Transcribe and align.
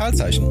Vitalzeichen. 0.00 0.46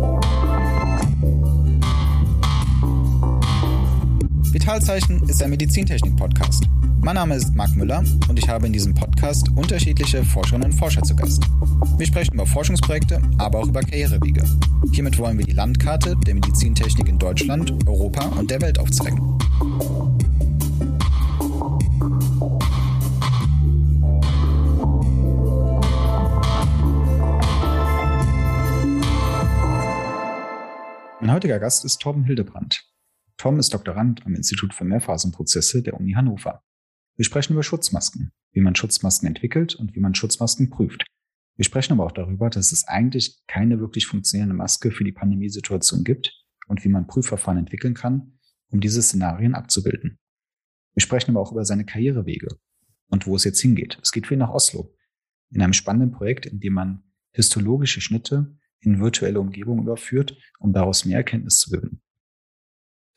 Vitalzeichen 4.53 5.27
ist 5.27 5.41
ein 5.41 5.49
Medizintechnik-Podcast. 5.49 6.65
Mein 7.01 7.15
Name 7.15 7.33
ist 7.33 7.55
Marc 7.55 7.75
Müller 7.75 8.03
und 8.27 8.37
ich 8.37 8.47
habe 8.47 8.67
in 8.67 8.73
diesem 8.73 8.93
Podcast 8.93 9.49
unterschiedliche 9.55 10.23
Forscherinnen 10.23 10.69
und 10.69 10.77
Forscher 10.77 11.01
zu 11.01 11.15
Gast. 11.15 11.41
Wir 11.97 12.05
sprechen 12.05 12.35
über 12.35 12.45
Forschungsprojekte, 12.45 13.23
aber 13.39 13.57
auch 13.57 13.67
über 13.67 13.81
Karrierewege. 13.81 14.45
Hiermit 14.91 15.17
wollen 15.17 15.39
wir 15.39 15.45
die 15.45 15.53
Landkarte 15.53 16.15
der 16.27 16.35
Medizintechnik 16.35 17.07
in 17.07 17.17
Deutschland, 17.17 17.73
Europa 17.87 18.25
und 18.37 18.51
der 18.51 18.61
Welt 18.61 18.77
aufzeigen. 18.77 19.39
Heutiger 31.39 31.59
Gast 31.59 31.85
ist 31.85 32.01
Torben 32.01 32.25
Hildebrand. 32.25 32.83
Tom 33.37 33.59
ist 33.59 33.73
Doktorand 33.73 34.25
am 34.25 34.35
Institut 34.35 34.73
für 34.73 34.83
Mehrphasenprozesse 34.83 35.81
der 35.81 35.93
Uni 35.93 36.11
Hannover. 36.11 36.65
Wir 37.15 37.23
sprechen 37.23 37.53
über 37.53 37.63
Schutzmasken, 37.63 38.33
wie 38.51 38.59
man 38.59 38.75
Schutzmasken 38.75 39.25
entwickelt 39.25 39.73
und 39.73 39.95
wie 39.95 40.01
man 40.01 40.13
Schutzmasken 40.13 40.69
prüft. 40.69 41.05
Wir 41.55 41.63
sprechen 41.63 41.93
aber 41.93 42.03
auch 42.03 42.11
darüber, 42.11 42.49
dass 42.49 42.73
es 42.73 42.89
eigentlich 42.89 43.39
keine 43.47 43.79
wirklich 43.79 44.05
funktionierende 44.05 44.53
Maske 44.53 44.91
für 44.91 45.05
die 45.05 45.13
Pandemiesituation 45.13 46.03
gibt 46.03 46.43
und 46.67 46.83
wie 46.83 46.89
man 46.89 47.07
Prüfverfahren 47.07 47.59
entwickeln 47.59 47.93
kann, 47.93 48.37
um 48.67 48.81
diese 48.81 49.01
Szenarien 49.01 49.55
abzubilden. 49.55 50.19
Wir 50.93 51.01
sprechen 51.01 51.31
aber 51.31 51.39
auch 51.39 51.53
über 51.53 51.63
seine 51.63 51.85
Karrierewege 51.85 52.49
und 53.07 53.27
wo 53.27 53.37
es 53.37 53.45
jetzt 53.45 53.61
hingeht. 53.61 53.97
Es 54.01 54.11
geht 54.11 54.29
ihn 54.29 54.39
nach 54.39 54.49
Oslo, 54.49 54.93
in 55.51 55.61
einem 55.61 55.71
spannenden 55.71 56.11
Projekt, 56.11 56.47
in 56.47 56.59
dem 56.59 56.73
man 56.73 57.03
histologische 57.31 58.01
Schnitte 58.01 58.57
in 58.81 58.99
virtuelle 58.99 59.39
Umgebung 59.39 59.81
überführt, 59.81 60.37
um 60.59 60.73
daraus 60.73 61.05
mehr 61.05 61.17
Erkenntnis 61.17 61.59
zu 61.59 61.71
gewinnen. 61.71 62.01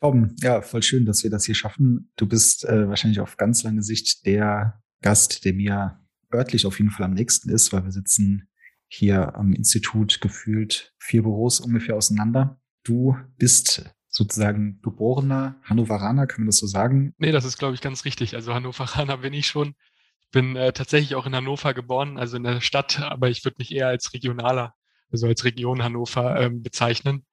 Torben, 0.01 0.35
ja, 0.41 0.61
voll 0.61 0.83
schön, 0.83 1.05
dass 1.05 1.23
wir 1.23 1.31
das 1.31 1.45
hier 1.45 1.55
schaffen. 1.55 2.11
Du 2.17 2.27
bist 2.27 2.65
äh, 2.65 2.89
wahrscheinlich 2.89 3.21
auf 3.21 3.37
ganz 3.37 3.63
lange 3.63 3.81
Sicht 3.83 4.25
der 4.25 4.81
Gast, 5.01 5.45
der 5.45 5.53
mir 5.53 5.99
örtlich 6.33 6.65
auf 6.65 6.79
jeden 6.79 6.91
Fall 6.91 7.05
am 7.05 7.13
nächsten 7.13 7.49
ist, 7.49 7.71
weil 7.71 7.85
wir 7.85 7.91
sitzen 7.91 8.49
hier 8.87 9.35
am 9.35 9.53
Institut 9.53 10.19
gefühlt 10.19 10.93
vier 10.99 11.23
Büros 11.23 11.59
ungefähr 11.59 11.95
auseinander. 11.95 12.59
Du 12.83 13.17
bist 13.37 13.89
sozusagen 14.09 14.81
geborener 14.81 15.55
Hannoveraner, 15.63 16.27
kann 16.27 16.41
man 16.41 16.47
das 16.47 16.57
so 16.57 16.67
sagen? 16.67 17.13
Nee, 17.17 17.31
das 17.31 17.45
ist, 17.45 17.57
glaube 17.57 17.73
ich, 17.73 17.81
ganz 17.81 18.05
richtig. 18.05 18.35
Also 18.35 18.53
Hannoveraner 18.53 19.17
bin 19.17 19.33
ich 19.33 19.47
schon. 19.47 19.73
Ich 20.21 20.29
bin 20.31 20.55
äh, 20.55 20.73
tatsächlich 20.73 21.15
auch 21.15 21.25
in 21.25 21.35
Hannover 21.35 21.73
geboren, 21.73 22.17
also 22.17 22.37
in 22.37 22.43
der 22.43 22.61
Stadt, 22.61 22.99
aber 23.01 23.29
ich 23.29 23.45
würde 23.45 23.55
mich 23.59 23.71
eher 23.71 23.87
als 23.87 24.13
Regionaler 24.13 24.73
also 25.13 25.27
als 25.27 25.45
Region 25.45 25.83
Hannover 25.83 26.39
ähm, 26.39 26.61
bezeichnen. 26.61 27.23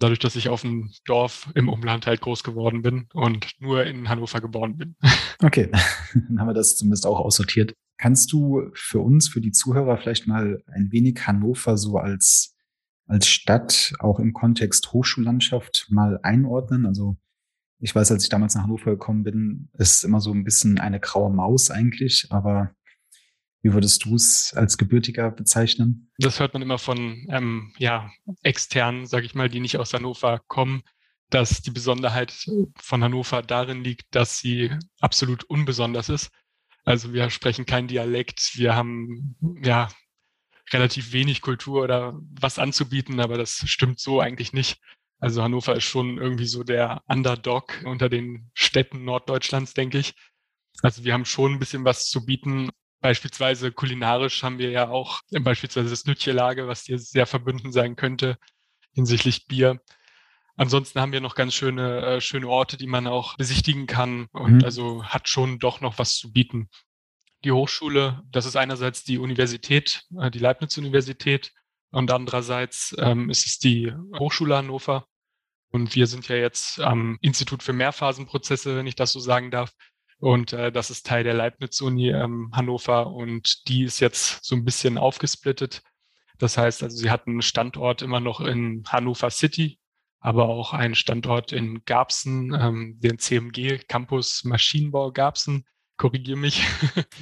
Dadurch, 0.00 0.20
dass 0.20 0.36
ich 0.36 0.48
auf 0.48 0.62
dem 0.62 0.90
Dorf 1.04 1.50
im 1.54 1.68
Umland 1.68 2.06
halt 2.06 2.20
groß 2.20 2.44
geworden 2.44 2.82
bin 2.82 3.08
und 3.12 3.50
nur 3.58 3.84
in 3.84 4.08
Hannover 4.08 4.40
geboren 4.40 4.76
bin. 4.76 4.96
Okay, 5.40 5.70
dann 5.70 6.40
haben 6.40 6.48
wir 6.48 6.52
das 6.54 6.76
zumindest 6.76 7.06
auch 7.06 7.20
aussortiert. 7.20 7.72
Kannst 7.96 8.32
du 8.32 8.72
für 8.74 8.98
uns, 8.98 9.28
für 9.28 9.40
die 9.40 9.52
Zuhörer 9.52 9.96
vielleicht 9.96 10.26
mal 10.26 10.64
ein 10.66 10.90
wenig 10.90 11.28
Hannover 11.28 11.76
so 11.76 11.96
als, 11.96 12.56
als 13.06 13.28
Stadt, 13.28 13.92
auch 14.00 14.18
im 14.18 14.32
Kontext 14.32 14.92
Hochschullandschaft 14.92 15.86
mal 15.90 16.18
einordnen? 16.24 16.86
Also 16.86 17.18
ich 17.78 17.94
weiß, 17.94 18.10
als 18.10 18.24
ich 18.24 18.28
damals 18.28 18.56
nach 18.56 18.64
Hannover 18.64 18.90
gekommen 18.90 19.22
bin, 19.22 19.68
ist 19.74 20.02
immer 20.02 20.20
so 20.20 20.32
ein 20.32 20.42
bisschen 20.42 20.80
eine 20.80 20.98
graue 20.98 21.32
Maus 21.32 21.70
eigentlich, 21.70 22.26
aber 22.30 22.72
wie 23.62 23.72
würdest 23.72 24.04
du 24.04 24.14
es 24.14 24.54
als 24.54 24.78
Gebürtiger 24.78 25.30
bezeichnen? 25.30 26.10
Das 26.18 26.38
hört 26.38 26.52
man 26.52 26.62
immer 26.62 26.78
von 26.78 27.26
ähm, 27.30 27.72
ja, 27.78 28.10
externen, 28.42 29.06
sage 29.06 29.26
ich 29.26 29.34
mal, 29.34 29.48
die 29.48 29.60
nicht 29.60 29.78
aus 29.78 29.92
Hannover 29.92 30.40
kommen, 30.46 30.82
dass 31.30 31.60
die 31.60 31.70
Besonderheit 31.70 32.32
von 32.76 33.02
Hannover 33.02 33.42
darin 33.42 33.82
liegt, 33.82 34.14
dass 34.14 34.38
sie 34.38 34.70
absolut 35.00 35.44
unbesonders 35.44 36.08
ist. 36.08 36.30
Also 36.84 37.12
wir 37.12 37.28
sprechen 37.30 37.66
kein 37.66 37.88
Dialekt, 37.88 38.52
wir 38.54 38.74
haben 38.74 39.36
ja 39.62 39.88
relativ 40.72 41.12
wenig 41.12 41.40
Kultur 41.40 41.82
oder 41.82 42.18
was 42.40 42.58
anzubieten, 42.58 43.20
aber 43.20 43.36
das 43.36 43.62
stimmt 43.66 44.00
so 44.00 44.20
eigentlich 44.20 44.52
nicht. 44.52 44.80
Also 45.18 45.42
Hannover 45.42 45.74
ist 45.74 45.84
schon 45.84 46.18
irgendwie 46.18 46.46
so 46.46 46.62
der 46.62 47.02
Underdog 47.06 47.82
unter 47.84 48.08
den 48.08 48.50
Städten 48.54 49.04
Norddeutschlands, 49.04 49.74
denke 49.74 49.98
ich. 49.98 50.14
Also 50.82 51.04
wir 51.04 51.12
haben 51.12 51.24
schon 51.24 51.54
ein 51.54 51.58
bisschen 51.58 51.84
was 51.84 52.08
zu 52.08 52.24
bieten, 52.24 52.70
Beispielsweise 53.00 53.70
kulinarisch 53.72 54.42
haben 54.42 54.58
wir 54.58 54.70
ja 54.70 54.88
auch 54.88 55.20
beispielsweise 55.30 55.90
das 55.90 56.04
Nütchelage, 56.04 56.66
was 56.66 56.84
dir 56.84 56.98
sehr 56.98 57.26
verbunden 57.26 57.72
sein 57.72 57.96
könnte 57.96 58.38
hinsichtlich 58.98 59.46
Bier. 59.46 59.80
Ansonsten 60.56 61.00
haben 61.00 61.12
wir 61.12 61.20
noch 61.20 61.36
ganz 61.36 61.54
schöne, 61.54 62.04
äh, 62.04 62.20
schöne 62.20 62.48
Orte, 62.48 62.76
die 62.76 62.88
man 62.88 63.06
auch 63.06 63.36
besichtigen 63.36 63.86
kann 63.86 64.26
und 64.32 64.56
mhm. 64.56 64.64
also 64.64 65.04
hat 65.04 65.28
schon 65.28 65.60
doch 65.60 65.80
noch 65.80 65.98
was 65.98 66.16
zu 66.16 66.32
bieten. 66.32 66.68
Die 67.44 67.52
Hochschule, 67.52 68.22
das 68.32 68.44
ist 68.44 68.56
einerseits 68.56 69.04
die 69.04 69.18
Universität, 69.18 70.02
äh, 70.20 70.32
die 70.32 70.40
Leibniz-Universität 70.40 71.52
und 71.92 72.10
andererseits 72.10 72.94
ähm, 72.98 73.30
ist 73.30 73.46
es 73.46 73.58
die 73.58 73.92
Hochschule 74.18 74.56
Hannover. 74.56 75.06
Und 75.70 75.94
wir 75.94 76.06
sind 76.06 76.26
ja 76.28 76.36
jetzt 76.36 76.80
am 76.80 77.18
Institut 77.20 77.62
für 77.62 77.72
Mehrphasenprozesse, 77.72 78.74
wenn 78.74 78.86
ich 78.86 78.96
das 78.96 79.12
so 79.12 79.20
sagen 79.20 79.50
darf, 79.50 79.72
und 80.20 80.52
äh, 80.52 80.72
das 80.72 80.90
ist 80.90 81.06
Teil 81.06 81.22
der 81.22 81.34
Leibniz-Uni 81.34 82.10
ähm, 82.10 82.50
Hannover 82.52 83.08
und 83.08 83.68
die 83.68 83.84
ist 83.84 84.00
jetzt 84.00 84.44
so 84.44 84.56
ein 84.56 84.64
bisschen 84.64 84.98
aufgesplittet. 84.98 85.82
Das 86.38 86.58
heißt 86.58 86.82
also, 86.82 86.96
sie 86.96 87.10
hat 87.10 87.26
einen 87.26 87.42
Standort 87.42 88.02
immer 88.02 88.20
noch 88.20 88.40
in 88.40 88.82
Hannover 88.88 89.30
City, 89.30 89.78
aber 90.20 90.48
auch 90.48 90.72
einen 90.72 90.94
Standort 90.96 91.52
in 91.52 91.84
Garbsen, 91.84 92.52
ähm, 92.54 92.96
den 93.00 93.18
CMG 93.18 93.78
Campus 93.86 94.44
Maschinenbau 94.44 95.12
Garbsen. 95.12 95.64
Korrigiere 95.96 96.38
mich. 96.38 96.64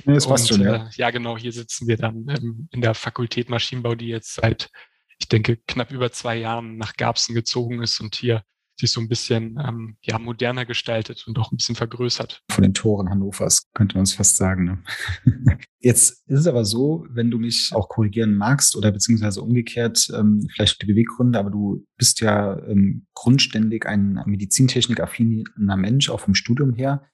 Nee, 0.05 0.15
das 0.15 0.27
passt 0.27 0.49
schon, 0.49 0.61
ja. 0.61 0.87
Äh, 0.87 0.91
ja, 0.97 1.11
genau, 1.11 1.37
hier 1.37 1.53
sitzen 1.53 1.89
wir 1.89 1.97
dann 1.97 2.27
ähm, 2.29 2.69
in 2.73 2.81
der 2.81 2.95
Fakultät 2.95 3.49
Maschinenbau, 3.49 3.95
die 3.95 4.09
jetzt 4.09 4.35
seit, 4.35 4.71
ich 5.19 5.29
denke, 5.29 5.57
knapp 5.67 5.91
über 5.93 6.13
zwei 6.13 6.37
Jahren 6.37 6.77
nach 6.77 6.95
Garbsen 6.97 7.35
gezogen 7.35 7.83
ist 7.83 8.01
und 8.01 8.15
hier 8.17 8.43
sich 8.79 8.93
so 8.93 9.01
ein 9.01 9.09
bisschen 9.09 9.59
ähm, 9.65 9.97
ja, 10.03 10.19
moderner 10.19 10.67
gestaltet 10.67 11.27
und 11.27 11.39
auch 11.39 11.51
ein 11.51 11.57
bisschen 11.57 11.75
vergrößert. 11.75 12.43
Von 12.51 12.63
den 12.63 12.75
Toren 12.75 13.09
Hannovers 13.09 13.69
könnte 13.75 13.97
man 13.97 14.05
es 14.05 14.13
fast 14.13 14.37
sagen. 14.37 14.83
Ne? 15.25 15.59
Jetzt 15.81 16.23
ist 16.27 16.41
es 16.41 16.47
aber 16.47 16.65
so, 16.65 17.07
wenn 17.11 17.31
du 17.31 17.39
mich 17.39 17.71
auch 17.73 17.89
korrigieren 17.89 18.35
magst 18.35 18.77
oder 18.77 18.93
beziehungsweise 18.93 19.41
umgekehrt, 19.41 20.09
ähm, 20.15 20.47
vielleicht 20.55 20.83
die 20.83 20.87
Beweggründe, 20.87 21.39
aber 21.39 21.51
du 21.51 21.87
bist 21.97 22.21
ja 22.21 22.59
ähm, 22.67 23.07
grundständig 23.15 23.87
ein 23.87 24.21
medizintechnik-affiner 24.27 25.77
Mensch, 25.77 26.11
auch 26.11 26.21
vom 26.21 26.35
Studium 26.35 26.75
her, 26.75 27.07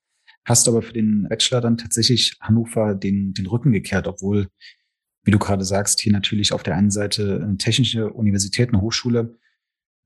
hast 0.44 0.68
aber 0.68 0.82
für 0.82 0.92
den 0.92 1.28
Bachelor 1.28 1.60
dann 1.60 1.76
tatsächlich 1.76 2.36
Hannover 2.40 2.94
den, 2.94 3.32
den 3.34 3.46
Rücken 3.46 3.72
gekehrt, 3.72 4.08
obwohl, 4.08 4.48
wie 5.24 5.30
du 5.30 5.38
gerade 5.38 5.64
sagst, 5.64 6.00
hier 6.00 6.12
natürlich 6.12 6.52
auf 6.52 6.64
der 6.64 6.76
einen 6.76 6.90
Seite 6.90 7.40
eine 7.40 7.56
technische 7.56 8.12
Universität, 8.12 8.70
eine 8.70 8.80
Hochschule, 8.80 9.38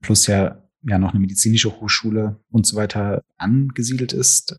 plus 0.01 0.27
ja 0.27 0.66
ja 0.87 0.97
noch 0.97 1.11
eine 1.11 1.19
medizinische 1.19 1.79
Hochschule 1.79 2.39
und 2.49 2.65
so 2.65 2.77
weiter 2.77 3.23
angesiedelt 3.37 4.13
ist. 4.13 4.57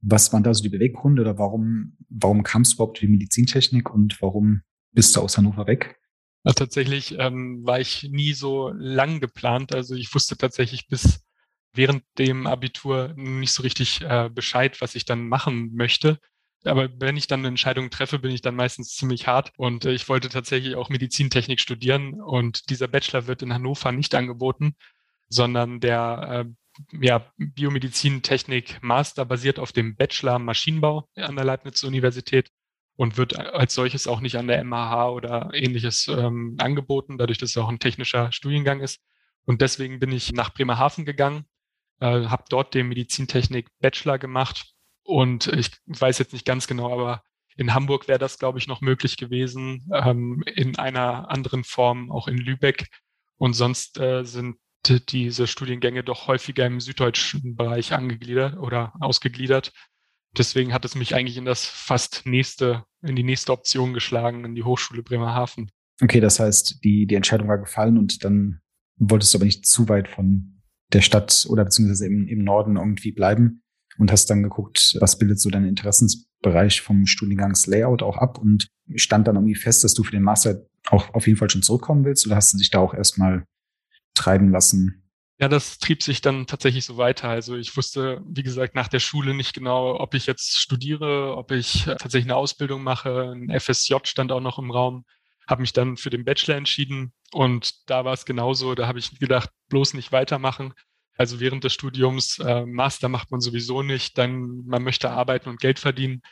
Was 0.00 0.32
waren 0.32 0.42
da 0.42 0.52
so 0.52 0.62
die 0.62 0.68
Beweggründe 0.68 1.22
oder 1.22 1.38
warum, 1.38 1.96
warum 2.10 2.42
kamst 2.42 2.72
du 2.72 2.76
überhaupt 2.76 3.02
in 3.02 3.08
die 3.08 3.12
Medizintechnik 3.12 3.90
und 3.90 4.20
warum 4.20 4.62
bist 4.92 5.16
du 5.16 5.20
aus 5.20 5.38
Hannover 5.38 5.66
weg? 5.66 5.96
Also 6.42 6.56
tatsächlich 6.56 7.16
ähm, 7.18 7.62
war 7.64 7.80
ich 7.80 8.02
nie 8.10 8.34
so 8.34 8.70
lang 8.76 9.20
geplant. 9.20 9.74
Also 9.74 9.94
ich 9.94 10.14
wusste 10.14 10.36
tatsächlich 10.36 10.88
bis 10.88 11.24
während 11.72 12.04
dem 12.18 12.46
Abitur 12.46 13.14
nicht 13.16 13.52
so 13.52 13.62
richtig 13.62 14.02
äh, 14.02 14.28
Bescheid, 14.32 14.80
was 14.80 14.94
ich 14.94 15.06
dann 15.06 15.26
machen 15.26 15.72
möchte. 15.74 16.18
Aber 16.64 16.88
wenn 16.98 17.16
ich 17.16 17.26
dann 17.26 17.40
eine 17.40 17.48
Entscheidung 17.48 17.90
treffe, 17.90 18.18
bin 18.18 18.30
ich 18.30 18.42
dann 18.42 18.56
meistens 18.56 18.94
ziemlich 18.94 19.26
hart. 19.26 19.52
Und 19.56 19.84
äh, 19.84 19.92
ich 19.92 20.08
wollte 20.08 20.28
tatsächlich 20.28 20.76
auch 20.76 20.90
Medizintechnik 20.90 21.60
studieren. 21.60 22.20
Und 22.20 22.68
dieser 22.70 22.88
Bachelor 22.88 23.26
wird 23.26 23.42
in 23.42 23.54
Hannover 23.54 23.92
nicht 23.92 24.14
angeboten 24.14 24.74
sondern 25.28 25.80
der 25.80 26.46
äh, 26.46 27.04
ja, 27.04 27.32
Biomedizintechnik 27.36 28.82
Master 28.82 29.24
basiert 29.24 29.58
auf 29.58 29.72
dem 29.72 29.96
Bachelor 29.96 30.38
Maschinenbau 30.38 31.08
an 31.16 31.36
der 31.36 31.44
Leibniz-Universität 31.44 32.50
und 32.96 33.16
wird 33.16 33.38
als 33.38 33.74
solches 33.74 34.06
auch 34.06 34.20
nicht 34.20 34.36
an 34.36 34.46
der 34.46 34.62
MAH 34.64 35.10
oder 35.10 35.50
ähnliches 35.52 36.08
ähm, 36.08 36.56
angeboten, 36.58 37.18
dadurch, 37.18 37.38
dass 37.38 37.50
es 37.50 37.56
auch 37.56 37.68
ein 37.68 37.78
technischer 37.78 38.32
Studiengang 38.32 38.80
ist. 38.80 39.00
Und 39.44 39.60
deswegen 39.60 39.98
bin 39.98 40.12
ich 40.12 40.32
nach 40.32 40.52
Bremerhaven 40.54 41.04
gegangen, 41.04 41.44
äh, 42.00 42.26
habe 42.26 42.44
dort 42.48 42.74
den 42.74 42.88
Medizintechnik 42.88 43.68
Bachelor 43.80 44.18
gemacht 44.18 44.74
und 45.02 45.48
ich 45.48 45.70
weiß 45.86 46.18
jetzt 46.18 46.32
nicht 46.32 46.46
ganz 46.46 46.66
genau, 46.66 46.92
aber 46.92 47.22
in 47.56 47.74
Hamburg 47.74 48.08
wäre 48.08 48.18
das, 48.18 48.38
glaube 48.38 48.58
ich, 48.58 48.66
noch 48.66 48.80
möglich 48.80 49.16
gewesen, 49.16 49.88
ähm, 49.92 50.42
in 50.46 50.76
einer 50.76 51.30
anderen 51.30 51.62
Form, 51.62 52.10
auch 52.10 52.26
in 52.26 52.38
Lübeck. 52.38 52.88
Und 53.36 53.52
sonst 53.52 53.98
äh, 54.00 54.24
sind 54.24 54.56
diese 54.88 55.46
Studiengänge 55.46 56.04
doch 56.04 56.26
häufiger 56.26 56.66
im 56.66 56.80
süddeutschen 56.80 57.56
Bereich 57.56 57.92
angegliedert 57.92 58.56
oder 58.56 58.92
ausgegliedert. 59.00 59.72
Deswegen 60.36 60.72
hat 60.72 60.84
es 60.84 60.94
mich 60.94 61.14
eigentlich 61.14 61.36
in 61.36 61.44
das 61.44 61.64
fast 61.64 62.22
nächste, 62.24 62.84
in 63.02 63.16
die 63.16 63.22
nächste 63.22 63.52
Option 63.52 63.94
geschlagen, 63.94 64.44
in 64.44 64.54
die 64.54 64.64
Hochschule 64.64 65.02
Bremerhaven. 65.02 65.70
Okay, 66.02 66.20
das 66.20 66.40
heißt, 66.40 66.82
die, 66.82 67.06
die 67.06 67.14
Entscheidung 67.14 67.48
war 67.48 67.58
gefallen 67.58 67.98
und 67.98 68.24
dann 68.24 68.60
wolltest 68.96 69.32
du 69.32 69.38
aber 69.38 69.44
nicht 69.44 69.66
zu 69.66 69.88
weit 69.88 70.08
von 70.08 70.60
der 70.92 71.02
Stadt 71.02 71.46
oder 71.48 71.64
beziehungsweise 71.64 72.06
im, 72.06 72.26
im 72.26 72.42
Norden 72.42 72.76
irgendwie 72.76 73.12
bleiben 73.12 73.62
und 73.98 74.10
hast 74.10 74.28
dann 74.28 74.42
geguckt, 74.42 74.96
was 75.00 75.18
bildet 75.18 75.40
so 75.40 75.50
dein 75.50 75.64
Interessensbereich 75.64 76.80
vom 76.80 77.06
Studiengangslayout 77.06 78.02
auch 78.02 78.18
ab 78.18 78.38
und 78.38 78.68
stand 78.96 79.28
dann 79.28 79.36
irgendwie 79.36 79.54
fest, 79.54 79.84
dass 79.84 79.94
du 79.94 80.02
für 80.02 80.12
den 80.12 80.22
Master 80.22 80.66
auch 80.88 81.14
auf 81.14 81.26
jeden 81.26 81.38
Fall 81.38 81.50
schon 81.50 81.62
zurückkommen 81.62 82.04
willst 82.04 82.26
oder 82.26 82.36
hast 82.36 82.52
du 82.52 82.58
dich 82.58 82.70
da 82.70 82.80
auch 82.80 82.92
erstmal 82.92 83.44
treiben 84.14 84.50
lassen? 84.50 85.04
Ja, 85.38 85.48
das 85.48 85.78
trieb 85.78 86.02
sich 86.02 86.20
dann 86.20 86.46
tatsächlich 86.46 86.84
so 86.84 86.96
weiter. 86.96 87.28
Also 87.28 87.56
ich 87.56 87.76
wusste, 87.76 88.22
wie 88.24 88.44
gesagt, 88.44 88.74
nach 88.76 88.88
der 88.88 89.00
Schule 89.00 89.34
nicht 89.34 89.52
genau, 89.52 89.98
ob 89.98 90.14
ich 90.14 90.26
jetzt 90.26 90.58
studiere, 90.58 91.36
ob 91.36 91.50
ich 91.50 91.84
tatsächlich 91.84 92.26
eine 92.26 92.36
Ausbildung 92.36 92.82
mache. 92.82 93.32
Ein 93.34 93.50
FSJ 93.58 93.96
stand 94.04 94.30
auch 94.30 94.40
noch 94.40 94.58
im 94.58 94.70
Raum. 94.70 95.04
Habe 95.48 95.62
mich 95.62 95.72
dann 95.72 95.96
für 95.96 96.10
den 96.10 96.24
Bachelor 96.24 96.56
entschieden 96.56 97.12
und 97.32 97.90
da 97.90 98.04
war 98.04 98.14
es 98.14 98.24
genauso. 98.24 98.74
Da 98.74 98.86
habe 98.86 99.00
ich 99.00 99.18
gedacht, 99.18 99.50
bloß 99.68 99.94
nicht 99.94 100.12
weitermachen. 100.12 100.72
Also 101.16 101.40
während 101.40 101.64
des 101.64 101.72
Studiums, 101.72 102.38
äh, 102.38 102.64
Master 102.64 103.08
macht 103.08 103.30
man 103.30 103.40
sowieso 103.40 103.82
nicht, 103.82 104.16
dann 104.18 104.64
man 104.66 104.82
möchte 104.82 105.10
arbeiten 105.10 105.48
und 105.48 105.60
Geld 105.60 105.78
verdienen. 105.78 106.22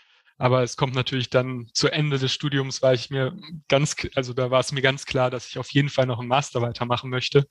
Aber 0.43 0.65
es 0.65 0.77
kommt 0.77 0.97
natürlich 0.97 1.31
dann 1.31 1.69
zu 1.73 1.87
Ende 1.87 2.19
des 2.19 2.33
Studiums, 2.33 2.83
war 2.83 2.93
ich 2.93 3.11
mir 3.11 3.37
ganz, 3.69 3.95
also 4.17 4.33
da 4.33 4.51
war 4.51 4.59
es 4.59 4.73
mir 4.73 4.83
ganz 4.83 5.07
klar, 5.07 5.31
dass 5.31 5.47
ich 5.47 5.57
auf 5.57 5.71
jeden 5.71 5.89
Fall 5.89 6.05
noch 6.07 6.19
einen 6.19 6.27
Master 6.27 6.61
weitermachen 6.61 7.11
möchte. 7.11 7.47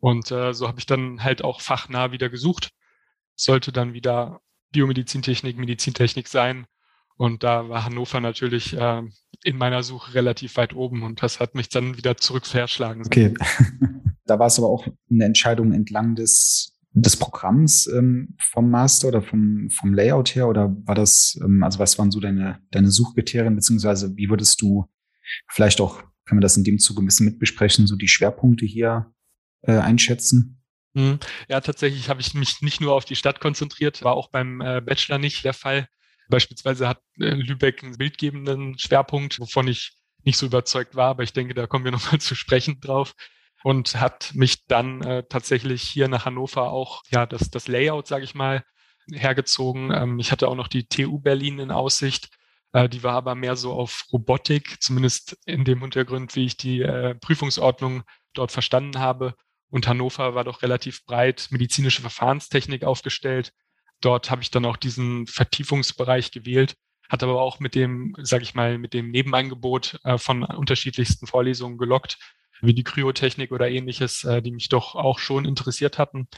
Und 0.00 0.30
äh, 0.30 0.54
so 0.54 0.66
habe 0.66 0.78
ich 0.78 0.86
dann 0.86 1.22
halt 1.22 1.44
auch 1.44 1.60
fachnah 1.60 2.12
wieder 2.12 2.30
gesucht. 2.30 2.70
Sollte 3.36 3.72
dann 3.72 3.92
wieder 3.92 4.40
Biomedizintechnik, 4.72 5.58
Medizintechnik 5.58 6.26
sein. 6.28 6.66
Und 7.18 7.42
da 7.42 7.68
war 7.68 7.84
Hannover 7.84 8.20
natürlich 8.20 8.72
äh, 8.74 9.02
in 9.42 9.58
meiner 9.58 9.82
Suche 9.82 10.14
relativ 10.14 10.56
weit 10.56 10.74
oben 10.74 11.02
und 11.02 11.22
das 11.22 11.40
hat 11.40 11.54
mich 11.54 11.68
dann 11.68 11.98
wieder 11.98 12.16
zurück 12.16 12.46
verschlagen. 12.46 13.02
Okay. 13.04 13.34
da 14.24 14.38
war 14.38 14.46
es 14.46 14.56
aber 14.56 14.70
auch 14.70 14.86
eine 15.10 15.26
Entscheidung 15.26 15.74
entlang 15.74 16.14
des, 16.14 16.73
des 16.94 17.16
Programms 17.16 17.88
ähm, 17.88 18.36
vom 18.40 18.70
Master 18.70 19.08
oder 19.08 19.20
vom, 19.20 19.68
vom 19.70 19.94
Layout 19.94 20.34
her 20.36 20.48
oder 20.48 20.74
war 20.84 20.94
das, 20.94 21.38
ähm, 21.42 21.62
also 21.64 21.80
was 21.80 21.98
waren 21.98 22.12
so 22.12 22.20
deine, 22.20 22.60
deine 22.70 22.90
Suchkriterien, 22.90 23.56
beziehungsweise 23.56 24.16
wie 24.16 24.30
würdest 24.30 24.62
du 24.62 24.88
vielleicht 25.48 25.80
auch, 25.80 26.02
können 26.24 26.38
wir 26.38 26.42
das 26.42 26.56
in 26.56 26.64
dem 26.64 26.78
Zuge 26.78 27.02
ein 27.02 27.06
bisschen 27.06 27.26
mitbesprechen, 27.26 27.88
so 27.88 27.96
die 27.96 28.08
Schwerpunkte 28.08 28.64
hier 28.64 29.12
äh, 29.62 29.72
einschätzen? 29.72 30.62
Hm. 30.96 31.18
Ja, 31.48 31.60
tatsächlich 31.60 32.08
habe 32.08 32.20
ich 32.20 32.32
mich 32.34 32.62
nicht 32.62 32.80
nur 32.80 32.94
auf 32.94 33.04
die 33.04 33.16
Stadt 33.16 33.40
konzentriert, 33.40 34.04
war 34.04 34.14
auch 34.14 34.30
beim 34.30 34.60
äh, 34.60 34.80
Bachelor 34.80 35.18
nicht 35.18 35.44
der 35.44 35.54
Fall. 35.54 35.88
Beispielsweise 36.28 36.88
hat 36.88 37.02
äh, 37.18 37.34
Lübeck 37.34 37.82
einen 37.82 37.98
bildgebenden 37.98 38.78
Schwerpunkt, 38.78 39.40
wovon 39.40 39.66
ich 39.66 39.98
nicht 40.22 40.38
so 40.38 40.46
überzeugt 40.46 40.94
war, 40.94 41.10
aber 41.10 41.24
ich 41.24 41.32
denke, 41.32 41.54
da 41.54 41.66
kommen 41.66 41.84
wir 41.84 41.92
nochmal 41.92 42.20
zu 42.20 42.36
sprechen 42.36 42.80
drauf. 42.80 43.14
Und 43.64 43.98
hat 43.98 44.34
mich 44.34 44.66
dann 44.66 45.00
äh, 45.00 45.22
tatsächlich 45.26 45.80
hier 45.80 46.06
nach 46.08 46.26
Hannover 46.26 46.70
auch, 46.70 47.02
ja, 47.10 47.24
das, 47.24 47.48
das 47.48 47.66
Layout, 47.66 48.06
sage 48.06 48.22
ich 48.22 48.34
mal, 48.34 48.62
hergezogen. 49.10 49.90
Ähm, 49.90 50.18
ich 50.18 50.32
hatte 50.32 50.48
auch 50.48 50.54
noch 50.54 50.68
die 50.68 50.86
TU 50.86 51.18
Berlin 51.18 51.58
in 51.58 51.70
Aussicht. 51.70 52.28
Äh, 52.74 52.90
die 52.90 53.02
war 53.02 53.14
aber 53.14 53.34
mehr 53.34 53.56
so 53.56 53.72
auf 53.72 54.04
Robotik, 54.12 54.82
zumindest 54.82 55.38
in 55.46 55.64
dem 55.64 55.80
Hintergrund, 55.80 56.36
wie 56.36 56.44
ich 56.44 56.58
die 56.58 56.82
äh, 56.82 57.14
Prüfungsordnung 57.14 58.02
dort 58.34 58.52
verstanden 58.52 58.98
habe. 58.98 59.34
Und 59.70 59.88
Hannover 59.88 60.34
war 60.34 60.44
doch 60.44 60.60
relativ 60.60 61.06
breit 61.06 61.48
medizinische 61.48 62.02
Verfahrenstechnik 62.02 62.84
aufgestellt. 62.84 63.54
Dort 64.02 64.30
habe 64.30 64.42
ich 64.42 64.50
dann 64.50 64.66
auch 64.66 64.76
diesen 64.76 65.26
Vertiefungsbereich 65.26 66.32
gewählt, 66.32 66.74
hat 67.08 67.22
aber 67.22 67.40
auch 67.40 67.60
mit 67.60 67.74
dem, 67.74 68.14
sage 68.20 68.42
ich 68.42 68.54
mal, 68.54 68.76
mit 68.76 68.92
dem 68.92 69.10
Nebenangebot 69.10 70.00
äh, 70.04 70.18
von 70.18 70.42
unterschiedlichsten 70.42 71.26
Vorlesungen 71.26 71.78
gelockt, 71.78 72.18
wie 72.66 72.74
die 72.74 72.84
Kryotechnik 72.84 73.52
oder 73.52 73.68
ähnliches, 73.68 74.24
äh, 74.24 74.42
die 74.42 74.52
mich 74.52 74.68
doch 74.68 74.94
auch 74.94 75.18
schon 75.18 75.44
interessiert 75.44 75.98
hatten. 75.98 76.28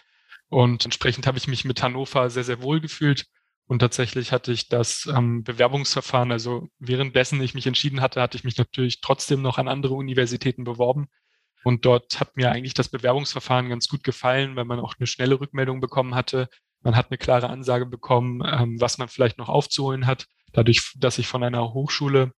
Und 0.48 0.84
entsprechend 0.84 1.26
habe 1.26 1.38
ich 1.38 1.48
mich 1.48 1.64
mit 1.64 1.82
Hannover 1.82 2.30
sehr, 2.30 2.44
sehr 2.44 2.62
wohl 2.62 2.80
gefühlt. 2.80 3.26
Und 3.66 3.80
tatsächlich 3.80 4.30
hatte 4.30 4.52
ich 4.52 4.68
das 4.68 5.08
ähm, 5.12 5.42
Bewerbungsverfahren, 5.42 6.30
also 6.30 6.68
währenddessen 6.78 7.42
ich 7.42 7.54
mich 7.54 7.66
entschieden 7.66 8.00
hatte, 8.00 8.22
hatte 8.22 8.36
ich 8.36 8.44
mich 8.44 8.56
natürlich 8.56 9.00
trotzdem 9.00 9.42
noch 9.42 9.58
an 9.58 9.66
andere 9.66 9.94
Universitäten 9.94 10.62
beworben, 10.62 11.08
und 11.66 11.84
dort 11.84 12.20
hat 12.20 12.36
mir 12.36 12.52
eigentlich 12.52 12.74
das 12.74 12.88
Bewerbungsverfahren 12.88 13.68
ganz 13.68 13.88
gut 13.88 14.04
gefallen, 14.04 14.54
weil 14.54 14.66
man 14.66 14.78
auch 14.78 14.94
eine 15.00 15.08
schnelle 15.08 15.40
Rückmeldung 15.40 15.80
bekommen 15.80 16.14
hatte. 16.14 16.48
Man 16.82 16.94
hat 16.94 17.10
eine 17.10 17.18
klare 17.18 17.50
Ansage 17.50 17.86
bekommen, 17.86 18.40
ähm, 18.46 18.80
was 18.80 18.98
man 18.98 19.08
vielleicht 19.08 19.36
noch 19.36 19.48
aufzuholen 19.48 20.06
hat. 20.06 20.28
Dadurch, 20.52 20.92
dass 20.96 21.18
ich 21.18 21.26
von 21.26 21.42
einer 21.42 21.74
Hochschule 21.74 22.30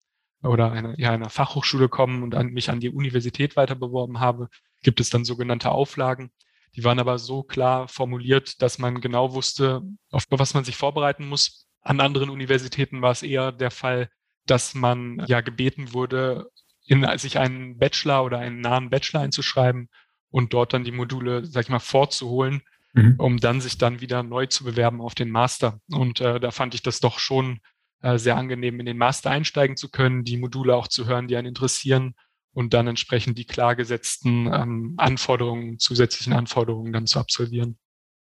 oder 0.43 0.73
einer, 0.73 0.99
ja, 0.99 1.13
einer 1.13 1.31
Fachhochschule 1.31 1.89
komme 1.89 2.23
und 2.23 2.35
an, 2.35 2.49
mich 2.49 2.71
an 2.71 2.81
die 2.81 2.91
Universität 2.91 3.57
weiter 3.57 3.75
beworben 3.75 4.21
habe, 4.21 4.49
gibt 4.83 5.01
es 5.01 5.11
dann 5.11 5.25
sogenannte 5.25 5.71
Auflagen. 5.71 6.31
Die 6.77 6.85
waren 6.85 7.01
aber 7.01 7.19
so 7.19 7.43
klar 7.43 7.89
formuliert, 7.89 8.63
dass 8.63 8.79
man 8.79 9.01
genau 9.01 9.35
wusste, 9.35 9.83
auf 10.11 10.27
was 10.31 10.55
man 10.55 10.65
sich 10.65 10.77
vorbereiten 10.77 11.27
muss. 11.27 11.67
An 11.81 12.01
anderen 12.01 12.31
Universitäten 12.31 13.03
war 13.03 13.11
es 13.11 13.23
eher 13.23 13.53
der 13.53 13.71
Fall, 13.71 14.11
dass 14.47 14.75
man 14.75 15.25
ja 15.27 15.41
gebeten 15.41 15.93
wurde, 15.93 16.51
in 16.87 17.07
sich 17.19 17.39
einen 17.39 17.79
Bachelor 17.79 18.25
oder 18.25 18.39
einen 18.39 18.61
nahen 18.61 18.91
Bachelor 18.91 19.21
einzuschreiben 19.21 19.89
und 20.31 20.53
dort 20.53 20.73
dann 20.73 20.85
die 20.85 20.93
Module, 20.93 21.45
sag 21.45 21.65
ich 21.65 21.69
mal, 21.69 21.79
vorzuholen, 21.79 22.63
mhm. 22.93 23.17
um 23.19 23.39
dann 23.39 23.61
sich 23.61 23.79
dann 23.79 24.01
wieder 24.01 24.23
neu 24.23 24.47
zu 24.47 24.65
bewerben 24.65 25.01
auf 25.01 25.15
den 25.15 25.31
Master. 25.31 25.81
Und 25.91 26.21
äh, 26.21 26.41
da 26.41 26.51
fand 26.51 26.75
ich 26.75 26.83
das 26.83 27.01
doch 27.01 27.19
schon 27.19 27.61
sehr 28.03 28.37
angenehm, 28.37 28.81
in 28.81 28.87
den 28.87 28.99
Master 28.99 29.31
einsteigen 29.31 29.77
zu 29.77 29.91
können, 29.91 30.25
die 30.25 30.37
Module 30.37 30.77
auch 30.77 30.89
zu 30.89 31.07
hören, 31.07 31.29
die 31.29 31.37
einen 31.37 31.49
interessieren 31.49 32.15
und 32.53 32.75
dann 32.75 32.87
entsprechend 32.87 33.39
die 33.39 33.45
klar 33.45 33.77
gesetzten 33.77 34.47
ähm, 34.53 34.95
Anforderungen, 34.97 35.79
zusätzlichen 35.79 36.33
Anforderungen 36.33 36.93
dann 36.93 37.07
zu 37.07 37.19
absolvieren. 37.19 37.79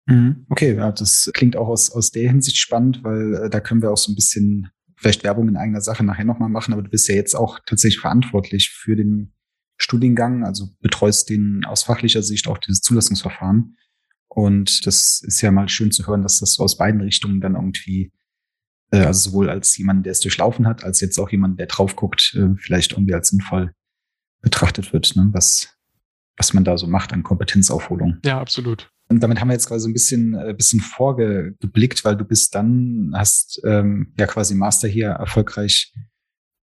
Mhm. 0.06 0.46
Okay, 0.48 0.74
ja, 0.74 0.90
das 0.90 1.30
klingt 1.32 1.56
auch 1.56 1.68
aus, 1.68 1.90
aus 1.90 2.10
der 2.10 2.28
Hinsicht 2.28 2.58
spannend, 2.58 3.04
weil 3.04 3.34
äh, 3.34 3.50
da 3.50 3.60
können 3.60 3.82
wir 3.82 3.90
auch 3.90 3.96
so 3.96 4.10
ein 4.10 4.16
bisschen 4.16 4.70
vielleicht 4.96 5.24
Werbung 5.24 5.48
in 5.48 5.56
eigener 5.56 5.80
Sache 5.80 6.04
nachher 6.04 6.24
nochmal 6.24 6.48
machen, 6.48 6.72
aber 6.72 6.82
du 6.82 6.90
bist 6.90 7.08
ja 7.08 7.14
jetzt 7.14 7.34
auch 7.34 7.58
tatsächlich 7.66 8.00
verantwortlich 8.00 8.70
für 8.70 8.96
den 8.96 9.32
Studiengang, 9.76 10.44
also 10.44 10.68
betreust 10.80 11.28
den 11.28 11.64
aus 11.64 11.82
fachlicher 11.82 12.22
Sicht 12.22 12.46
auch 12.46 12.58
dieses 12.58 12.80
Zulassungsverfahren. 12.82 13.76
Und 14.28 14.86
das 14.86 15.20
ist 15.26 15.40
ja 15.42 15.50
mal 15.50 15.68
schön 15.68 15.90
zu 15.90 16.06
hören, 16.06 16.22
dass 16.22 16.38
das 16.38 16.54
so 16.54 16.62
aus 16.62 16.78
beiden 16.78 17.00
Richtungen 17.00 17.40
dann 17.40 17.54
irgendwie, 17.54 18.04
äh, 18.04 18.12
also 18.98 19.30
sowohl 19.30 19.50
als 19.50 19.76
jemand, 19.78 20.04
der 20.06 20.12
es 20.12 20.20
durchlaufen 20.20 20.66
hat, 20.66 20.84
als 20.84 21.00
jetzt 21.00 21.18
auch 21.18 21.30
jemand, 21.30 21.58
der 21.58 21.66
drauf 21.66 21.96
guckt, 21.96 22.36
äh, 22.36 22.54
vielleicht 22.58 22.92
irgendwie 22.92 23.14
als 23.14 23.28
sinnvoll 23.28 23.72
betrachtet 24.42 24.92
wird, 24.92 25.14
ne? 25.16 25.30
was, 25.32 25.68
was 26.36 26.52
man 26.52 26.64
da 26.64 26.76
so 26.76 26.86
macht 26.86 27.12
an 27.12 27.22
Kompetenzaufholung. 27.22 28.18
Ja, 28.24 28.40
absolut. 28.40 28.90
Und 29.08 29.22
damit 29.22 29.40
haben 29.40 29.48
wir 29.48 29.54
jetzt 29.54 29.68
quasi 29.68 29.88
ein 29.88 29.92
bisschen, 29.92 30.34
äh, 30.34 30.54
bisschen 30.54 30.80
vorgeblickt, 30.80 32.04
weil 32.04 32.16
du 32.16 32.24
bist 32.24 32.54
dann, 32.54 33.12
hast 33.14 33.60
ähm, 33.64 34.14
ja 34.18 34.26
quasi 34.26 34.54
Master 34.54 34.88
hier 34.88 35.08
erfolgreich 35.08 35.92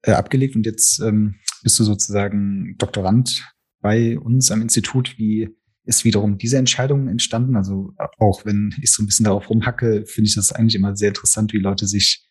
äh, 0.03 0.11
abgelegt 0.11 0.55
und 0.55 0.65
jetzt 0.65 0.99
ähm, 0.99 1.35
bist 1.63 1.79
du 1.79 1.83
sozusagen 1.83 2.75
Doktorand 2.77 3.49
bei 3.81 4.17
uns 4.19 4.51
am 4.51 4.61
Institut. 4.61 5.17
Wie 5.17 5.49
ist 5.85 6.05
wiederum 6.05 6.37
diese 6.37 6.57
Entscheidung 6.57 7.07
entstanden? 7.07 7.55
Also 7.55 7.93
auch 8.17 8.45
wenn 8.45 8.73
ich 8.81 8.91
so 8.91 9.03
ein 9.03 9.05
bisschen 9.05 9.25
darauf 9.25 9.49
rumhacke, 9.49 10.05
finde 10.05 10.27
ich 10.27 10.35
das 10.35 10.51
eigentlich 10.51 10.75
immer 10.75 10.95
sehr 10.95 11.09
interessant, 11.09 11.53
wie 11.53 11.59
Leute 11.59 11.87
sich 11.87 12.27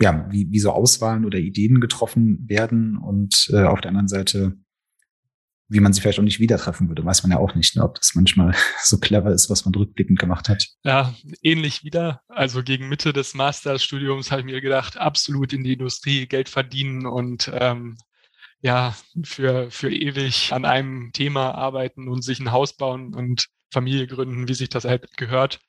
ja, 0.00 0.26
wie, 0.30 0.50
wie 0.50 0.58
so 0.58 0.70
Auswahlen 0.70 1.26
oder 1.26 1.38
Ideen 1.38 1.78
getroffen 1.78 2.48
werden 2.48 2.96
und 2.96 3.50
äh, 3.52 3.64
auf 3.64 3.82
der 3.82 3.90
anderen 3.90 4.08
Seite 4.08 4.56
wie 5.72 5.80
man 5.80 5.92
sie 5.92 6.02
vielleicht 6.02 6.18
auch 6.18 6.24
nicht 6.24 6.38
wieder 6.38 6.58
treffen 6.58 6.88
würde, 6.88 7.04
weiß 7.04 7.22
man 7.22 7.32
ja 7.32 7.38
auch 7.38 7.54
nicht, 7.54 7.76
ne, 7.76 7.82
ob 7.82 7.94
das 7.94 8.14
manchmal 8.14 8.54
so 8.82 8.98
clever 8.98 9.32
ist, 9.32 9.48
was 9.48 9.64
man 9.64 9.74
rückblickend 9.74 10.18
gemacht 10.18 10.48
hat. 10.48 10.68
Ja, 10.84 11.14
ähnlich 11.40 11.82
wieder. 11.82 12.20
Also 12.28 12.62
gegen 12.62 12.88
Mitte 12.88 13.14
des 13.14 13.34
Masterstudiums 13.34 14.30
habe 14.30 14.42
ich 14.42 14.46
mir 14.46 14.60
gedacht, 14.60 14.98
absolut 14.98 15.52
in 15.52 15.64
die 15.64 15.72
Industrie 15.72 16.26
Geld 16.26 16.50
verdienen 16.50 17.06
und 17.06 17.50
ähm, 17.54 17.96
ja, 18.62 18.96
für, 19.24 19.70
für 19.70 19.92
ewig 19.92 20.52
an 20.52 20.64
einem 20.64 21.12
Thema 21.12 21.52
arbeiten 21.54 22.08
und 22.08 22.22
sich 22.22 22.38
ein 22.40 22.52
Haus 22.52 22.76
bauen 22.76 23.14
und 23.14 23.48
Familie 23.70 24.06
gründen, 24.06 24.48
wie 24.48 24.54
sich 24.54 24.68
das 24.68 24.84
halt 24.84 25.16
gehört. 25.16 25.60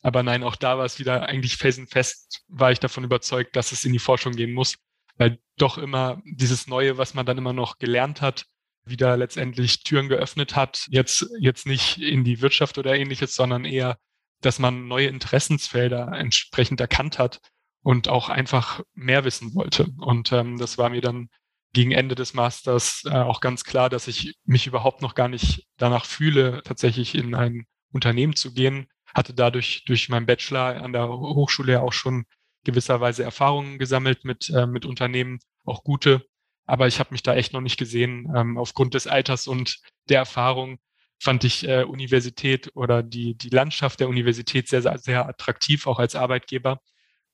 Aber 0.00 0.22
nein, 0.22 0.44
auch 0.44 0.54
da 0.54 0.78
war 0.78 0.84
es 0.84 1.00
wieder 1.00 1.28
eigentlich 1.28 1.56
felsenfest, 1.56 2.44
war 2.48 2.70
ich 2.70 2.78
davon 2.78 3.02
überzeugt, 3.02 3.56
dass 3.56 3.72
es 3.72 3.84
in 3.84 3.92
die 3.92 3.98
Forschung 3.98 4.34
gehen 4.34 4.52
muss, 4.52 4.76
weil 5.16 5.40
doch 5.56 5.76
immer 5.76 6.22
dieses 6.24 6.68
Neue, 6.68 6.98
was 6.98 7.14
man 7.14 7.26
dann 7.26 7.38
immer 7.38 7.52
noch 7.52 7.78
gelernt 7.78 8.20
hat, 8.20 8.46
wieder 8.84 9.16
letztendlich 9.16 9.82
Türen 9.82 10.08
geöffnet 10.08 10.54
hat. 10.54 10.86
Jetzt, 10.88 11.26
jetzt 11.40 11.66
nicht 11.66 11.98
in 11.98 12.22
die 12.22 12.40
Wirtschaft 12.40 12.78
oder 12.78 12.94
ähnliches, 12.94 13.34
sondern 13.34 13.64
eher, 13.64 13.98
dass 14.40 14.60
man 14.60 14.86
neue 14.86 15.08
Interessensfelder 15.08 16.12
entsprechend 16.12 16.80
erkannt 16.80 17.18
hat 17.18 17.40
und 17.82 18.06
auch 18.06 18.28
einfach 18.28 18.82
mehr 18.94 19.24
wissen 19.24 19.54
wollte. 19.56 19.88
Und 19.98 20.30
ähm, 20.30 20.58
das 20.58 20.78
war 20.78 20.90
mir 20.90 21.00
dann 21.00 21.28
gegen 21.76 21.92
Ende 21.92 22.14
des 22.14 22.34
Masters 22.34 23.02
äh, 23.06 23.10
auch 23.10 23.40
ganz 23.40 23.62
klar, 23.64 23.90
dass 23.90 24.08
ich 24.08 24.34
mich 24.44 24.66
überhaupt 24.66 25.02
noch 25.02 25.14
gar 25.14 25.28
nicht 25.28 25.66
danach 25.76 26.06
fühle, 26.06 26.62
tatsächlich 26.64 27.14
in 27.14 27.34
ein 27.34 27.66
Unternehmen 27.92 28.34
zu 28.34 28.54
gehen. 28.54 28.88
Hatte 29.14 29.34
dadurch 29.34 29.84
durch 29.86 30.08
meinen 30.08 30.26
Bachelor 30.26 30.82
an 30.82 30.92
der 30.92 31.08
Hochschule 31.08 31.72
ja 31.72 31.80
auch 31.82 31.92
schon 31.92 32.24
gewisserweise 32.64 33.24
Erfahrungen 33.24 33.78
gesammelt 33.78 34.24
mit, 34.24 34.50
äh, 34.50 34.66
mit 34.66 34.86
Unternehmen, 34.86 35.38
auch 35.64 35.84
gute 35.84 36.26
aber 36.66 36.88
ich 36.88 36.98
habe 36.98 37.12
mich 37.12 37.22
da 37.22 37.34
echt 37.34 37.52
noch 37.52 37.60
nicht 37.60 37.78
gesehen. 37.78 38.28
Ähm, 38.34 38.58
aufgrund 38.58 38.94
des 38.94 39.06
Alters 39.06 39.46
und 39.46 39.78
der 40.08 40.18
Erfahrung 40.18 40.78
fand 41.20 41.44
ich 41.44 41.66
äh, 41.66 41.84
Universität 41.84 42.70
oder 42.74 43.02
die, 43.02 43.36
die 43.36 43.50
Landschaft 43.50 44.00
der 44.00 44.08
Universität 44.08 44.68
sehr, 44.68 44.82
sehr, 44.82 44.98
sehr 44.98 45.28
attraktiv, 45.28 45.86
auch 45.86 45.98
als 45.98 46.16
Arbeitgeber. 46.16 46.80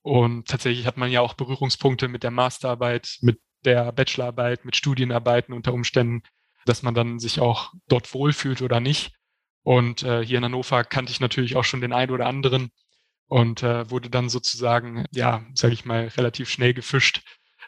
Und 0.03 0.49
tatsächlich 0.49 0.87
hat 0.87 0.99
man 0.99 1.11
ja 1.11 1.21
auch 1.23 1.35
Berührungspunkte 1.35 2.09
mit 2.09 2.23
der 2.23 2.31
Masterarbeit, 2.31 3.19
mit 3.23 3.41
der 3.65 3.93
Bachelorarbeit, 3.93 4.65
mit 4.65 4.77
Studienarbeiten 4.77 5.55
unter 5.55 5.73
Umständen, 5.73 6.23
dass 6.65 6.83
man 6.83 6.95
dann 6.95 7.19
sich 7.19 7.41
auch 7.41 7.73
dort 7.89 8.13
wohlfühlt 8.15 8.63
oder 8.63 8.81
nicht. 8.81 9.13
Und 9.63 10.03
äh, 10.03 10.25
hier 10.25 10.39
in 10.39 10.45
Hannover 10.45 10.85
kannte 10.85 11.13
ich 11.13 11.21
natürlich 11.21 11.57
auch 11.57 11.65
schon 11.65 11.81
den 11.81 11.93
einen 11.93 12.11
oder 12.11 12.27
anderen 12.27 12.71
und 13.29 13.63
äh, 13.63 13.89
wurde 13.91 14.11
dann 14.11 14.29
sozusagen, 14.29 15.07
ja, 15.13 15.45
sage 15.55 15.75
ich 15.75 15.85
mal, 15.85 16.09
relativ 16.09 16.49
schnell 16.51 16.75
gefischt 16.75 17.23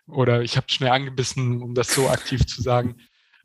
oder 0.06 0.42
ich 0.42 0.56
habe 0.56 0.66
schnell 0.68 0.90
angebissen, 0.90 1.62
um 1.62 1.74
das 1.74 1.94
so 1.94 2.08
aktiv 2.08 2.46
zu 2.46 2.62
sagen 2.62 2.96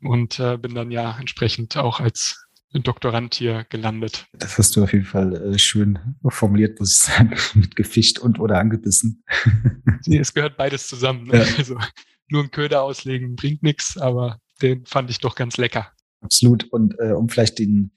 und 0.02 0.38
äh, 0.38 0.56
bin 0.58 0.74
dann 0.74 0.90
ja 0.90 1.16
entsprechend 1.18 1.76
auch 1.76 2.00
als 2.00 2.46
Doktorand 2.72 3.34
hier 3.34 3.64
gelandet. 3.68 4.26
Das 4.32 4.56
hast 4.56 4.76
du 4.76 4.84
auf 4.84 4.92
jeden 4.92 5.04
Fall 5.04 5.54
äh, 5.54 5.58
schön 5.58 5.98
formuliert, 6.28 6.78
muss 6.78 6.92
ich 6.92 6.98
sagen, 6.98 7.36
mit 7.54 7.74
gefischt 7.74 8.18
und 8.18 8.38
oder 8.38 8.58
angebissen. 8.58 9.24
nee, 10.06 10.18
es 10.18 10.32
gehört 10.32 10.56
beides 10.56 10.86
zusammen. 10.86 11.26
Ne? 11.26 11.38
Ja. 11.38 11.56
Also 11.58 11.78
nur 12.30 12.42
einen 12.42 12.50
Köder 12.50 12.82
auslegen 12.82 13.36
bringt 13.36 13.62
nichts, 13.62 13.96
aber 13.96 14.38
den 14.62 14.84
fand 14.84 15.10
ich 15.10 15.18
doch 15.18 15.34
ganz 15.34 15.56
lecker. 15.56 15.92
Absolut. 16.20 16.64
Und 16.70 16.94
äh, 16.98 17.12
um 17.12 17.28
vielleicht 17.28 17.58
den 17.58 17.92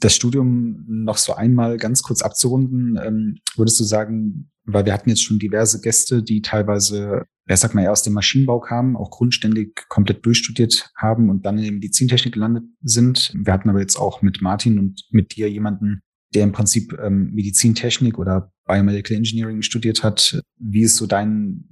das 0.00 0.14
Studium 0.14 0.84
noch 0.88 1.18
so 1.18 1.34
einmal 1.34 1.76
ganz 1.76 2.02
kurz 2.02 2.22
abzurunden, 2.22 2.98
ähm, 3.04 3.38
würdest 3.56 3.78
du 3.78 3.84
sagen, 3.84 4.50
weil 4.64 4.86
wir 4.86 4.92
hatten 4.92 5.10
jetzt 5.10 5.22
schon 5.22 5.38
diverse 5.38 5.80
Gäste, 5.80 6.22
die 6.22 6.42
teilweise, 6.42 7.24
ja, 7.48 7.56
sag 7.56 7.74
mal, 7.74 7.82
eher 7.82 7.92
aus 7.92 8.02
dem 8.02 8.14
Maschinenbau 8.14 8.60
kamen, 8.60 8.96
auch 8.96 9.10
grundständig 9.10 9.74
komplett 9.88 10.24
durchstudiert 10.24 10.90
haben 10.96 11.28
und 11.28 11.44
dann 11.44 11.58
in 11.58 11.64
der 11.64 11.72
Medizintechnik 11.72 12.34
gelandet 12.34 12.64
sind. 12.82 13.32
Wir 13.34 13.52
hatten 13.52 13.68
aber 13.68 13.80
jetzt 13.80 13.96
auch 13.96 14.22
mit 14.22 14.40
Martin 14.40 14.78
und 14.78 15.02
mit 15.10 15.36
dir 15.36 15.50
jemanden, 15.50 16.00
der 16.34 16.44
im 16.44 16.52
Prinzip 16.52 16.96
ähm, 17.02 17.30
Medizintechnik 17.32 18.18
oder 18.18 18.52
Biomedical 18.66 19.16
Engineering 19.16 19.62
studiert 19.62 20.04
hat. 20.04 20.42
Wie 20.58 20.82
ist 20.82 20.96
so 20.96 21.06
dein, 21.06 21.64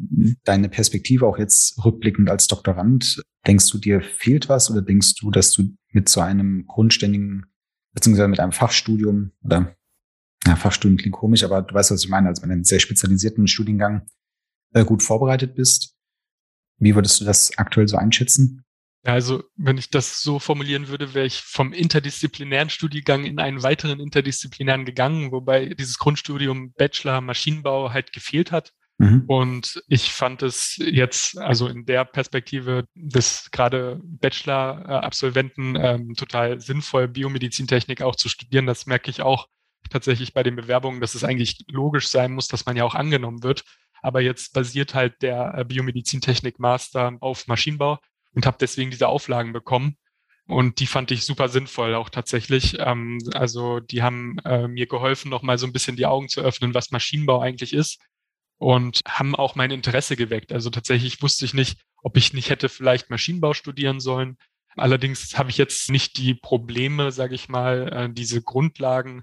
deine 0.45 0.69
Perspektive 0.69 1.27
auch 1.27 1.38
jetzt 1.38 1.85
rückblickend 1.85 2.29
als 2.29 2.49
Doktorand? 2.49 3.23
Denkst 3.47 3.71
du, 3.71 3.79
dir 3.79 4.00
fehlt 4.00 4.49
was 4.49 4.71
oder 4.71 4.83
denkst 4.83 5.15
du, 5.17 5.31
dass 5.31 5.53
du 5.53 5.71
mit 5.93 6.09
so 6.09 6.21
einem 6.21 6.67
grundständigen 6.67 7.47
beziehungsweise 7.95 8.29
mit 8.29 8.41
einem 8.41 8.53
Fachstudium 8.53 9.33
oder 9.43 9.77
ja, 10.47 10.57
Fachstudium 10.57 10.99
klingt 10.99 11.15
komisch, 11.15 11.45
aber 11.45 11.62
du 11.62 11.75
weißt, 11.75 11.91
was 11.91 12.05
ich 12.05 12.09
meine, 12.09 12.29
also 12.29 12.43
mit 12.43 12.50
einem 12.50 12.65
sehr 12.65 12.81
spezialisierten 12.81 13.49
Studiengang 13.49 14.07
äh, 14.73 14.85
gut 14.85 15.03
vorbereitet 15.03 15.55
bist. 15.55 15.97
Wie 16.79 16.95
würdest 16.95 17.21
du 17.21 17.25
das 17.25 17.57
aktuell 17.59 17.88
so 17.88 17.97
einschätzen? 17.97 18.65
Ja, 19.09 19.15
also 19.15 19.43
wenn 19.57 19.79
ich 19.79 19.88
das 19.88 20.21
so 20.21 20.38
formulieren 20.38 20.88
würde, 20.88 21.15
wäre 21.15 21.25
ich 21.25 21.41
vom 21.41 21.73
interdisziplinären 21.73 22.69
Studiengang 22.69 23.25
in 23.25 23.41
einen 23.41 23.62
weiteren 23.62 24.00
interdisziplinären 24.00 24.85
gegangen, 24.85 25.33
wobei 25.33 25.65
dieses 25.71 25.99
Grundstudium 25.99 26.75
Bachelor 26.75 27.23
Maschinenbau 27.23 27.91
halt 27.91 28.12
gefehlt 28.12 28.53
hat. 28.53 28.75
Mhm. 28.99 29.25
Und 29.27 29.83
ich 29.88 30.12
fand 30.12 30.43
es 30.43 30.77
jetzt, 30.77 31.38
also 31.38 31.69
in 31.69 31.87
der 31.87 32.05
Perspektive 32.05 32.85
des 32.95 33.50
gerade 33.50 33.99
Bachelor-Absolventen 34.05 35.77
ähm, 35.77 36.15
total 36.15 36.61
sinnvoll, 36.61 37.09
Biomedizintechnik 37.09 38.03
auch 38.03 38.15
zu 38.15 38.29
studieren. 38.29 38.67
Das 38.67 38.85
merke 38.85 39.09
ich 39.09 39.23
auch 39.23 39.49
tatsächlich 39.88 40.35
bei 40.35 40.43
den 40.43 40.55
Bewerbungen, 40.55 41.00
dass 41.00 41.15
es 41.15 41.25
eigentlich 41.25 41.65
logisch 41.69 42.09
sein 42.09 42.33
muss, 42.33 42.49
dass 42.49 42.67
man 42.67 42.77
ja 42.77 42.85
auch 42.85 42.95
angenommen 42.95 43.43
wird. 43.43 43.65
Aber 44.03 44.21
jetzt 44.21 44.53
basiert 44.53 44.95
halt 44.95 45.23
der 45.23 45.55
äh, 45.57 45.65
Biomedizintechnik-Master 45.65 47.17
auf 47.21 47.47
Maschinenbau 47.47 48.00
und 48.35 48.47
habe 48.47 48.59
deswegen 48.61 48.91
diese 48.91 49.09
Auflagen 49.09 49.53
bekommen. 49.53 49.97
Und 50.47 50.81
die 50.81 50.87
fand 50.87 51.11
ich 51.11 51.27
super 51.27 51.49
sinnvoll 51.49 51.95
auch 51.95 52.09
tatsächlich. 52.09 52.77
Ähm, 52.79 53.19
also 53.35 53.81
die 53.81 54.03
haben 54.03 54.39
äh, 54.45 54.67
mir 54.67 54.87
geholfen, 54.87 55.31
noch 55.31 55.43
mal 55.43 55.59
so 55.59 55.67
ein 55.67 55.73
bisschen 55.73 55.97
die 55.97 56.07
Augen 56.07 56.29
zu 56.29 56.41
öffnen, 56.41 56.75
was 56.75 56.91
Maschinenbau 56.91 57.41
eigentlich 57.41 57.75
ist 57.75 57.99
und 58.59 59.01
haben 59.07 59.37
auch 59.37 59.55
mein 59.55 59.71
Interesse 59.71 60.17
geweckt. 60.17 60.53
Also 60.53 60.71
tatsächlich 60.71 61.23
wusste 61.23 61.45
ich 61.45 61.55
nicht, 61.55 61.81
ob 62.03 62.17
ich 62.17 62.33
nicht 62.33 62.51
hätte 62.51 62.69
vielleicht 62.69 63.11
Maschinenbau 63.11 63.55
studieren 63.55 64.01
sollen. 64.01 64.37
Allerdings 64.77 65.37
habe 65.37 65.51
ich 65.51 65.59
jetzt 65.59 65.91
nicht 65.91 66.17
die 66.19 66.35
Probleme, 66.35 67.13
sage 67.13 67.35
ich 67.35 67.49
mal, 67.49 67.93
äh, 67.93 68.13
diese 68.13 68.43
Grundlagen 68.43 69.23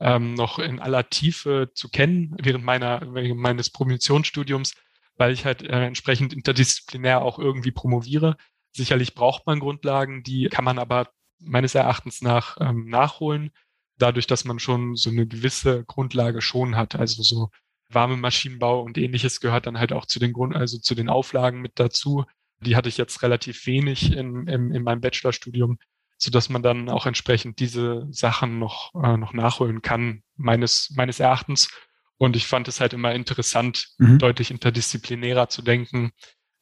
ähm, 0.00 0.34
noch 0.34 0.58
in 0.58 0.78
aller 0.78 1.08
Tiefe 1.08 1.70
zu 1.74 1.88
kennen 1.88 2.36
während 2.40 2.64
meiner 2.64 3.14
während 3.14 3.40
meines 3.40 3.70
Promotionsstudiums, 3.70 4.74
weil 5.16 5.32
ich 5.32 5.44
halt 5.44 5.62
äh, 5.62 5.86
entsprechend 5.86 6.32
interdisziplinär 6.32 7.22
auch 7.22 7.38
irgendwie 7.38 7.72
promoviere. 7.72 8.36
Sicherlich 8.72 9.14
braucht 9.14 9.46
man 9.46 9.60
Grundlagen, 9.60 10.22
die 10.22 10.48
kann 10.48 10.64
man 10.64 10.78
aber 10.78 11.08
meines 11.38 11.74
Erachtens 11.74 12.22
nach 12.22 12.56
ähm, 12.60 12.88
nachholen, 12.88 13.50
dadurch, 13.98 14.26
dass 14.26 14.44
man 14.44 14.58
schon 14.58 14.96
so 14.96 15.10
eine 15.10 15.26
gewisse 15.26 15.84
Grundlage 15.84 16.42
schon 16.42 16.76
hat. 16.76 16.94
Also 16.94 17.22
so 17.22 17.50
warme 17.88 18.16
Maschinenbau 18.16 18.82
und 18.82 18.98
ähnliches 18.98 19.40
gehört 19.40 19.66
dann 19.66 19.78
halt 19.78 19.92
auch 19.92 20.06
zu 20.06 20.18
den 20.18 20.32
Grund, 20.32 20.54
also 20.54 20.78
zu 20.78 20.94
den 20.94 21.08
Auflagen 21.08 21.60
mit 21.60 21.72
dazu. 21.76 22.24
Die 22.60 22.76
hatte 22.76 22.88
ich 22.88 22.96
jetzt 22.96 23.22
relativ 23.22 23.66
wenig 23.66 24.12
in, 24.12 24.46
in, 24.48 24.72
in 24.72 24.82
meinem 24.82 25.00
Bachelorstudium, 25.00 25.78
so 26.18 26.30
dass 26.30 26.48
man 26.48 26.62
dann 26.62 26.88
auch 26.88 27.06
entsprechend 27.06 27.60
diese 27.60 28.06
Sachen 28.10 28.58
noch, 28.58 28.94
äh, 28.94 29.16
noch 29.16 29.32
nachholen 29.32 29.82
kann, 29.82 30.22
meines, 30.36 30.90
meines 30.96 31.20
Erachtens. 31.20 31.70
Und 32.18 32.36
ich 32.36 32.46
fand 32.46 32.68
es 32.68 32.80
halt 32.80 32.92
immer 32.92 33.14
interessant, 33.14 33.88
mhm. 33.98 34.18
deutlich 34.18 34.50
interdisziplinärer 34.50 35.48
zu 35.48 35.62
denken, 35.62 36.12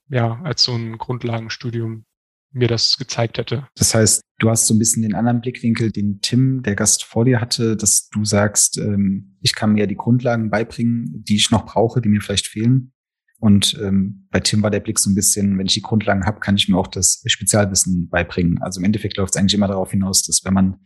ja, 0.09 0.41
als 0.43 0.65
so 0.65 0.75
ein 0.75 0.99
Grundlagenstudium 0.99 2.05
mir 2.55 2.69
das 2.69 2.97
gezeigt 2.97 3.39
hätte. 3.39 3.67
Das 3.75 3.95
heißt, 3.95 4.23
du 4.39 4.51
hast 4.51 4.67
so 4.67 4.75
ein 4.75 4.79
bisschen 4.79 5.03
den 5.03 5.15
anderen 5.15 5.41
Blickwinkel, 5.41 5.91
den 5.91 6.21
Tim, 6.21 6.63
der 6.63 6.77
Gast 6.77 7.05
vor 7.05 7.25
dir 7.25 7.41
hatte, 7.41 7.77
dass 7.77 8.09
du 8.09 8.25
sagst, 8.25 8.79
ähm, 8.79 9.37
ich 9.41 9.55
kann 9.55 9.73
mir 9.73 9.87
die 9.87 9.97
Grundlagen 9.97 10.51
beibringen, 10.51 11.25
die 11.25 11.37
ich 11.37 11.51
noch 11.51 11.67
brauche, 11.67 12.01
die 12.01 12.09
mir 12.09 12.21
vielleicht 12.21 12.47
fehlen. 12.47 12.93
Und 13.41 13.79
ähm, 13.83 14.29
bei 14.31 14.41
Tim 14.41 14.63
war 14.63 14.71
der 14.71 14.81
Blick 14.81 14.99
so 14.99 15.11
ein 15.11 15.15
bisschen, 15.15 15.59
wenn 15.59 15.67
ich 15.67 15.75
die 15.75 15.83
Grundlagen 15.83 16.25
habe, 16.25 16.41
kann 16.41 16.57
ich 16.57 16.69
mir 16.69 16.79
auch 16.79 16.87
das 16.87 17.23
Spezialwissen 17.27 18.09
beibringen. 18.09 18.63
Also 18.63 18.81
im 18.81 18.85
Endeffekt 18.85 19.17
läuft 19.17 19.35
es 19.35 19.37
eigentlich 19.41 19.55
immer 19.55 19.69
darauf 19.69 19.91
hinaus, 19.91 20.23
dass 20.23 20.45
wenn 20.45 20.55
man 20.55 20.77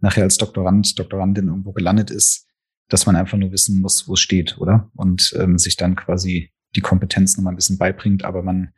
nachher 0.00 0.24
als 0.24 0.38
Doktorand, 0.38 0.98
Doktorandin 0.98 1.48
irgendwo 1.48 1.72
gelandet 1.72 2.10
ist, 2.10 2.48
dass 2.90 3.06
man 3.06 3.16
einfach 3.16 3.38
nur 3.38 3.52
wissen 3.52 3.80
muss, 3.80 4.06
wo 4.06 4.14
es 4.14 4.20
steht, 4.20 4.58
oder? 4.58 4.90
Und 4.94 5.32
ähm, 5.38 5.58
sich 5.58 5.76
dann 5.76 5.96
quasi 5.96 6.52
die 6.76 6.80
Kompetenz 6.80 7.36
nochmal 7.36 7.54
ein 7.54 7.56
bisschen 7.56 7.78
beibringt, 7.78 8.24
aber 8.24 8.42
man 8.42 8.72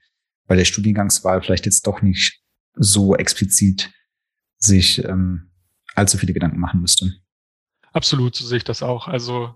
bei 0.46 0.54
der 0.54 0.64
Studiengangswahl 0.64 1.42
vielleicht 1.42 1.66
jetzt 1.66 1.86
doch 1.86 2.02
nicht 2.02 2.40
so 2.74 3.16
explizit 3.16 3.90
sich 4.58 5.04
ähm, 5.04 5.50
allzu 5.94 6.18
viele 6.18 6.32
Gedanken 6.32 6.60
machen 6.60 6.80
müsste. 6.80 7.12
Absolut, 7.92 8.36
so 8.36 8.46
sehe 8.46 8.58
ich 8.58 8.64
das 8.64 8.82
auch. 8.82 9.08
Also 9.08 9.54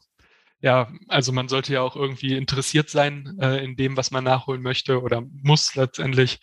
ja, 0.60 0.92
also 1.08 1.32
man 1.32 1.48
sollte 1.48 1.72
ja 1.72 1.82
auch 1.82 1.96
irgendwie 1.96 2.34
interessiert 2.34 2.90
sein 2.90 3.36
äh, 3.40 3.62
in 3.64 3.76
dem, 3.76 3.96
was 3.96 4.10
man 4.10 4.24
nachholen 4.24 4.62
möchte 4.62 5.00
oder 5.02 5.22
muss 5.42 5.74
letztendlich. 5.74 6.38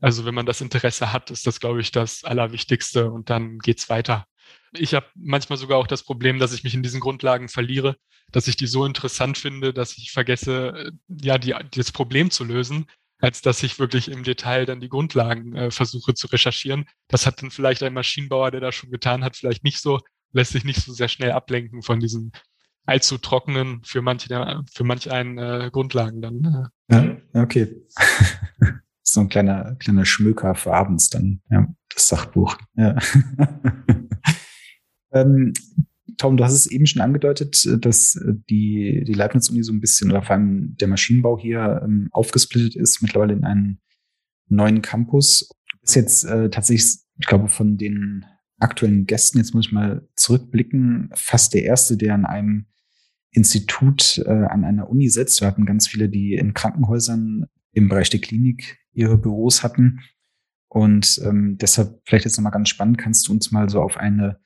Also 0.00 0.24
wenn 0.24 0.34
man 0.34 0.46
das 0.46 0.60
Interesse 0.60 1.12
hat, 1.12 1.30
ist 1.30 1.46
das, 1.46 1.60
glaube 1.60 1.80
ich, 1.80 1.90
das 1.90 2.24
Allerwichtigste 2.24 3.10
und 3.10 3.30
dann 3.30 3.58
geht's 3.58 3.88
weiter. 3.88 4.26
Ich 4.72 4.94
habe 4.94 5.06
manchmal 5.14 5.58
sogar 5.58 5.78
auch 5.78 5.86
das 5.86 6.02
Problem, 6.02 6.38
dass 6.38 6.52
ich 6.52 6.64
mich 6.64 6.74
in 6.74 6.82
diesen 6.82 7.00
Grundlagen 7.00 7.48
verliere, 7.48 7.96
dass 8.32 8.48
ich 8.48 8.56
die 8.56 8.66
so 8.66 8.84
interessant 8.84 9.38
finde, 9.38 9.72
dass 9.72 9.96
ich 9.96 10.12
vergesse, 10.12 10.68
äh, 10.68 10.92
ja, 11.08 11.38
die, 11.38 11.54
das 11.72 11.92
Problem 11.92 12.30
zu 12.30 12.44
lösen, 12.44 12.86
als 13.20 13.42
dass 13.42 13.62
ich 13.62 13.78
wirklich 13.78 14.10
im 14.10 14.24
Detail 14.24 14.66
dann 14.66 14.80
die 14.80 14.88
Grundlagen 14.88 15.54
äh, 15.54 15.70
versuche 15.70 16.14
zu 16.14 16.26
recherchieren. 16.26 16.86
Das 17.08 17.26
hat 17.26 17.42
dann 17.42 17.50
vielleicht 17.50 17.82
ein 17.82 17.94
Maschinenbauer, 17.94 18.50
der 18.50 18.60
das 18.60 18.74
schon 18.74 18.90
getan 18.90 19.24
hat, 19.24 19.36
vielleicht 19.36 19.64
nicht 19.64 19.80
so, 19.80 20.00
lässt 20.32 20.52
sich 20.52 20.64
nicht 20.64 20.82
so 20.82 20.92
sehr 20.92 21.08
schnell 21.08 21.32
ablenken 21.32 21.82
von 21.82 22.00
diesen 22.00 22.32
allzu 22.86 23.18
trockenen, 23.18 23.82
für 23.84 24.02
manche, 24.02 24.62
für 24.72 24.84
manch 24.84 25.10
einen 25.10 25.38
äh, 25.38 25.70
Grundlagen 25.72 26.20
dann. 26.20 26.70
Äh. 26.88 26.94
Ja, 26.94 27.42
okay. 27.42 27.82
so 29.02 29.20
ein 29.20 29.28
kleiner, 29.28 29.76
kleiner 29.76 30.04
Schmöker 30.04 30.54
für 30.54 30.74
abends 30.74 31.08
dann, 31.08 31.40
ja, 31.50 31.66
das 31.94 32.08
Sachbuch. 32.08 32.58
Ja. 32.74 32.96
ähm, 35.14 35.52
Tom, 36.18 36.36
du 36.36 36.44
hast 36.44 36.52
es 36.52 36.66
eben 36.66 36.86
schon 36.86 37.02
angedeutet, 37.02 37.64
äh, 37.66 37.78
dass 37.78 38.16
äh, 38.16 38.34
die, 38.50 39.04
die 39.06 39.14
Leibniz-Uni 39.14 39.62
so 39.62 39.72
ein 39.72 39.80
bisschen, 39.80 40.10
oder 40.10 40.22
vor 40.22 40.36
allem 40.36 40.76
der 40.76 40.88
Maschinenbau 40.88 41.38
hier 41.38 41.80
ähm, 41.84 42.08
aufgesplittet 42.12 42.76
ist, 42.76 43.02
mittlerweile 43.02 43.32
in 43.32 43.44
einen 43.44 43.80
neuen 44.48 44.82
Campus. 44.82 45.48
Du 45.70 45.78
bist 45.80 45.96
jetzt 45.96 46.24
äh, 46.24 46.50
tatsächlich, 46.50 46.98
ich 47.18 47.26
glaube, 47.26 47.48
von 47.48 47.76
den 47.76 48.24
aktuellen 48.58 49.06
Gästen, 49.06 49.38
jetzt 49.38 49.54
muss 49.54 49.66
ich 49.66 49.72
mal 49.72 50.06
zurückblicken, 50.16 51.10
fast 51.14 51.54
der 51.54 51.64
erste, 51.64 51.96
der 51.96 52.14
an 52.14 52.24
einem 52.24 52.66
Institut, 53.30 54.22
äh, 54.24 54.30
an 54.30 54.64
einer 54.64 54.88
Uni 54.88 55.08
sitzt. 55.08 55.40
Wir 55.40 55.48
hatten 55.48 55.66
ganz 55.66 55.88
viele, 55.88 56.08
die 56.08 56.34
in 56.34 56.54
Krankenhäusern 56.54 57.46
im 57.72 57.88
Bereich 57.88 58.10
der 58.10 58.20
Klinik 58.20 58.78
ihre 58.92 59.18
Büros 59.18 59.62
hatten. 59.62 60.00
Und 60.68 61.20
ähm, 61.24 61.56
deshalb 61.58 62.00
vielleicht 62.06 62.24
jetzt 62.24 62.36
nochmal 62.36 62.52
ganz 62.52 62.68
spannend, 62.68 62.98
kannst 62.98 63.26
du 63.26 63.32
uns 63.32 63.50
mal 63.50 63.68
so 63.68 63.80
auf 63.80 63.96
eine 63.96 64.40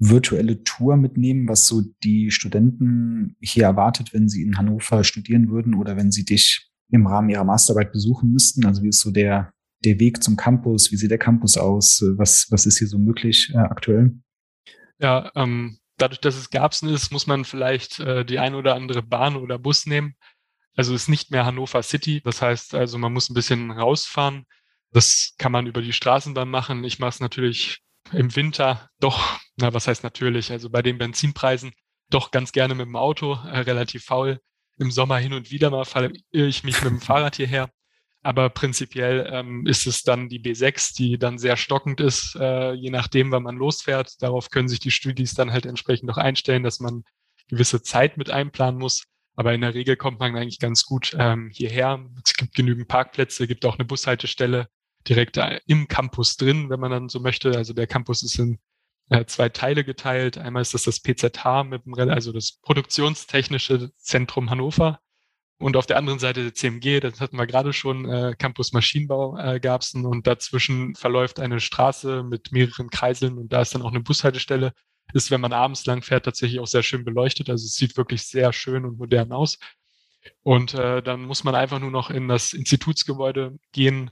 virtuelle 0.00 0.64
Tour 0.64 0.96
mitnehmen, 0.96 1.46
was 1.46 1.66
so 1.68 1.82
die 2.02 2.30
Studenten 2.30 3.36
hier 3.40 3.64
erwartet, 3.64 4.14
wenn 4.14 4.28
sie 4.28 4.42
in 4.42 4.56
Hannover 4.56 5.04
studieren 5.04 5.50
würden 5.50 5.74
oder 5.74 5.96
wenn 5.96 6.10
sie 6.10 6.24
dich 6.24 6.70
im 6.90 7.06
Rahmen 7.06 7.28
ihrer 7.28 7.44
Masterarbeit 7.44 7.92
besuchen 7.92 8.32
müssten? 8.32 8.64
Also 8.64 8.82
wie 8.82 8.88
ist 8.88 9.00
so 9.00 9.10
der, 9.10 9.52
der 9.84 10.00
Weg 10.00 10.22
zum 10.22 10.36
Campus? 10.36 10.90
Wie 10.90 10.96
sieht 10.96 11.10
der 11.10 11.18
Campus 11.18 11.58
aus? 11.58 12.02
Was, 12.16 12.48
was 12.50 12.64
ist 12.64 12.78
hier 12.78 12.88
so 12.88 12.98
möglich 12.98 13.52
äh, 13.54 13.58
aktuell? 13.58 14.18
Ja, 14.98 15.30
ähm, 15.34 15.78
dadurch, 15.98 16.20
dass 16.20 16.36
es 16.36 16.48
Garbsen 16.48 16.88
ist, 16.88 17.12
muss 17.12 17.26
man 17.26 17.44
vielleicht 17.44 18.00
äh, 18.00 18.24
die 18.24 18.38
ein 18.38 18.54
oder 18.54 18.74
andere 18.74 19.02
Bahn 19.02 19.36
oder 19.36 19.58
Bus 19.58 19.84
nehmen. 19.84 20.14
Also 20.76 20.94
ist 20.94 21.08
nicht 21.08 21.30
mehr 21.30 21.44
Hannover 21.44 21.82
City. 21.82 22.22
Das 22.24 22.40
heißt 22.40 22.74
also, 22.74 22.96
man 22.96 23.12
muss 23.12 23.28
ein 23.28 23.34
bisschen 23.34 23.70
rausfahren. 23.70 24.46
Das 24.92 25.34
kann 25.36 25.52
man 25.52 25.66
über 25.66 25.82
die 25.82 25.92
Straßenbahn 25.92 26.48
machen. 26.48 26.84
Ich 26.84 26.98
mache 26.98 27.10
es 27.10 27.20
natürlich 27.20 27.82
im 28.12 28.34
Winter 28.36 28.88
doch, 29.00 29.38
na, 29.56 29.72
was 29.72 29.86
heißt 29.86 30.02
natürlich, 30.02 30.50
also 30.50 30.70
bei 30.70 30.82
den 30.82 30.98
Benzinpreisen 30.98 31.72
doch 32.10 32.30
ganz 32.30 32.52
gerne 32.52 32.74
mit 32.74 32.86
dem 32.86 32.96
Auto, 32.96 33.34
äh, 33.34 33.60
relativ 33.60 34.04
faul. 34.04 34.40
Im 34.78 34.90
Sommer 34.90 35.18
hin 35.18 35.32
und 35.32 35.50
wieder 35.50 35.70
mal 35.70 35.84
fahre 35.84 36.12
ich 36.30 36.64
mich 36.64 36.82
mit 36.82 36.90
dem 36.90 37.00
Fahrrad 37.00 37.36
hierher. 37.36 37.70
Aber 38.22 38.50
prinzipiell 38.50 39.30
ähm, 39.32 39.66
ist 39.66 39.86
es 39.86 40.02
dann 40.02 40.28
die 40.28 40.40
B6, 40.40 40.94
die 40.94 41.18
dann 41.18 41.38
sehr 41.38 41.56
stockend 41.56 42.00
ist, 42.00 42.36
äh, 42.38 42.72
je 42.72 42.90
nachdem, 42.90 43.30
wann 43.30 43.42
man 43.42 43.56
losfährt. 43.56 44.20
Darauf 44.22 44.50
können 44.50 44.68
sich 44.68 44.80
die 44.80 44.90
Studis 44.90 45.32
dann 45.34 45.52
halt 45.52 45.64
entsprechend 45.64 46.06
noch 46.06 46.18
einstellen, 46.18 46.62
dass 46.62 46.80
man 46.80 47.04
gewisse 47.48 47.82
Zeit 47.82 48.18
mit 48.18 48.30
einplanen 48.30 48.78
muss. 48.78 49.04
Aber 49.36 49.54
in 49.54 49.62
der 49.62 49.74
Regel 49.74 49.96
kommt 49.96 50.18
man 50.18 50.36
eigentlich 50.36 50.58
ganz 50.58 50.84
gut 50.84 51.16
ähm, 51.18 51.50
hierher. 51.50 52.04
Es 52.22 52.34
gibt 52.34 52.54
genügend 52.54 52.88
Parkplätze, 52.88 53.46
gibt 53.46 53.64
auch 53.64 53.78
eine 53.78 53.86
Bushaltestelle 53.86 54.68
direkt 55.08 55.38
im 55.66 55.88
Campus 55.88 56.36
drin, 56.36 56.70
wenn 56.70 56.80
man 56.80 56.90
dann 56.90 57.08
so 57.08 57.20
möchte. 57.20 57.56
Also 57.56 57.72
der 57.72 57.86
Campus 57.86 58.22
ist 58.22 58.38
in 58.38 58.58
äh, 59.08 59.24
zwei 59.26 59.48
Teile 59.48 59.84
geteilt. 59.84 60.38
Einmal 60.38 60.62
ist 60.62 60.74
das 60.74 60.84
das 60.84 61.00
PZH 61.00 61.64
mit 61.64 61.84
dem, 61.84 61.94
also 61.94 62.32
das 62.32 62.58
Produktionstechnische 62.62 63.90
Zentrum 63.96 64.50
Hannover. 64.50 65.00
Und 65.58 65.76
auf 65.76 65.84
der 65.84 65.98
anderen 65.98 66.18
Seite 66.18 66.42
der 66.42 66.54
CMG, 66.54 67.00
das 67.00 67.20
hatten 67.20 67.36
wir 67.36 67.46
gerade 67.46 67.74
schon, 67.74 68.08
äh, 68.08 68.34
Campus 68.38 68.72
Maschinenbau 68.72 69.36
äh, 69.36 69.60
gab 69.60 69.82
es. 69.82 69.94
Und 69.94 70.26
dazwischen 70.26 70.94
verläuft 70.94 71.38
eine 71.38 71.60
Straße 71.60 72.22
mit 72.22 72.50
mehreren 72.52 72.88
Kreiseln 72.88 73.36
und 73.36 73.52
da 73.52 73.60
ist 73.60 73.74
dann 73.74 73.82
auch 73.82 73.90
eine 73.90 74.00
Bushaltestelle. 74.00 74.72
Ist, 75.12 75.30
wenn 75.30 75.40
man 75.40 75.52
abends 75.52 75.84
lang 75.86 76.02
fährt, 76.02 76.24
tatsächlich 76.24 76.60
auch 76.60 76.68
sehr 76.68 76.84
schön 76.84 77.04
beleuchtet. 77.04 77.50
Also 77.50 77.66
es 77.66 77.74
sieht 77.74 77.96
wirklich 77.96 78.22
sehr 78.22 78.52
schön 78.52 78.84
und 78.84 78.96
modern 78.96 79.32
aus. 79.32 79.58
Und 80.42 80.74
äh, 80.74 81.02
dann 81.02 81.24
muss 81.24 81.44
man 81.44 81.54
einfach 81.54 81.80
nur 81.80 81.90
noch 81.90 82.10
in 82.10 82.28
das 82.28 82.52
Institutsgebäude 82.52 83.58
gehen 83.72 84.10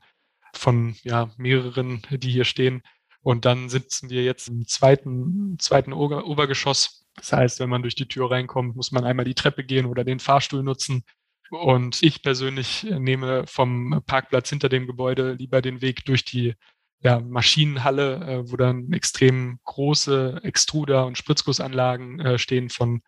von 0.55 0.97
ja, 1.03 1.31
mehreren, 1.37 2.03
die 2.11 2.31
hier 2.31 2.45
stehen. 2.45 2.83
Und 3.21 3.45
dann 3.45 3.69
sitzen 3.69 4.11
wir 4.11 4.23
jetzt 4.23 4.49
im 4.49 4.67
zweiten, 4.67 5.59
zweiten 5.59 5.93
Ober 5.93 6.27
Obergeschoss. 6.27 7.07
Das 7.17 7.33
heißt, 7.33 7.61
wenn 7.61 7.69
man 7.69 7.83
durch 7.83 7.95
die 7.95 8.09
Tür 8.09 8.31
reinkommt, 8.31 8.77
muss 8.77 8.93
man 8.93 9.05
einmal 9.05 9.25
die 9.25 9.35
Treppe 9.35 9.65
gehen 9.65 9.87
oder 9.87 10.05
den 10.05 10.21
Fahrstuhl 10.21 10.63
nutzen. 10.63 11.05
Und 11.51 12.03
ich 12.03 12.23
persönlich 12.23 12.85
nehme 12.85 13.47
vom 13.47 14.03
Parkplatz 14.07 14.51
hinter 14.51 14.69
dem 14.69 14.87
Gebäude 14.87 15.33
lieber 15.33 15.63
den 15.63 15.81
Weg 15.81 16.05
durch 16.05 16.25
die 16.25 16.55
ja, 17.01 17.21
Maschinenhalle, 17.21 18.15
äh, 18.27 18.51
wo 18.51 18.57
dann 18.57 18.93
extrem 18.93 19.61
große 19.65 20.41
Extruder- 20.43 21.07
und 21.07 21.17
Spritzgussanlagen 21.17 22.21
äh, 22.21 22.39
stehen 22.39 22.71
von 22.71 23.03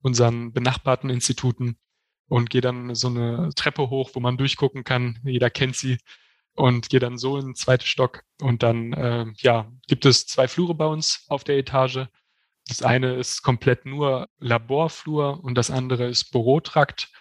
unseren 0.00 0.52
benachbarten 0.52 1.10
Instituten 1.10 1.76
und 2.28 2.50
gehe 2.50 2.60
dann 2.60 2.94
so 2.94 3.08
eine 3.08 3.50
Treppe 3.54 3.88
hoch, 3.88 4.10
wo 4.14 4.20
man 4.20 4.36
durchgucken 4.36 4.84
kann. 4.84 5.20
Jeder 5.24 5.50
kennt 5.50 5.76
sie 5.76 5.98
und 6.56 6.88
gehe 6.88 7.00
dann 7.00 7.18
so 7.18 7.38
in 7.38 7.46
den 7.46 7.54
zweiten 7.54 7.84
Stock. 7.84 8.22
Und 8.40 8.62
dann 8.62 8.92
äh, 8.92 9.26
ja, 9.36 9.70
gibt 9.86 10.04
es 10.04 10.26
zwei 10.26 10.48
Flure 10.48 10.74
bei 10.74 10.86
uns 10.86 11.24
auf 11.28 11.44
der 11.44 11.58
Etage. 11.58 12.06
Das 12.68 12.82
eine 12.82 13.14
ist 13.14 13.42
komplett 13.42 13.86
nur 13.86 14.28
Laborflur 14.38 15.42
und 15.44 15.54
das 15.54 15.70
andere 15.70 16.06
ist 16.06 16.32
Bürotrakt. 16.32 17.12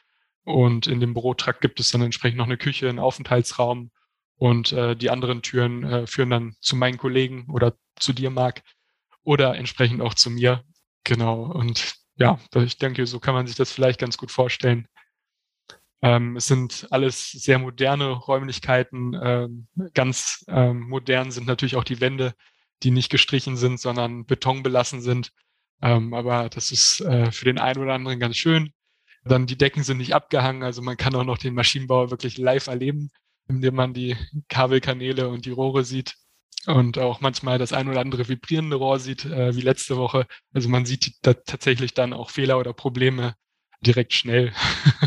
Und 0.43 0.87
in 0.87 0.99
dem 0.99 1.13
Bürotrakt 1.13 1.61
gibt 1.61 1.79
es 1.79 1.91
dann 1.91 2.01
entsprechend 2.01 2.37
noch 2.37 2.45
eine 2.45 2.57
Küche, 2.57 2.87
einen 2.89 2.99
Aufenthaltsraum 2.99 3.91
und 4.37 4.71
äh, 4.71 4.95
die 4.95 5.09
anderen 5.09 5.41
Türen 5.41 5.83
äh, 5.83 6.07
führen 6.07 6.29
dann 6.29 6.55
zu 6.61 6.75
meinen 6.75 6.97
Kollegen 6.97 7.47
oder 7.49 7.75
zu 7.97 8.13
dir, 8.13 8.29
Marc, 8.29 8.61
oder 9.23 9.55
entsprechend 9.55 10.01
auch 10.01 10.13
zu 10.13 10.29
mir. 10.29 10.63
Genau. 11.03 11.43
Und 11.43 11.95
ja, 12.17 12.39
ich 12.55 12.77
denke, 12.77 13.05
so 13.05 13.19
kann 13.19 13.33
man 13.33 13.47
sich 13.47 13.55
das 13.55 13.71
vielleicht 13.71 13.99
ganz 13.99 14.17
gut 14.17 14.31
vorstellen. 14.31 14.87
Ähm, 16.05 16.35
es 16.37 16.45
sind 16.45 16.85
alles 16.91 17.31
sehr 17.31 17.57
moderne 17.57 18.11
Räumlichkeiten. 18.11 19.19
Ähm, 19.19 19.67
ganz 19.95 20.45
ähm, 20.47 20.81
modern 20.81 21.31
sind 21.31 21.47
natürlich 21.47 21.77
auch 21.77 21.83
die 21.83 21.99
Wände, 21.99 22.35
die 22.83 22.91
nicht 22.91 23.09
gestrichen 23.09 23.57
sind, 23.57 23.79
sondern 23.79 24.27
betonbelassen 24.27 25.01
sind. 25.01 25.31
Ähm, 25.81 26.13
aber 26.13 26.47
das 26.49 26.71
ist 26.71 27.01
äh, 27.01 27.31
für 27.31 27.45
den 27.45 27.57
einen 27.57 27.81
oder 27.81 27.95
anderen 27.95 28.19
ganz 28.19 28.37
schön. 28.37 28.71
Dann 29.23 29.47
die 29.47 29.57
Decken 29.57 29.81
sind 29.83 29.97
nicht 29.97 30.13
abgehangen, 30.13 30.61
also 30.61 30.83
man 30.83 30.95
kann 30.95 31.15
auch 31.15 31.23
noch 31.23 31.39
den 31.39 31.55
Maschinenbau 31.55 32.11
wirklich 32.11 32.37
live 32.37 32.67
erleben, 32.67 33.09
indem 33.47 33.73
man 33.73 33.95
die 33.95 34.15
Kabelkanäle 34.47 35.27
und 35.29 35.45
die 35.45 35.51
Rohre 35.51 35.83
sieht 35.83 36.13
und 36.67 36.99
auch 36.99 37.19
manchmal 37.19 37.57
das 37.57 37.73
ein 37.73 37.89
oder 37.89 38.01
andere 38.01 38.27
vibrierende 38.29 38.75
Rohr 38.75 38.99
sieht, 38.99 39.25
äh, 39.25 39.55
wie 39.55 39.61
letzte 39.61 39.97
Woche. 39.97 40.27
Also 40.53 40.69
man 40.69 40.85
sieht 40.85 41.15
da 41.23 41.33
tatsächlich 41.33 41.95
dann 41.95 42.13
auch 42.13 42.29
Fehler 42.29 42.59
oder 42.59 42.73
Probleme 42.73 43.33
direkt 43.81 44.13
schnell. 44.13 44.53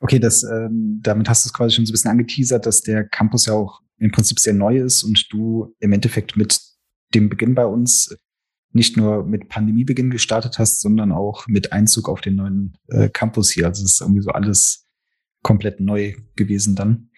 Okay, 0.00 0.18
das, 0.18 0.42
ähm, 0.42 1.00
damit 1.02 1.28
hast 1.28 1.44
du 1.44 1.48
es 1.48 1.52
quasi 1.52 1.74
schon 1.74 1.86
so 1.86 1.90
ein 1.90 1.92
bisschen 1.92 2.10
angeteasert, 2.10 2.64
dass 2.66 2.80
der 2.80 3.04
Campus 3.04 3.46
ja 3.46 3.52
auch 3.52 3.80
im 3.98 4.10
Prinzip 4.10 4.40
sehr 4.40 4.54
neu 4.54 4.78
ist 4.78 5.02
und 5.02 5.26
du 5.30 5.74
im 5.78 5.92
Endeffekt 5.92 6.36
mit 6.36 6.60
dem 7.14 7.28
Beginn 7.28 7.54
bei 7.54 7.66
uns 7.66 8.16
nicht 8.72 8.96
nur 8.96 9.24
mit 9.24 9.48
Pandemiebeginn 9.48 10.10
gestartet 10.10 10.58
hast, 10.58 10.80
sondern 10.80 11.12
auch 11.12 11.46
mit 11.48 11.72
Einzug 11.72 12.08
auf 12.08 12.20
den 12.20 12.36
neuen 12.36 12.76
äh, 12.88 13.08
Campus 13.08 13.50
hier. 13.50 13.66
Also 13.66 13.84
es 13.84 13.92
ist 13.92 14.00
irgendwie 14.00 14.22
so 14.22 14.30
alles 14.30 14.86
komplett 15.42 15.80
neu 15.80 16.14
gewesen 16.36 16.76
dann. 16.76 17.10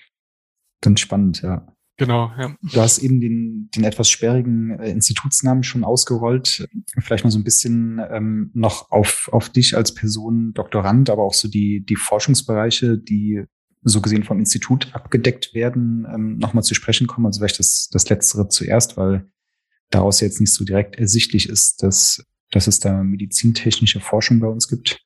Dann 0.81 0.97
spannend, 0.97 1.43
ja. 1.43 1.72
Genau, 2.03 2.33
ja. 2.37 2.57
Du 2.63 2.81
hast 2.81 2.99
eben 2.99 3.21
den, 3.21 3.71
den 3.77 3.85
etwas 3.85 4.11
sperrigen 4.11 4.71
äh, 4.81 4.91
Institutsnamen 4.91 5.63
schon 5.63 5.85
ausgerollt. 5.85 6.69
Vielleicht 6.99 7.23
mal 7.23 7.31
so 7.31 7.39
ein 7.39 7.45
bisschen 7.45 8.01
ähm, 8.11 8.51
noch 8.55 8.91
auf, 8.91 9.29
auf 9.31 9.51
dich 9.51 9.77
als 9.77 9.95
Person, 9.95 10.53
Doktorand, 10.53 11.11
aber 11.11 11.23
auch 11.23 11.35
so 11.35 11.47
die, 11.47 11.85
die 11.89 11.95
Forschungsbereiche, 11.95 12.99
die 12.99 13.45
so 13.83 14.01
gesehen 14.01 14.25
vom 14.25 14.41
Institut 14.41 14.93
abgedeckt 14.93 15.55
werden, 15.55 16.05
ähm, 16.13 16.39
nochmal 16.39 16.65
zu 16.65 16.75
sprechen 16.75 17.07
kommen. 17.07 17.27
Also 17.27 17.39
vielleicht 17.39 17.61
das, 17.61 17.89
das 17.93 18.09
Letztere 18.09 18.49
zuerst, 18.49 18.97
weil 18.97 19.31
daraus 19.91 20.21
jetzt 20.21 20.41
nicht 20.41 20.53
so 20.53 20.65
direkt 20.65 20.97
ersichtlich 20.97 21.49
ist, 21.49 21.85
dass, 21.85 22.25
dass 22.51 22.67
es 22.67 22.81
da 22.81 23.05
medizintechnische 23.05 24.01
Forschung 24.01 24.41
bei 24.41 24.49
uns 24.49 24.67
gibt? 24.67 24.99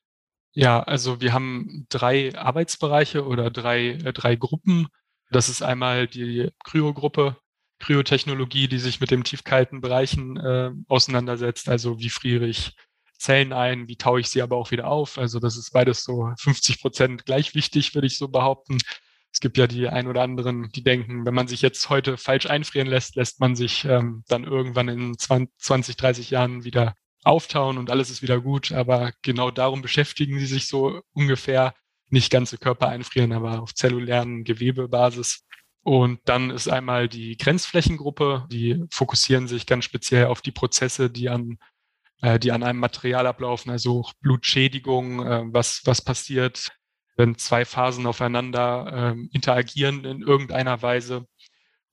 Ja, 0.53 0.81
also 0.81 1.21
wir 1.21 1.33
haben 1.33 1.85
drei 1.89 2.35
Arbeitsbereiche 2.35 3.23
oder 3.23 3.51
drei, 3.51 3.89
äh, 3.89 4.13
drei 4.13 4.35
Gruppen. 4.35 4.87
Das 5.29 5.49
ist 5.49 5.61
einmal 5.61 6.07
die 6.07 6.49
Kryogruppe, 6.63 7.37
Kryotechnologie, 7.79 8.67
die 8.67 8.79
sich 8.79 8.99
mit 8.99 9.11
den 9.11 9.23
tiefkalten 9.23 9.81
Bereichen 9.81 10.37
äh, 10.37 10.71
auseinandersetzt. 10.87 11.69
Also 11.69 11.99
wie 11.99 12.09
friere 12.09 12.47
ich 12.47 12.75
Zellen 13.17 13.53
ein, 13.53 13.87
wie 13.87 13.97
taue 13.97 14.19
ich 14.19 14.29
sie 14.29 14.41
aber 14.41 14.57
auch 14.57 14.71
wieder 14.71 14.87
auf. 14.87 15.17
Also 15.17 15.39
das 15.39 15.57
ist 15.57 15.71
beides 15.71 16.03
so 16.03 16.31
50 16.39 16.81
Prozent 16.81 17.25
gleich 17.25 17.55
wichtig, 17.55 17.95
würde 17.95 18.07
ich 18.07 18.17
so 18.17 18.27
behaupten. 18.27 18.77
Es 19.31 19.39
gibt 19.39 19.57
ja 19.57 19.67
die 19.67 19.87
ein 19.87 20.07
oder 20.07 20.21
anderen, 20.21 20.69
die 20.71 20.83
denken, 20.83 21.25
wenn 21.25 21.33
man 21.33 21.47
sich 21.47 21.61
jetzt 21.61 21.89
heute 21.89 22.17
falsch 22.17 22.45
einfrieren 22.45 22.87
lässt, 22.87 23.15
lässt 23.15 23.39
man 23.39 23.55
sich 23.55 23.85
ähm, 23.85 24.23
dann 24.27 24.43
irgendwann 24.43 24.87
in 24.87 25.17
20, 25.17 25.97
30 25.97 26.29
Jahren 26.31 26.63
wieder 26.63 26.95
auftauen 27.23 27.77
und 27.77 27.91
alles 27.91 28.09
ist 28.09 28.21
wieder 28.21 28.39
gut. 28.39 28.71
Aber 28.71 29.11
genau 29.21 29.51
darum 29.51 29.81
beschäftigen 29.81 30.39
sie 30.39 30.45
sich 30.45 30.67
so 30.67 31.01
ungefähr. 31.13 31.73
Nicht 32.09 32.31
ganze 32.31 32.57
Körper 32.57 32.87
einfrieren, 32.87 33.31
aber 33.31 33.61
auf 33.61 33.73
zellulären 33.73 34.43
Gewebebasis. 34.43 35.45
Und 35.83 36.19
dann 36.25 36.49
ist 36.49 36.67
einmal 36.67 37.07
die 37.07 37.37
Grenzflächengruppe, 37.37 38.45
die 38.51 38.83
fokussieren 38.91 39.47
sich 39.47 39.65
ganz 39.65 39.85
speziell 39.85 40.25
auf 40.25 40.41
die 40.41 40.51
Prozesse, 40.51 41.09
die 41.09 41.29
an, 41.29 41.59
äh, 42.21 42.39
die 42.39 42.51
an 42.51 42.63
einem 42.63 42.79
Material 42.79 43.25
ablaufen, 43.25 43.71
also 43.71 44.05
Blutschädigung, 44.21 45.25
äh, 45.25 45.43
was, 45.47 45.81
was 45.85 46.01
passiert, 46.01 46.71
wenn 47.15 47.37
zwei 47.37 47.63
Phasen 47.65 48.05
aufeinander 48.05 49.15
äh, 49.15 49.27
interagieren 49.31 50.03
in 50.03 50.21
irgendeiner 50.21 50.81
Weise. 50.81 51.25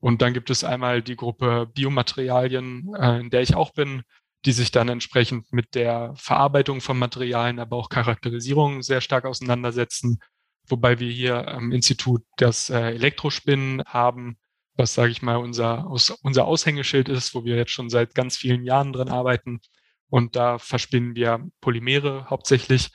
Und 0.01 0.23
dann 0.23 0.35
gibt 0.35 0.51
es 0.51 0.65
einmal 0.65 1.01
die 1.01 1.17
Gruppe 1.17 1.71
Biomaterialien, 1.73 2.95
äh, 2.95 3.21
in 3.21 3.31
der 3.31 3.43
ich 3.43 3.55
auch 3.55 3.73
bin, 3.73 4.03
die 4.45 4.53
sich 4.53 4.71
dann 4.71 4.89
entsprechend 4.89 5.53
mit 5.53 5.75
der 5.75 6.15
Verarbeitung 6.17 6.81
von 6.81 6.99
Materialien, 6.99 7.59
aber 7.59 7.77
auch 7.77 7.89
Charakterisierung 7.89 8.83
sehr 8.83 9.01
stark 9.01 9.25
auseinandersetzen. 9.25 10.21
Wobei 10.69 10.99
wir 10.99 11.11
hier 11.11 11.49
am 11.49 11.73
Institut 11.73 12.23
das 12.37 12.71
äh, 12.71 12.91
Elektrospinnen 12.93 13.83
haben, 13.87 14.39
was, 14.77 14.95
sage 14.95 15.13
ich 15.13 15.23
mal, 15.23 15.37
unser, 15.37 15.87
unser 16.23 16.45
Aushängeschild 16.47 17.09
ist, 17.09 17.35
wo 17.35 17.45
wir 17.45 17.57
jetzt 17.57 17.71
schon 17.71 17.91
seit 17.91 18.15
ganz 18.15 18.37
vielen 18.37 18.65
Jahren 18.65 18.93
drin 18.93 19.09
arbeiten. 19.09 19.61
Und 20.09 20.37
da 20.37 20.59
verspinnen 20.59 21.15
wir 21.15 21.47
Polymere 21.61 22.27
hauptsächlich 22.31 22.91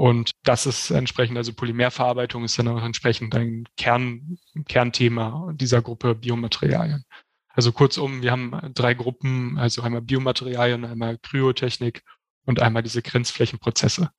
und 0.00 0.30
das 0.44 0.64
ist 0.64 0.90
entsprechend, 0.90 1.36
also 1.36 1.52
Polymerverarbeitung 1.52 2.42
ist 2.44 2.58
dann 2.58 2.68
auch 2.68 2.82
entsprechend 2.82 3.34
ein 3.34 3.64
Kern, 3.76 4.38
Kernthema 4.66 5.52
dieser 5.52 5.82
Gruppe 5.82 6.14
Biomaterialien. 6.14 7.04
Also 7.52 7.72
kurzum, 7.72 8.22
wir 8.22 8.30
haben 8.30 8.52
drei 8.74 8.94
Gruppen, 8.94 9.58
also 9.58 9.82
einmal 9.82 10.02
Biomaterialien, 10.02 10.84
einmal 10.84 11.18
Kryotechnik 11.18 12.02
und 12.44 12.60
einmal 12.60 12.82
diese 12.82 13.02
Grenzflächenprozesse. 13.02 14.10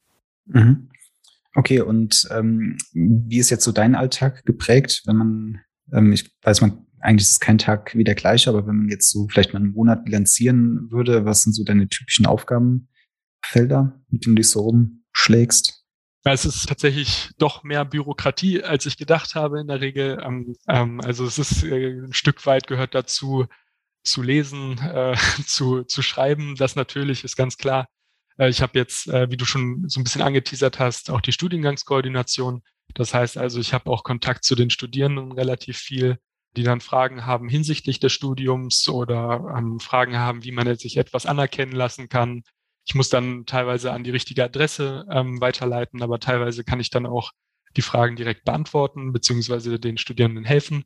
Mhm. 0.45 0.89
Okay, 1.55 1.81
und 1.81 2.27
ähm, 2.31 2.77
wie 2.93 3.39
ist 3.39 3.49
jetzt 3.49 3.63
so 3.63 3.71
dein 3.71 3.95
Alltag 3.95 4.45
geprägt, 4.45 5.03
wenn 5.05 5.15
man, 5.17 5.61
ähm, 5.91 6.13
ich 6.13 6.33
weiß, 6.43 6.61
man 6.61 6.85
eigentlich 7.01 7.27
ist 7.27 7.39
kein 7.39 7.57
Tag 7.57 7.95
wie 7.95 8.03
der 8.03 8.15
gleiche, 8.15 8.49
aber 8.49 8.67
wenn 8.67 8.77
man 8.77 8.89
jetzt 8.89 9.09
so 9.09 9.27
vielleicht 9.27 9.53
mal 9.53 9.59
einen 9.59 9.73
Monat 9.73 10.05
bilanzieren 10.05 10.91
würde, 10.91 11.25
was 11.25 11.41
sind 11.41 11.53
so 11.53 11.63
deine 11.63 11.87
typischen 11.87 12.25
Aufgabenfelder, 12.25 13.99
mit 14.09 14.25
denen 14.25 14.35
du 14.35 14.41
dich 14.41 14.49
so 14.49 14.61
rumschlägst? 14.61 15.80
Es 16.23 16.45
ist 16.45 16.69
tatsächlich 16.69 17.31
doch 17.39 17.63
mehr 17.63 17.83
Bürokratie, 17.83 18.63
als 18.63 18.85
ich 18.85 18.97
gedacht 18.97 19.33
habe 19.33 19.59
in 19.59 19.67
der 19.67 19.81
Regel. 19.81 20.21
Ähm, 20.23 20.55
ähm, 20.67 21.01
also 21.01 21.25
es 21.25 21.39
ist 21.39 21.63
äh, 21.63 21.99
ein 22.01 22.13
Stück 22.13 22.45
weit 22.45 22.67
gehört 22.67 22.93
dazu, 22.93 23.47
zu 24.03 24.21
lesen, 24.21 24.77
äh, 24.79 25.15
zu, 25.47 25.83
zu 25.83 26.01
schreiben. 26.01 26.55
Das 26.55 26.75
natürlich 26.75 27.23
ist 27.23 27.35
ganz 27.35 27.57
klar. 27.57 27.87
Äh, 28.37 28.49
ich 28.49 28.61
habe 28.61 28.77
jetzt, 28.77 29.07
äh, 29.07 29.31
wie 29.31 29.37
du 29.37 29.45
schon 29.45 29.89
so 29.89 29.99
ein 29.99 30.03
bisschen 30.03 30.21
angeteasert 30.21 30.79
hast, 30.79 31.09
auch 31.09 31.21
die 31.21 31.31
Studiengangskoordination. 31.31 32.61
Das 32.93 33.13
heißt 33.13 33.37
also, 33.37 33.59
ich 33.59 33.73
habe 33.73 33.89
auch 33.89 34.03
Kontakt 34.03 34.43
zu 34.43 34.55
den 34.55 34.69
Studierenden 34.69 35.31
relativ 35.31 35.77
viel, 35.77 36.17
die 36.55 36.63
dann 36.63 36.81
Fragen 36.81 37.25
haben 37.25 37.49
hinsichtlich 37.49 37.99
des 37.99 38.11
Studiums 38.11 38.87
oder 38.89 39.55
ähm, 39.57 39.79
Fragen 39.79 40.17
haben, 40.17 40.43
wie 40.43 40.51
man 40.51 40.75
sich 40.75 40.97
etwas 40.97 41.25
anerkennen 41.25 41.71
lassen 41.71 42.09
kann, 42.09 42.43
ich 42.85 42.95
muss 42.95 43.09
dann 43.09 43.45
teilweise 43.45 43.91
an 43.91 44.03
die 44.03 44.11
richtige 44.11 44.43
Adresse 44.43 45.05
ähm, 45.11 45.39
weiterleiten, 45.39 46.01
aber 46.01 46.19
teilweise 46.19 46.63
kann 46.63 46.79
ich 46.79 46.89
dann 46.89 47.05
auch 47.05 47.31
die 47.77 47.81
Fragen 47.81 48.15
direkt 48.15 48.43
beantworten, 48.43 49.13
beziehungsweise 49.13 49.79
den 49.79 49.97
Studierenden 49.97 50.43
helfen. 50.43 50.83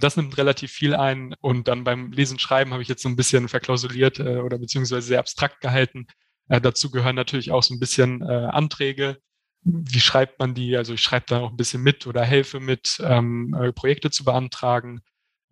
Das 0.00 0.16
nimmt 0.16 0.36
relativ 0.38 0.72
viel 0.72 0.94
ein 0.94 1.34
und 1.40 1.68
dann 1.68 1.84
beim 1.84 2.12
Lesen 2.12 2.38
Schreiben 2.38 2.72
habe 2.72 2.82
ich 2.82 2.88
jetzt 2.88 3.02
so 3.02 3.08
ein 3.08 3.16
bisschen 3.16 3.48
verklausuliert 3.48 4.20
äh, 4.20 4.38
oder 4.38 4.58
beziehungsweise 4.58 5.06
sehr 5.06 5.20
abstrakt 5.20 5.60
gehalten. 5.60 6.06
Äh, 6.48 6.60
dazu 6.60 6.90
gehören 6.90 7.16
natürlich 7.16 7.50
auch 7.50 7.62
so 7.62 7.74
ein 7.74 7.80
bisschen 7.80 8.22
äh, 8.22 8.46
Anträge. 8.50 9.18
Wie 9.62 10.00
schreibt 10.00 10.38
man 10.38 10.54
die? 10.54 10.76
Also 10.76 10.94
ich 10.94 11.02
schreibe 11.02 11.26
da 11.28 11.40
auch 11.40 11.50
ein 11.50 11.56
bisschen 11.56 11.82
mit 11.82 12.06
oder 12.06 12.24
helfe 12.24 12.60
mit, 12.60 13.00
ähm, 13.04 13.54
äh, 13.54 13.72
Projekte 13.72 14.10
zu 14.10 14.24
beantragen. 14.24 15.00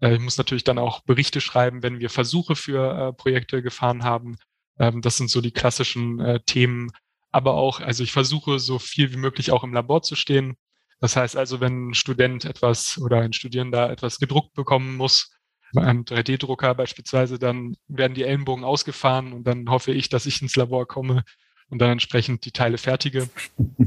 Äh, 0.00 0.14
ich 0.14 0.20
muss 0.20 0.38
natürlich 0.38 0.64
dann 0.64 0.78
auch 0.78 1.02
Berichte 1.02 1.40
schreiben, 1.40 1.82
wenn 1.82 1.98
wir 1.98 2.08
Versuche 2.08 2.54
für 2.54 3.08
äh, 3.08 3.12
Projekte 3.12 3.62
gefahren 3.62 4.04
haben 4.04 4.36
ähm, 4.78 5.02
das 5.02 5.16
sind 5.16 5.30
so 5.30 5.40
die 5.40 5.52
klassischen 5.52 6.20
äh, 6.20 6.40
Themen. 6.44 6.90
Aber 7.32 7.54
auch, 7.54 7.80
also 7.80 8.02
ich 8.02 8.12
versuche 8.12 8.58
so 8.58 8.78
viel 8.78 9.12
wie 9.12 9.18
möglich 9.18 9.50
auch 9.52 9.64
im 9.64 9.74
Labor 9.74 10.02
zu 10.02 10.14
stehen. 10.14 10.56
Das 11.00 11.16
heißt 11.16 11.36
also, 11.36 11.60
wenn 11.60 11.90
ein 11.90 11.94
Student 11.94 12.44
etwas 12.44 12.98
oder 12.98 13.20
ein 13.20 13.32
Studierender 13.32 13.90
etwas 13.90 14.18
gedruckt 14.18 14.54
bekommen 14.54 14.96
muss, 14.96 15.32
bei 15.74 15.82
einem 15.82 16.04
3D-Drucker 16.04 16.74
beispielsweise, 16.74 17.38
dann 17.38 17.76
werden 17.88 18.14
die 18.14 18.22
Ellenbogen 18.22 18.64
ausgefahren 18.64 19.32
und 19.32 19.44
dann 19.44 19.68
hoffe 19.68 19.92
ich, 19.92 20.08
dass 20.08 20.26
ich 20.26 20.40
ins 20.40 20.56
Labor 20.56 20.86
komme 20.86 21.24
und 21.68 21.80
dann 21.80 21.90
entsprechend 21.90 22.44
die 22.44 22.52
Teile 22.52 22.78
fertige. 22.78 23.28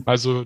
Also 0.05 0.45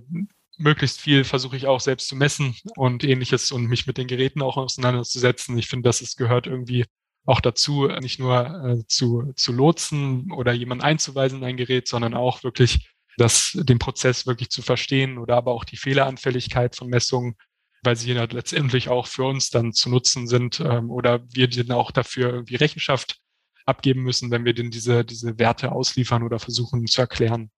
möglichst 0.57 1.01
viel 1.01 1.23
versuche 1.23 1.57
ich 1.57 1.67
auch 1.67 1.79
selbst 1.79 2.07
zu 2.07 2.15
messen 2.15 2.55
und 2.75 3.03
ähnliches 3.03 3.51
und 3.51 3.65
mich 3.65 3.87
mit 3.87 3.97
den 3.97 4.07
Geräten 4.07 4.41
auch 4.41 4.57
auseinanderzusetzen. 4.57 5.57
Ich 5.57 5.67
finde, 5.67 5.89
das 5.89 6.15
gehört 6.15 6.47
irgendwie 6.47 6.85
auch 7.25 7.39
dazu, 7.39 7.87
nicht 8.01 8.19
nur 8.19 8.65
äh, 8.65 8.87
zu, 8.87 9.31
zu 9.35 9.53
lotsen 9.53 10.31
oder 10.31 10.51
jemanden 10.51 10.83
einzuweisen 10.83 11.39
in 11.39 11.45
ein 11.45 11.57
Gerät, 11.57 11.87
sondern 11.87 12.13
auch 12.13 12.43
wirklich 12.43 12.89
das, 13.17 13.51
den 13.55 13.79
Prozess 13.79 14.25
wirklich 14.25 14.49
zu 14.49 14.61
verstehen 14.61 15.17
oder 15.17 15.37
aber 15.37 15.51
auch 15.51 15.63
die 15.63 15.77
Fehleranfälligkeit 15.77 16.75
von 16.75 16.89
Messungen, 16.89 17.35
weil 17.83 17.95
sie 17.95 18.11
ja 18.11 18.23
letztendlich 18.23 18.89
auch 18.89 19.07
für 19.07 19.23
uns 19.23 19.49
dann 19.49 19.71
zu 19.71 19.89
nutzen 19.89 20.27
sind 20.27 20.59
ähm, 20.59 20.89
oder 20.89 21.23
wir 21.33 21.47
dann 21.49 21.71
auch 21.71 21.91
dafür 21.91 22.33
irgendwie 22.33 22.55
Rechenschaft 22.55 23.19
abgeben 23.65 24.03
müssen, 24.03 24.31
wenn 24.31 24.45
wir 24.45 24.53
denn 24.53 24.71
diese, 24.71 25.05
diese 25.05 25.39
Werte 25.39 25.71
ausliefern 25.71 26.23
oder 26.23 26.39
versuchen 26.39 26.85
zu 26.87 27.01
erklären. 27.01 27.49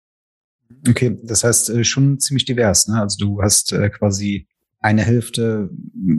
Okay, 0.87 1.17
das 1.23 1.43
heißt 1.43 1.69
äh, 1.71 1.83
schon 1.83 2.19
ziemlich 2.19 2.45
divers. 2.45 2.87
Ne? 2.87 2.99
Also 2.99 3.17
du 3.17 3.41
hast 3.41 3.71
äh, 3.71 3.89
quasi 3.89 4.47
eine 4.79 5.03
Hälfte 5.03 5.69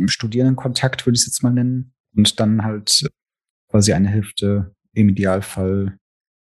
Studierendenkontakt, 0.06 1.06
würde 1.06 1.14
ich 1.14 1.20
es 1.20 1.26
jetzt 1.26 1.42
mal 1.42 1.52
nennen, 1.52 1.92
und 2.16 2.40
dann 2.40 2.64
halt 2.64 3.08
quasi 3.76 3.92
eine 3.92 4.08
Hälfte 4.08 4.74
im 4.94 5.10
Idealfall 5.10 5.98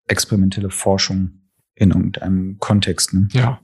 experimentelle 0.08 0.70
Forschung 0.70 1.42
in 1.76 1.90
irgendeinem 1.90 2.58
Kontext. 2.60 3.14
Ne? 3.14 3.28
Ja. 3.34 3.60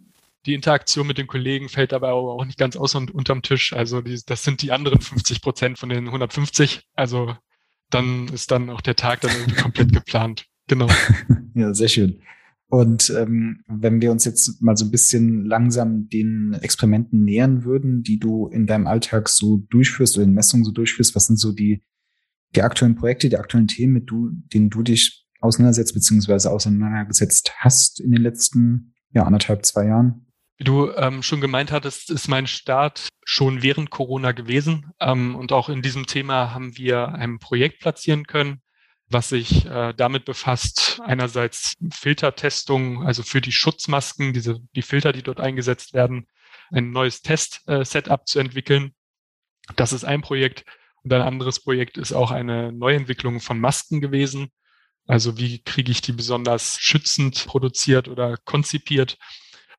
Die 0.45 0.53
Interaktion 0.53 1.07
mit 1.07 1.17
den 1.17 1.27
Kollegen 1.27 1.69
fällt 1.69 1.93
dabei 1.93 2.09
aber 2.09 2.33
auch 2.33 2.43
nicht 2.43 2.57
ganz 2.57 2.75
aus 2.75 2.93
und 2.95 3.11
unterm 3.11 3.41
Tisch. 3.41 3.71
Also 3.71 4.01
die, 4.01 4.19
das 4.25 4.43
sind 4.43 4.61
die 4.61 4.73
anderen 4.73 4.99
50 4.99 5.41
Prozent 5.41 5.79
von 5.79 5.87
den 5.87 6.07
150. 6.07 6.81
Also 6.93 7.37
dann 7.89 8.27
ist 8.27 8.51
dann 8.51 8.69
auch 8.69 8.81
der 8.81 8.97
Tag 8.97 9.21
dann 9.21 9.31
irgendwie 9.31 9.61
komplett 9.61 9.93
geplant. 9.93 10.45
Genau. 10.67 10.89
ja, 11.55 11.73
sehr 11.73 11.87
schön. 11.87 12.19
Und 12.67 13.13
ähm, 13.17 13.63
wenn 13.67 14.01
wir 14.01 14.11
uns 14.11 14.25
jetzt 14.25 14.61
mal 14.61 14.75
so 14.75 14.83
ein 14.83 14.91
bisschen 14.91 15.45
langsam 15.45 16.09
den 16.09 16.53
Experimenten 16.59 17.23
nähern 17.23 17.63
würden, 17.63 18.03
die 18.03 18.19
du 18.19 18.47
in 18.47 18.67
deinem 18.67 18.87
Alltag 18.87 19.29
so 19.29 19.63
durchführst 19.69 20.17
oder 20.17 20.25
in 20.25 20.33
Messungen 20.33 20.65
so 20.65 20.73
durchführst, 20.73 21.15
was 21.15 21.27
sind 21.27 21.39
so 21.39 21.53
die 21.53 21.81
die 22.55 22.61
aktuellen 22.61 22.95
Projekte, 22.95 23.29
die 23.29 23.37
aktuellen 23.37 23.67
Themen, 23.67 23.93
mit 23.93 24.09
du, 24.09 24.29
denen 24.31 24.69
du 24.69 24.83
dich 24.83 25.25
auseinandersetzt 25.39 25.93
bzw. 25.93 26.47
auseinandergesetzt 26.47 27.51
hast 27.57 27.99
in 27.99 28.11
den 28.11 28.21
letzten 28.21 28.93
ja, 29.11 29.23
anderthalb, 29.23 29.65
zwei 29.65 29.85
Jahren? 29.85 30.27
Wie 30.57 30.63
du 30.63 30.91
ähm, 30.91 31.23
schon 31.23 31.41
gemeint 31.41 31.71
hattest, 31.71 32.09
ist 32.09 32.27
mein 32.27 32.47
Start 32.47 33.09
schon 33.25 33.63
während 33.63 33.89
Corona 33.89 34.31
gewesen. 34.31 34.91
Ähm, 34.99 35.35
und 35.35 35.51
auch 35.51 35.69
in 35.69 35.81
diesem 35.81 36.05
Thema 36.05 36.53
haben 36.53 36.77
wir 36.77 37.09
ein 37.09 37.39
Projekt 37.39 37.79
platzieren 37.79 38.25
können, 38.27 38.61
was 39.09 39.29
sich 39.29 39.65
äh, 39.65 39.93
damit 39.95 40.25
befasst, 40.25 41.01
einerseits 41.03 41.73
Filtertestung, 41.91 43.05
also 43.05 43.23
für 43.23 43.41
die 43.41 43.51
Schutzmasken, 43.51 44.33
diese, 44.33 44.59
die 44.75 44.81
Filter, 44.81 45.11
die 45.11 45.23
dort 45.23 45.39
eingesetzt 45.39 45.93
werden, 45.93 46.27
ein 46.71 46.91
neues 46.91 47.21
Test-Setup 47.21 48.21
äh, 48.21 48.25
zu 48.25 48.39
entwickeln. 48.39 48.93
Das 49.75 49.93
ist 49.93 50.03
ein 50.03 50.21
Projekt. 50.21 50.65
Und 51.03 51.13
ein 51.13 51.21
anderes 51.21 51.59
Projekt 51.59 51.97
ist 51.97 52.13
auch 52.13 52.31
eine 52.31 52.71
Neuentwicklung 52.71 53.39
von 53.39 53.59
Masken 53.59 54.01
gewesen. 54.01 54.49
Also 55.05 55.37
wie 55.37 55.61
kriege 55.61 55.91
ich 55.91 56.01
die 56.01 56.13
besonders 56.13 56.79
schützend 56.79 57.45
produziert 57.45 58.07
oder 58.07 58.37
konzipiert? 58.37 59.17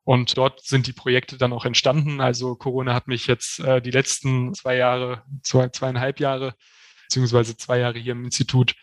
Und 0.05 0.37
dort 0.37 0.63
sind 0.63 0.87
die 0.87 0.93
Projekte 0.93 1.39
dann 1.39 1.55
auch 1.55 1.65
entstanden. 1.65 2.21
Also 2.21 2.57
Corona 2.57 2.93
hat 2.93 3.09
mich 3.09 3.27
jetzt 3.27 3.59
äh, 3.61 3.81
die 3.81 3.91
letzten 3.91 4.53
zwei 4.53 4.77
Jahre, 4.77 5.25
zwei, 5.43 5.69
zweieinhalb 5.71 6.21
Jahre, 6.21 6.55
beziehungsweise 7.05 7.57
zwei 7.57 7.79
Jahre 7.79 7.99
hier 7.99 8.13
im 8.13 8.25
Institut, 8.25 8.75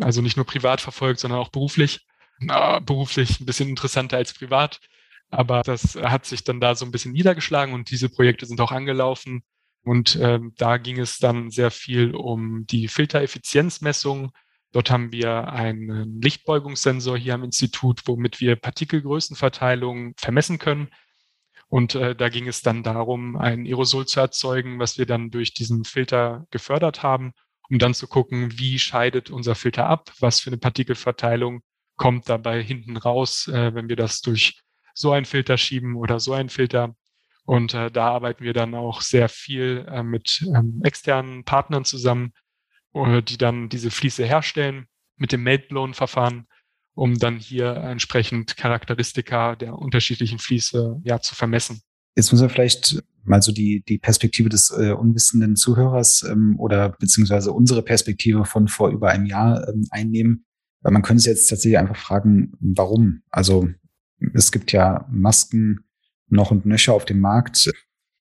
also 0.00 0.22
nicht 0.22 0.36
nur 0.36 0.46
privat 0.46 0.80
verfolgt, 0.80 1.18
sondern 1.18 1.40
auch 1.40 1.48
beruflich. 1.48 2.06
Na, 2.38 2.78
beruflich 2.78 3.40
ein 3.40 3.46
bisschen 3.46 3.68
interessanter 3.68 4.18
als 4.18 4.32
privat. 4.32 4.78
Aber 5.30 5.62
das 5.62 5.96
hat 5.96 6.26
sich 6.26 6.44
dann 6.44 6.60
da 6.60 6.76
so 6.76 6.84
ein 6.84 6.92
bisschen 6.92 7.12
niedergeschlagen 7.12 7.74
und 7.74 7.90
diese 7.90 8.08
Projekte 8.08 8.46
sind 8.46 8.60
auch 8.60 8.70
angelaufen. 8.70 9.42
Und 9.84 10.16
ähm, 10.20 10.52
da 10.56 10.76
ging 10.76 10.98
es 10.98 11.18
dann 11.18 11.50
sehr 11.50 11.70
viel 11.70 12.14
um 12.14 12.66
die 12.66 12.88
Filtereffizienzmessung. 12.88 14.32
Dort 14.72 14.90
haben 14.90 15.12
wir 15.12 15.48
einen 15.48 16.20
Lichtbeugungssensor 16.20 17.16
hier 17.16 17.34
am 17.34 17.44
Institut, 17.44 18.02
womit 18.06 18.40
wir 18.40 18.56
Partikelgrößenverteilung 18.56 20.14
vermessen 20.16 20.58
können. 20.58 20.88
Und 21.68 21.94
äh, 21.94 22.14
da 22.14 22.28
ging 22.28 22.48
es 22.48 22.62
dann 22.62 22.82
darum, 22.82 23.36
ein 23.36 23.66
Aerosol 23.66 24.06
zu 24.06 24.20
erzeugen, 24.20 24.78
was 24.78 24.98
wir 24.98 25.06
dann 25.06 25.30
durch 25.30 25.54
diesen 25.54 25.84
Filter 25.84 26.46
gefördert 26.50 27.02
haben, 27.02 27.32
um 27.70 27.78
dann 27.78 27.94
zu 27.94 28.06
gucken, 28.08 28.58
wie 28.58 28.78
scheidet 28.78 29.30
unser 29.30 29.54
Filter 29.54 29.86
ab, 29.86 30.10
was 30.18 30.40
für 30.40 30.50
eine 30.50 30.58
Partikelverteilung 30.58 31.62
kommt 31.96 32.28
dabei 32.28 32.62
hinten 32.62 32.96
raus, 32.96 33.48
äh, 33.48 33.74
wenn 33.74 33.88
wir 33.88 33.96
das 33.96 34.20
durch 34.22 34.60
so 34.94 35.12
einen 35.12 35.26
Filter 35.26 35.58
schieben 35.58 35.96
oder 35.96 36.20
so 36.20 36.32
einen 36.32 36.48
Filter. 36.48 36.94
Und 37.48 37.72
äh, 37.72 37.90
da 37.90 38.10
arbeiten 38.10 38.44
wir 38.44 38.52
dann 38.52 38.74
auch 38.74 39.00
sehr 39.00 39.30
viel 39.30 39.86
äh, 39.88 40.02
mit 40.02 40.46
ähm, 40.54 40.82
externen 40.84 41.44
Partnern 41.44 41.86
zusammen, 41.86 42.34
äh, 42.92 43.22
die 43.22 43.38
dann 43.38 43.70
diese 43.70 43.90
Fließe 43.90 44.22
herstellen 44.22 44.84
mit 45.16 45.32
dem 45.32 45.44
Meltblown-Verfahren, 45.44 46.44
um 46.92 47.18
dann 47.18 47.38
hier 47.38 47.74
entsprechend 47.74 48.58
Charakteristika 48.58 49.56
der 49.56 49.78
unterschiedlichen 49.78 50.38
Fließe 50.38 51.00
ja, 51.04 51.22
zu 51.22 51.34
vermessen. 51.34 51.80
Jetzt 52.16 52.30
müssen 52.32 52.44
wir 52.44 52.50
vielleicht 52.50 53.02
mal 53.24 53.40
so 53.40 53.50
die, 53.50 53.82
die 53.88 53.96
Perspektive 53.96 54.50
des 54.50 54.70
äh, 54.70 54.92
unwissenden 54.92 55.56
Zuhörers 55.56 56.24
ähm, 56.24 56.56
oder 56.58 56.90
beziehungsweise 56.90 57.52
unsere 57.52 57.82
Perspektive 57.82 58.44
von 58.44 58.68
vor 58.68 58.90
über 58.90 59.08
einem 59.08 59.24
Jahr 59.24 59.66
ähm, 59.66 59.86
einnehmen. 59.90 60.44
Weil 60.82 60.92
man 60.92 61.00
könnte 61.00 61.22
sich 61.22 61.30
jetzt 61.30 61.48
tatsächlich 61.48 61.78
einfach 61.78 61.96
fragen, 61.96 62.52
warum? 62.60 63.22
Also 63.30 63.70
es 64.34 64.52
gibt 64.52 64.70
ja 64.72 65.08
Masken, 65.10 65.87
noch 66.28 66.50
und 66.50 66.66
nöcher 66.66 66.92
auf 66.92 67.04
dem 67.04 67.20
Markt. 67.20 67.70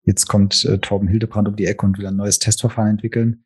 Jetzt 0.03 0.27
kommt 0.27 0.63
äh, 0.65 0.79
Torben 0.79 1.07
Hildebrand 1.07 1.47
um 1.47 1.55
die 1.55 1.65
Ecke 1.65 1.85
und 1.85 1.97
will 1.97 2.07
ein 2.07 2.15
neues 2.15 2.39
Testverfahren 2.39 2.91
entwickeln. 2.91 3.45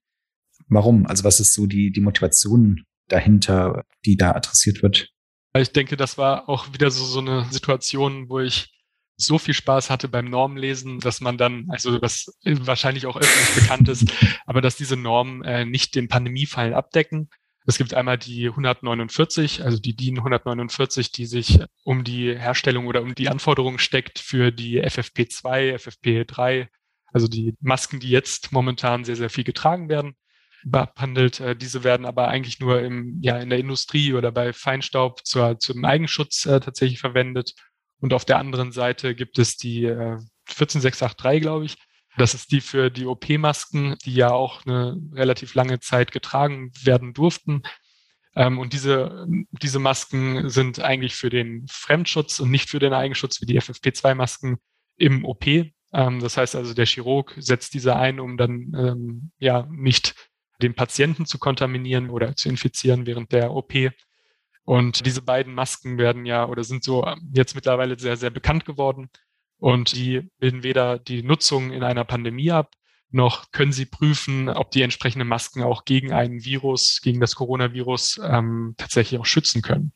Warum? 0.67 1.05
Also 1.07 1.23
was 1.23 1.39
ist 1.39 1.53
so 1.53 1.65
die, 1.65 1.91
die 1.91 2.01
Motivation 2.01 2.83
dahinter, 3.07 3.83
die 4.05 4.15
da 4.15 4.31
adressiert 4.31 4.83
wird? 4.83 5.09
Ich 5.57 5.73
denke, 5.73 5.97
das 5.97 6.17
war 6.17 6.47
auch 6.47 6.73
wieder 6.73 6.91
so, 6.91 7.03
so 7.03 7.19
eine 7.19 7.45
Situation, 7.51 8.29
wo 8.29 8.39
ich 8.39 8.71
so 9.17 9.37
viel 9.37 9.53
Spaß 9.53 9.89
hatte 9.89 10.07
beim 10.07 10.25
Normenlesen, 10.25 10.99
dass 10.99 11.21
man 11.21 11.37
dann, 11.37 11.67
also 11.69 12.01
was 12.01 12.33
wahrscheinlich 12.43 13.05
auch 13.05 13.17
öffentlich 13.17 13.63
bekannt 13.63 13.89
ist, 13.89 14.11
aber 14.45 14.61
dass 14.61 14.77
diese 14.77 14.97
Normen 14.97 15.43
äh, 15.43 15.65
nicht 15.65 15.95
den 15.95 16.07
Pandemiefall 16.07 16.73
abdecken, 16.73 17.29
es 17.65 17.77
gibt 17.77 17.93
einmal 17.93 18.17
die 18.17 18.47
149, 18.47 19.63
also 19.63 19.79
die 19.79 19.95
DIN 19.95 20.17
149, 20.17 21.11
die 21.11 21.25
sich 21.25 21.59
um 21.83 22.03
die 22.03 22.35
Herstellung 22.37 22.87
oder 22.87 23.01
um 23.03 23.13
die 23.13 23.29
Anforderungen 23.29 23.77
steckt 23.77 24.19
für 24.19 24.51
die 24.51 24.83
FFP2, 24.83 25.75
FFP3, 25.75 26.67
also 27.13 27.27
die 27.27 27.55
Masken, 27.61 27.99
die 27.99 28.09
jetzt 28.09 28.51
momentan 28.51 29.03
sehr, 29.03 29.15
sehr 29.15 29.29
viel 29.29 29.43
getragen 29.43 29.89
werden. 29.89 30.15
behandelt. 30.63 31.39
Äh, 31.39 31.55
diese 31.55 31.83
werden 31.83 32.05
aber 32.05 32.27
eigentlich 32.27 32.59
nur 32.59 32.81
im, 32.81 33.19
ja, 33.21 33.37
in 33.39 33.49
der 33.49 33.59
Industrie 33.59 34.13
oder 34.13 34.31
bei 34.31 34.53
Feinstaub 34.53 35.25
zur, 35.25 35.59
zum 35.59 35.83
Eigenschutz 35.85 36.45
äh, 36.45 36.59
tatsächlich 36.59 36.99
verwendet. 36.99 37.53
Und 37.99 38.13
auf 38.13 38.25
der 38.25 38.39
anderen 38.39 38.71
Seite 38.71 39.15
gibt 39.15 39.37
es 39.39 39.57
die 39.57 39.85
äh, 39.85 40.17
14683, 40.45 41.41
glaube 41.41 41.65
ich. 41.65 41.77
Das 42.17 42.33
ist 42.33 42.51
die 42.51 42.61
für 42.61 42.89
die 42.89 43.05
OP-Masken, 43.05 43.95
die 44.03 44.13
ja 44.13 44.31
auch 44.31 44.65
eine 44.65 44.99
relativ 45.13 45.53
lange 45.53 45.79
Zeit 45.79 46.11
getragen 46.11 46.71
werden 46.83 47.13
durften. 47.13 47.63
Ähm, 48.35 48.59
und 48.59 48.73
diese, 48.73 49.25
diese 49.51 49.79
Masken 49.79 50.49
sind 50.49 50.79
eigentlich 50.79 51.15
für 51.15 51.29
den 51.29 51.65
Fremdschutz 51.69 52.39
und 52.39 52.51
nicht 52.51 52.69
für 52.69 52.79
den 52.79 52.93
Eigenschutz 52.93 53.41
wie 53.41 53.45
die 53.45 53.59
FFP2-Masken 53.59 54.57
im 54.97 55.25
OP. 55.25 55.45
Ähm, 55.45 55.71
das 56.19 56.37
heißt 56.37 56.55
also, 56.55 56.73
der 56.73 56.85
Chirurg 56.85 57.33
setzt 57.37 57.73
diese 57.73 57.95
ein, 57.95 58.19
um 58.19 58.37
dann 58.37 58.73
ähm, 58.77 59.31
ja 59.37 59.67
nicht 59.69 60.15
den 60.61 60.75
Patienten 60.75 61.25
zu 61.25 61.39
kontaminieren 61.39 62.09
oder 62.09 62.35
zu 62.35 62.49
infizieren 62.49 63.05
während 63.05 63.31
der 63.31 63.51
OP. 63.51 63.73
Und 64.63 65.05
diese 65.05 65.21
beiden 65.21 65.53
Masken 65.53 65.97
werden 65.97 66.25
ja 66.25 66.47
oder 66.47 66.63
sind 66.63 66.83
so 66.83 67.05
jetzt 67.33 67.55
mittlerweile 67.55 67.97
sehr, 67.97 68.15
sehr 68.15 68.29
bekannt 68.29 68.65
geworden. 68.65 69.09
Und 69.61 69.93
die 69.93 70.27
bilden 70.39 70.63
weder 70.63 70.97
die 70.97 71.21
Nutzung 71.21 71.71
in 71.71 71.83
einer 71.83 72.03
Pandemie 72.03 72.49
ab, 72.49 72.73
noch 73.11 73.51
können 73.51 73.71
sie 73.71 73.85
prüfen, 73.85 74.49
ob 74.49 74.71
die 74.71 74.81
entsprechenden 74.81 75.27
Masken 75.27 75.61
auch 75.61 75.85
gegen 75.85 76.11
einen 76.11 76.43
Virus, 76.43 76.99
gegen 77.03 77.19
das 77.19 77.35
Coronavirus 77.35 78.21
ähm, 78.23 78.73
tatsächlich 78.77 79.19
auch 79.19 79.27
schützen 79.27 79.61
können. 79.61 79.93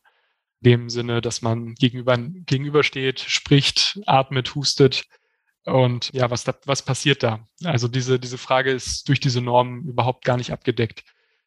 In 0.62 0.69
dem 0.69 0.89
Sinne, 0.91 1.19
dass 1.19 1.41
man 1.41 1.73
gegenüber, 1.73 2.15
gegenübersteht, 2.15 3.21
spricht, 3.21 3.99
atmet, 4.06 4.54
hustet. 4.54 5.06
Und 5.63 6.12
ja, 6.13 6.30
was, 6.30 6.43
da, 6.43 6.54
was 6.65 6.84
passiert 6.84 7.23
da? 7.23 7.47
Also 7.63 7.88
diese, 7.88 8.19
diese 8.19 8.38
Frage 8.38 8.69
ist 8.69 9.10
durch 9.10 9.19
diese 9.19 9.41
Normen 9.41 9.88
überhaupt 9.88 10.25
gar 10.25 10.38
nicht 10.38 10.51
abgedeckt. 10.51 11.04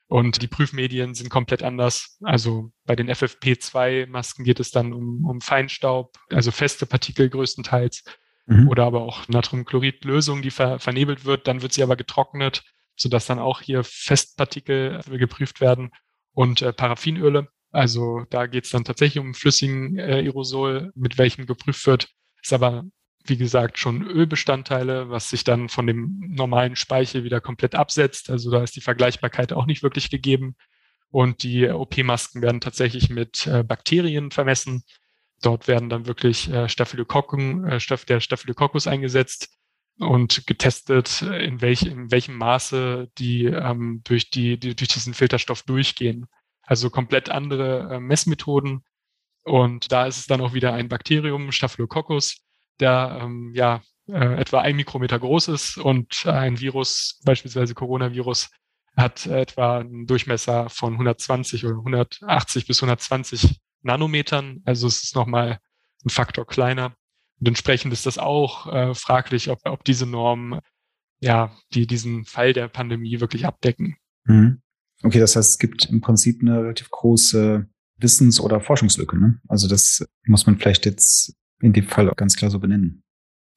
Und 0.09 0.41
die 0.41 0.49
Prüfmedien 0.49 1.15
sind 1.15 1.29
komplett 1.29 1.63
anders. 1.63 2.19
Also 2.23 2.73
bei 2.87 2.97
den 2.97 3.11
FFP2-Masken 3.11 4.43
geht 4.43 4.59
es 4.59 4.71
dann 4.71 4.95
um, 4.95 5.25
um 5.27 5.41
Feinstaub, 5.43 6.17
also 6.31 6.51
feste 6.51 6.87
Partikel 6.87 7.29
größtenteils 7.29 8.05
mhm. 8.47 8.69
oder 8.69 8.85
aber 8.85 9.03
auch 9.03 9.29
Natriumchloridlösung, 9.29 10.41
die 10.41 10.51
ver 10.51 10.79
vernebelt 10.79 11.27
wird. 11.27 11.47
Dann 11.47 11.61
wird 11.61 11.75
sie 11.75 11.83
aber 11.83 11.97
getrocknet, 11.97 12.65
sodass 12.97 13.27
dann 13.27 13.39
auch 13.39 13.61
hier 13.61 13.85
Festpartikel 13.85 15.03
geprüft 15.11 15.61
werden 15.61 15.91
und 16.33 16.63
äh, 16.63 16.73
Paraffinöle. 16.73 17.49
Also 17.71 18.25
da 18.31 18.47
geht 18.47 18.65
es 18.65 18.71
dann 18.71 18.85
tatsächlich 18.85 19.23
um 19.23 19.35
flüssigen 19.35 19.99
äh, 19.99 20.23
Aerosol, 20.23 20.91
mit 20.95 21.19
welchem 21.19 21.45
geprüft 21.45 21.87
wird. 21.87 22.09
Ist 22.43 22.55
aber, 22.55 22.85
wie 23.29 23.37
gesagt, 23.37 23.79
schon 23.79 24.07
Ölbestandteile, 24.07 25.11
was 25.11 25.31
sich 25.31 25.45
dann 25.45 25.69
von 25.69 25.87
dem 25.87 26.21
normalen 26.29 26.77
Speichel 26.77 27.25
wieder 27.25 27.41
komplett 27.41 27.75
absetzt. 27.75 28.31
Also 28.31 28.51
da 28.51 28.63
ist 28.63 28.77
die 28.77 28.81
Vergleichbarkeit 28.81 29.53
auch 29.53 29.67
nicht 29.67 29.83
wirklich 29.83 30.11
gegeben. 30.11 30.57
Und 31.11 31.43
die 31.43 31.69
OP-Masken 31.69 32.43
werden 32.43 32.61
tatsächlich 32.61 33.09
mit 33.09 33.47
äh, 33.47 33.63
Bakterien 33.63 34.31
vermessen. 34.31 34.85
Dort 35.41 35.69
werden 35.69 35.89
dann 35.89 36.07
wirklich 36.07 36.51
äh, 36.51 36.69
Staphylokokken, 36.69 37.65
äh, 37.65 37.79
der 38.09 38.21
Staphylococcus 38.21 38.87
eingesetzt 38.87 39.49
und 39.99 40.47
getestet, 40.47 41.23
in, 41.23 41.61
welch, 41.61 41.83
in 41.83 42.11
welchem 42.11 42.37
Maße 42.37 43.11
die, 43.19 43.47
ähm, 43.47 44.03
durch, 44.05 44.31
die, 44.31 44.59
die 44.59 44.77
durch 44.77 44.89
diesen 44.89 45.15
Filterstoff 45.15 45.63
durchgehen. 45.63 46.27
Also 46.63 46.91
komplett 46.91 47.31
andere 47.31 47.95
äh, 47.95 48.01
Messmethoden. 48.01 48.85
Und 49.45 49.91
da 49.91 50.07
ist 50.07 50.19
es 50.19 50.27
dann 50.27 50.43
auch 50.43 50.53
wieder 50.53 50.75
ein 50.75 50.89
Bakterium, 50.89 51.53
Staphylococcus, 51.53 52.43
der 52.81 53.21
ähm, 53.23 53.53
ja 53.55 53.83
äh, 54.07 54.41
etwa 54.41 54.61
ein 54.61 54.77
Mikrometer 54.77 55.19
groß 55.19 55.49
ist 55.49 55.79
und 55.79 56.27
ein 56.27 56.61
Virus, 56.61 57.21
beispielsweise 57.25 57.75
Coronavirus, 57.75 58.51
hat 58.97 59.27
etwa 59.27 59.79
einen 59.79 60.07
Durchmesser 60.07 60.69
von 60.71 60.95
120 60.95 61.65
oder 61.65 61.77
180 61.77 62.67
bis 62.67 62.83
120 62.83 63.61
Nanometern. 63.83 64.61
Also 64.65 64.87
es 64.87 65.05
ist 65.05 65.15
nochmal 65.15 65.61
ein 66.05 66.11
Faktor 66.11 66.47
kleiner. 66.47 66.95
Und 67.39 67.47
entsprechend 67.47 67.93
ist 67.93 68.07
das 68.07 68.19
auch 68.19 68.67
äh, 68.73 68.95
fraglich, 68.95 69.51
ob, 69.51 69.61
ob 69.65 69.85
diese 69.85 70.07
Normen 70.07 70.61
ja, 71.21 71.57
die 71.75 71.87
diesen 71.87 72.25
Fall 72.25 72.53
der 72.53 72.69
Pandemie 72.69 73.21
wirklich 73.21 73.47
abdecken. 73.47 73.97
Mhm. 74.25 74.63
Okay, 75.03 75.21
das 75.21 75.37
heißt, 75.37 75.51
es 75.51 75.59
gibt 75.59 75.87
im 75.87 76.01
Prinzip 76.01 76.41
eine 76.41 76.61
relativ 76.61 76.91
große 76.91 77.69
Wissens- 77.99 78.41
oder 78.41 78.61
Forschungslücke. 78.61 79.19
Ne? 79.19 79.41
Also 79.49 79.69
das 79.69 80.07
muss 80.27 80.47
man 80.47 80.59
vielleicht 80.59 80.87
jetzt 80.87 81.35
in 81.61 81.73
dem 81.73 81.87
Fall 81.87 82.09
auch 82.09 82.17
ganz 82.17 82.37
klar 82.37 82.51
so 82.51 82.59
benennen. 82.59 83.03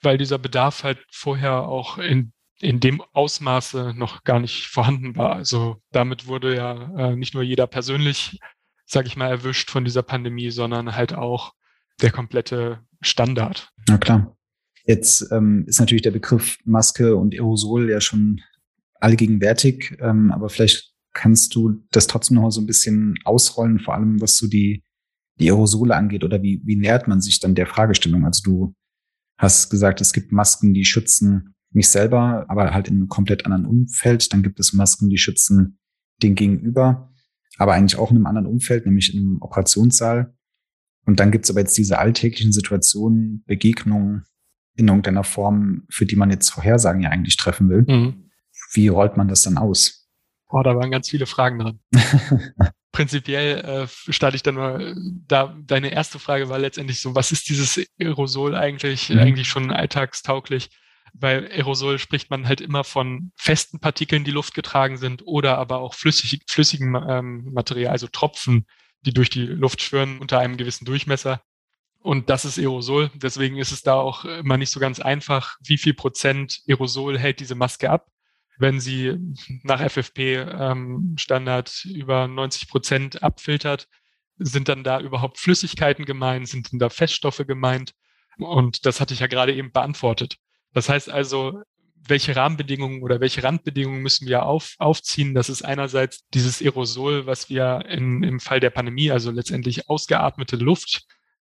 Weil 0.01 0.17
dieser 0.17 0.39
Bedarf 0.39 0.83
halt 0.83 0.99
vorher 1.11 1.67
auch 1.67 1.97
in, 1.97 2.33
in 2.59 2.79
dem 2.79 3.01
Ausmaße 3.13 3.93
noch 3.95 4.23
gar 4.23 4.39
nicht 4.39 4.67
vorhanden 4.67 5.15
war. 5.15 5.33
Also 5.35 5.77
damit 5.91 6.27
wurde 6.27 6.55
ja 6.55 7.11
äh, 7.11 7.15
nicht 7.15 7.33
nur 7.33 7.43
jeder 7.43 7.67
persönlich 7.67 8.39
sage 8.91 9.07
ich 9.07 9.15
mal, 9.15 9.29
erwischt 9.29 9.71
von 9.71 9.85
dieser 9.85 10.03
Pandemie, 10.03 10.51
sondern 10.51 10.95
halt 10.95 11.13
auch 11.13 11.53
der 12.01 12.11
komplette 12.11 12.79
Standard. 12.99 13.71
Na 13.87 13.97
klar. 13.97 14.35
Jetzt 14.85 15.31
ähm, 15.31 15.65
ist 15.67 15.79
natürlich 15.79 16.01
der 16.01 16.11
Begriff 16.11 16.57
Maske 16.65 17.15
und 17.15 17.33
Aerosol 17.33 17.89
ja 17.89 18.01
schon 18.01 18.41
allgegenwärtig, 18.95 19.95
ähm, 19.99 20.31
aber 20.31 20.49
vielleicht 20.49 20.91
kannst 21.13 21.55
du 21.55 21.83
das 21.91 22.07
trotzdem 22.07 22.37
noch 22.37 22.49
so 22.49 22.61
ein 22.61 22.67
bisschen 22.67 23.15
ausrollen, 23.23 23.79
vor 23.79 23.93
allem 23.93 24.19
was 24.21 24.37
so 24.37 24.47
die, 24.47 24.83
die 25.39 25.49
Aerosole 25.49 25.95
angeht 25.95 26.23
oder 26.23 26.41
wie, 26.41 26.61
wie 26.65 26.75
nähert 26.75 27.07
man 27.07 27.21
sich 27.21 27.39
dann 27.39 27.55
der 27.55 27.67
Fragestellung? 27.67 28.25
Also 28.25 28.41
du 28.43 28.75
hast 29.37 29.69
gesagt, 29.69 30.01
es 30.01 30.13
gibt 30.13 30.31
Masken, 30.31 30.73
die 30.73 30.85
schützen 30.85 31.55
mich 31.71 31.89
selber, 31.89 32.45
aber 32.49 32.73
halt 32.73 32.89
in 32.89 32.95
einem 32.95 33.07
komplett 33.07 33.45
anderen 33.45 33.65
Umfeld. 33.65 34.33
Dann 34.33 34.43
gibt 34.43 34.59
es 34.59 34.73
Masken, 34.73 35.09
die 35.09 35.17
schützen 35.17 35.79
den 36.21 36.35
Gegenüber 36.35 37.11
aber 37.61 37.73
eigentlich 37.73 37.99
auch 37.99 38.09
in 38.09 38.17
einem 38.17 38.25
anderen 38.25 38.47
Umfeld, 38.47 38.85
nämlich 38.85 39.13
im 39.13 39.37
Operationssaal. 39.39 40.33
Und 41.05 41.19
dann 41.19 41.31
gibt's 41.31 41.49
aber 41.49 41.59
jetzt 41.59 41.77
diese 41.77 41.99
alltäglichen 41.99 42.51
Situationen, 42.51 43.43
Begegnungen 43.45 44.23
in 44.75 44.87
irgendeiner 44.87 45.23
Form, 45.23 45.83
für 45.89 46.07
die 46.07 46.15
man 46.15 46.31
jetzt 46.31 46.49
Vorhersagen 46.49 47.01
ja 47.01 47.09
eigentlich 47.09 47.37
treffen 47.37 47.69
will. 47.69 47.85
Mhm. 47.87 48.31
Wie 48.73 48.87
rollt 48.87 49.15
man 49.15 49.27
das 49.27 49.43
dann 49.43 49.57
aus? 49.57 50.00
Boah, 50.51 50.63
da 50.65 50.75
waren 50.75 50.91
ganz 50.91 51.09
viele 51.09 51.25
Fragen 51.25 51.59
dran. 51.59 51.79
Prinzipiell 52.91 53.59
äh, 53.59 54.11
starte 54.11 54.35
ich 54.35 54.43
dann 54.43 54.55
mal, 54.55 54.95
da 55.25 55.55
deine 55.61 55.93
erste 55.93 56.19
Frage 56.19 56.49
war 56.49 56.59
letztendlich 56.59 56.99
so, 56.99 57.15
was 57.15 57.31
ist 57.31 57.47
dieses 57.47 57.81
Aerosol 57.97 58.53
eigentlich, 58.53 59.09
mhm. 59.09 59.19
eigentlich 59.19 59.47
schon 59.47 59.71
alltagstauglich? 59.71 60.69
Bei 61.13 61.49
Aerosol 61.51 61.99
spricht 61.99 62.29
man 62.29 62.49
halt 62.49 62.59
immer 62.59 62.83
von 62.83 63.31
festen 63.37 63.79
Partikeln, 63.79 64.25
die 64.25 64.31
Luft 64.31 64.53
getragen 64.53 64.97
sind 64.97 65.25
oder 65.25 65.57
aber 65.57 65.79
auch 65.79 65.93
flüssig, 65.93 66.41
flüssigen 66.49 66.95
ähm, 66.95 67.49
Material, 67.53 67.93
also 67.93 68.07
Tropfen, 68.07 68.67
die 69.05 69.13
durch 69.13 69.29
die 69.29 69.45
Luft 69.45 69.81
schwören 69.81 70.19
unter 70.19 70.39
einem 70.39 70.57
gewissen 70.57 70.83
Durchmesser. 70.83 71.41
Und 72.01 72.29
das 72.29 72.43
ist 72.43 72.59
Aerosol. 72.59 73.09
Deswegen 73.13 73.57
ist 73.57 73.71
es 73.71 73.83
da 73.83 73.93
auch 73.93 74.25
immer 74.25 74.57
nicht 74.57 74.71
so 74.71 74.81
ganz 74.81 74.99
einfach, 74.99 75.55
wie 75.63 75.77
viel 75.77 75.93
Prozent 75.93 76.61
Aerosol 76.67 77.17
hält 77.17 77.39
diese 77.39 77.55
Maske 77.55 77.89
ab. 77.89 78.10
Wenn 78.61 78.79
sie 78.79 79.17
nach 79.63 79.81
FFP-Standard 79.81 81.85
ähm, 81.85 81.95
über 81.95 82.27
90 82.27 82.69
Prozent 82.69 83.23
abfiltert, 83.23 83.87
sind 84.37 84.69
dann 84.69 84.83
da 84.83 84.99
überhaupt 84.99 85.39
Flüssigkeiten 85.39 86.05
gemeint, 86.05 86.47
sind 86.47 86.71
denn 86.71 86.77
da 86.77 86.89
Feststoffe 86.89 87.43
gemeint? 87.47 87.95
Und 88.37 88.85
das 88.85 89.01
hatte 89.01 89.15
ich 89.15 89.19
ja 89.19 89.25
gerade 89.25 89.55
eben 89.55 89.71
beantwortet. 89.71 90.37
Das 90.73 90.89
heißt 90.89 91.09
also, 91.09 91.63
welche 92.07 92.35
Rahmenbedingungen 92.35 93.01
oder 93.01 93.19
welche 93.19 93.43
Randbedingungen 93.43 94.03
müssen 94.03 94.27
wir 94.27 94.45
auf, 94.45 94.75
aufziehen? 94.77 95.33
Das 95.33 95.49
ist 95.49 95.63
einerseits 95.63 96.27
dieses 96.29 96.61
Aerosol, 96.61 97.25
was 97.25 97.49
wir 97.49 97.85
in, 97.87 98.21
im 98.21 98.39
Fall 98.39 98.59
der 98.59 98.69
Pandemie, 98.69 99.09
also 99.09 99.31
letztendlich 99.31 99.89
ausgeatmete 99.89 100.55
Luft, 100.55 101.07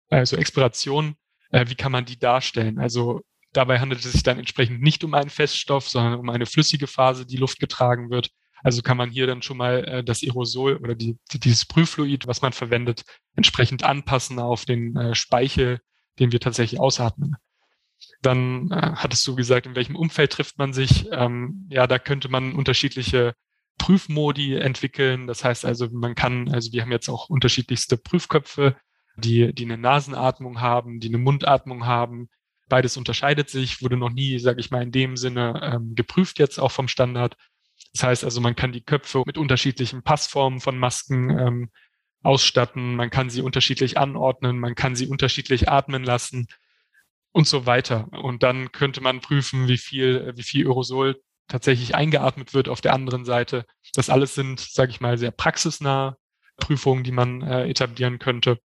also 0.09 0.37
Expiration, 0.37 1.17
äh, 1.51 1.67
wie 1.69 1.75
kann 1.75 1.93
man 1.93 2.07
die 2.07 2.19
darstellen? 2.19 2.79
Also 2.79 3.21
dabei 3.53 3.81
handelt 3.81 4.05
es 4.05 4.13
sich 4.13 4.23
dann 4.23 4.39
entsprechend 4.39 4.83
nicht 4.83 5.05
um 5.05 5.15
einen 5.15 5.31
Feststoff, 5.31 5.89
sondern 5.89 6.19
um 6.19 6.29
eine 6.31 6.47
flüssige 6.47 6.87
Phase, 6.87 7.27
die 7.27 7.37
Luft 7.37 7.61
getragen 7.61 8.11
wird. 8.11 8.31
Also 8.63 8.83
kann 8.83 8.97
man 8.97 9.11
hier 9.11 9.27
dann 9.27 9.43
schon 9.43 9.57
mal 9.57 9.85
äh, 9.85 10.05
das 10.05 10.23
Aerosol 10.23 10.77
oder 10.77 10.95
die, 10.95 11.19
dieses 11.33 11.65
Prüffluid, 11.67 12.27
was 12.27 12.43
man 12.43 12.53
verwendet, 12.53 13.03
entsprechend 13.35 13.83
anpassen 13.83 14.39
auf 14.39 14.65
den 14.65 14.97
äh, 14.97 15.15
Speichel, 15.15 15.81
den 16.19 16.33
wir 16.33 16.41
tatsächlich 16.41 16.81
ausatmen. 16.81 17.37
Dann 18.21 18.71
äh, 18.71 18.93
hattest 18.95 19.27
du 19.27 19.35
gesagt, 19.35 19.67
in 19.67 19.75
welchem 19.75 19.97
Umfeld 19.97 20.33
trifft 20.33 20.59
man 20.59 20.73
sich. 20.73 21.09
Ähm, 21.11 21.67
ja, 21.71 21.87
da 21.87 21.99
könnte 21.99 22.29
man 22.29 22.55
unterschiedliche 22.55 23.35
Prüfmodi 23.79 24.55
entwickeln. 24.55 25.27
Das 25.27 25.43
heißt 25.43 25.65
also, 25.65 25.89
man 25.91 26.15
kann, 26.15 26.49
also 26.49 26.73
wir 26.73 26.83
haben 26.83 26.93
jetzt 26.93 27.09
auch 27.09 27.29
unterschiedlichste 27.29 27.97
Prüfköpfe, 27.97 28.77
die, 29.17 29.53
die 29.53 29.65
eine 29.65 29.79
Nasenatmung 29.79 30.61
haben, 30.61 31.01
die 31.01 31.09
eine 31.09 31.19
Mundatmung 31.19 31.85
haben. 31.85 32.29
Beides 32.69 32.97
unterscheidet 32.97 33.51
sich, 33.51 33.83
wurde 33.83 33.97
noch 33.97 34.11
nie, 34.11 34.39
sage 34.39 34.61
ich 34.61 34.71
mal, 34.71 34.83
in 34.83 34.93
dem 34.93 35.17
Sinne 35.17 35.61
ähm, 35.63 35.95
geprüft 35.95 36.39
jetzt 36.39 36.59
auch 36.59 36.71
vom 36.73 36.89
Standard. 36.89 37.37
Das 37.93 38.05
heißt 38.05 38.25
also, 38.25 38.41
man 38.41 38.57
kann 38.57 38.73
die 38.73 38.85
Köpfe 38.85 39.23
mit 39.27 39.39
unterschiedlichen 39.39 40.03
Passformen 40.03 40.61
von 40.61 40.79
Masken 40.79 41.31
ähm, 41.31 41.71
ausstatten, 42.23 42.95
man 42.95 43.11
kann 43.11 43.31
sie 43.31 43.43
unterschiedlich 43.43 43.99
anordnen, 43.99 44.59
man 44.59 44.75
kann 44.75 44.95
sie 44.95 45.09
unterschiedlich 45.09 45.69
atmen 45.69 46.05
lassen 46.05 46.47
und 47.33 47.49
so 47.49 47.67
weiter. 47.67 48.09
Und 48.13 48.43
dann 48.43 48.73
könnte 48.73 49.01
man 49.01 49.21
prüfen, 49.21 49.69
wie 49.69 49.79
viel, 49.79 50.33
wie 50.37 50.43
viel 50.43 50.67
Aerosol 50.67 51.21
tatsächlich 51.49 51.95
eingeatmet 51.95 52.55
wird 52.55 52.69
auf 52.69 52.81
der 52.81 52.95
anderen 52.95 53.25
Seite. 53.25 53.67
Das 53.95 54.09
alles 54.09 54.35
sind, 54.35 54.61
sage 54.61 54.91
ich 54.91 55.01
mal, 55.01 55.19
sehr 55.19 55.33
praxisnahe 55.33 56.17
Prüfungen, 56.57 57.05
die 57.05 57.13
man 57.13 57.43
äh, 57.43 57.69
etablieren 57.69 58.19
könnte, 58.19 58.59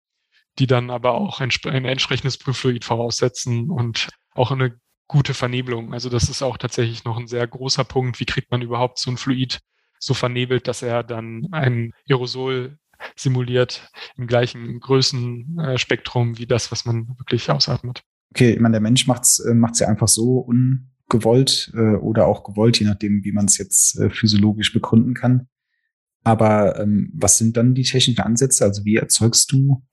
die 0.60 0.68
dann 0.68 0.90
aber 0.90 1.16
auch 1.16 1.42
ein, 1.42 1.50
ein 1.66 1.86
entsprechendes 1.86 2.38
Prüffluid 2.38 2.86
voraussetzen 2.86 3.70
und 3.70 4.10
auch 4.34 4.52
eine 4.52 4.80
gute 5.08 5.34
Vernebelung. 5.34 5.94
Also 5.94 6.10
das 6.10 6.30
ist 6.30 6.42
auch 6.42 6.58
tatsächlich 6.58 7.04
noch 7.04 7.18
ein 7.18 7.28
sehr 7.28 7.46
großer 7.46 7.84
Punkt. 7.84 8.20
Wie 8.20 8.26
kriegt 8.26 8.52
man 8.52 8.62
überhaupt 8.62 9.00
so 9.00 9.12
ein 9.12 9.18
Fluid 9.18 9.60
so 10.00 10.14
vernebelt, 10.14 10.68
dass 10.68 10.82
er 10.82 11.04
dann 11.04 11.48
ein 11.52 11.94
Aerosol 12.08 12.78
simuliert 13.16 13.90
im 14.18 14.28
gleichen 14.28 14.80
Größenspektrum 14.80 16.38
wie 16.38 16.46
das, 16.46 16.72
was 16.72 16.86
man 16.86 17.10
wirklich 17.18 17.50
ausatmet. 17.50 18.02
Okay, 18.32 18.54
ich 18.54 18.60
meine, 18.60 18.74
der 18.74 18.82
Mensch 18.82 19.08
macht 19.08 19.24
es 19.24 19.40
äh, 19.40 19.54
macht's 19.54 19.80
ja 19.80 19.88
einfach 19.88 20.08
so 20.08 20.40
ungewollt 20.40 21.72
äh, 21.76 21.96
oder 21.96 22.28
auch 22.28 22.44
gewollt, 22.44 22.80
je 22.80 22.86
nachdem, 22.86 23.24
wie 23.24 23.32
man 23.32 23.46
es 23.46 23.58
jetzt 23.58 24.00
äh, 24.00 24.10
physiologisch 24.10 24.74
begründen 24.74 25.14
kann. 25.14 25.48
Aber 26.24 26.80
ähm, 26.80 27.12
was 27.14 27.38
sind 27.38 27.56
dann 27.56 27.76
die 27.76 27.84
technischen 27.84 28.20
Ansätze? 28.20 28.66
Also 28.66 28.84
wie 28.84 28.96
erzeugst 28.96 29.52
du 29.52 29.84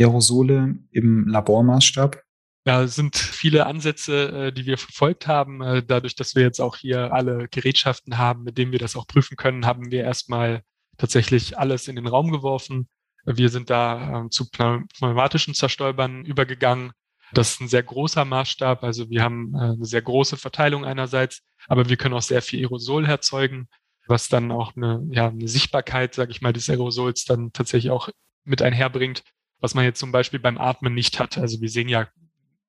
Aerosole 0.00 0.76
im 0.90 1.28
Labormaßstab? 1.28 2.22
Ja, 2.66 2.82
es 2.82 2.94
sind 2.94 3.16
viele 3.16 3.66
Ansätze, 3.66 4.46
äh, 4.48 4.52
die 4.52 4.66
wir 4.66 4.78
verfolgt 4.78 5.26
haben. 5.26 5.62
Äh, 5.62 5.82
dadurch, 5.82 6.14
dass 6.14 6.34
wir 6.34 6.42
jetzt 6.42 6.60
auch 6.60 6.76
hier 6.76 7.12
alle 7.12 7.48
Gerätschaften 7.48 8.18
haben, 8.18 8.42
mit 8.42 8.58
denen 8.58 8.72
wir 8.72 8.78
das 8.78 8.96
auch 8.96 9.06
prüfen 9.06 9.36
können, 9.36 9.66
haben 9.66 9.90
wir 9.90 10.04
erstmal 10.04 10.62
tatsächlich 10.98 11.58
alles 11.58 11.88
in 11.88 11.96
den 11.96 12.06
Raum 12.06 12.30
geworfen. 12.30 12.88
Wir 13.24 13.48
sind 13.48 13.70
da 13.70 14.20
ähm, 14.20 14.30
zu 14.30 14.50
pneumatischen 14.50 15.54
Zerstäubern 15.54 16.24
übergegangen. 16.24 16.92
Das 17.32 17.52
ist 17.52 17.60
ein 17.60 17.68
sehr 17.68 17.82
großer 17.82 18.24
Maßstab. 18.24 18.82
Also 18.82 19.08
wir 19.08 19.22
haben 19.22 19.54
äh, 19.54 19.58
eine 19.58 19.84
sehr 19.84 20.02
große 20.02 20.36
Verteilung 20.36 20.84
einerseits, 20.84 21.42
aber 21.68 21.88
wir 21.88 21.96
können 21.96 22.14
auch 22.14 22.22
sehr 22.22 22.42
viel 22.42 22.60
Aerosol 22.60 23.06
erzeugen, 23.06 23.68
was 24.06 24.28
dann 24.28 24.50
auch 24.52 24.76
eine, 24.76 25.06
ja, 25.10 25.28
eine 25.28 25.48
Sichtbarkeit, 25.48 26.14
sage 26.14 26.32
ich 26.32 26.42
mal, 26.42 26.52
des 26.52 26.68
Aerosols 26.68 27.24
dann 27.24 27.52
tatsächlich 27.52 27.90
auch 27.90 28.08
mit 28.44 28.62
einherbringt, 28.62 29.22
was 29.60 29.74
man 29.74 29.84
jetzt 29.84 30.00
zum 30.00 30.12
Beispiel 30.12 30.40
beim 30.40 30.58
Atmen 30.58 30.94
nicht 30.94 31.18
hat. 31.18 31.38
Also 31.38 31.60
wir 31.60 31.68
sehen 31.68 31.88
ja 31.88 32.08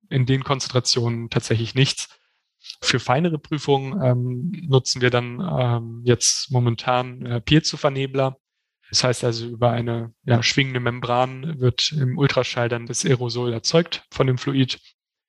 in 0.09 0.25
den 0.25 0.43
Konzentrationen 0.43 1.29
tatsächlich 1.29 1.73
nichts. 1.73 2.09
Für 2.81 2.99
feinere 2.99 3.39
Prüfungen 3.39 4.01
ähm, 4.03 4.67
nutzen 4.67 5.01
wir 5.01 5.09
dann 5.09 5.39
ähm, 5.39 6.01
jetzt 6.03 6.51
momentan 6.51 7.25
äh, 7.25 7.41
Piezo-Vernebler. 7.41 8.37
Das 8.89 9.03
heißt 9.03 9.23
also, 9.23 9.47
über 9.47 9.71
eine 9.71 10.13
ja, 10.25 10.43
schwingende 10.43 10.81
Membran 10.81 11.59
wird 11.59 11.93
im 11.93 12.17
Ultraschall 12.17 12.67
dann 12.67 12.85
das 12.85 13.05
Aerosol 13.05 13.53
erzeugt 13.53 14.05
von 14.11 14.27
dem 14.27 14.37
Fluid. 14.37 14.79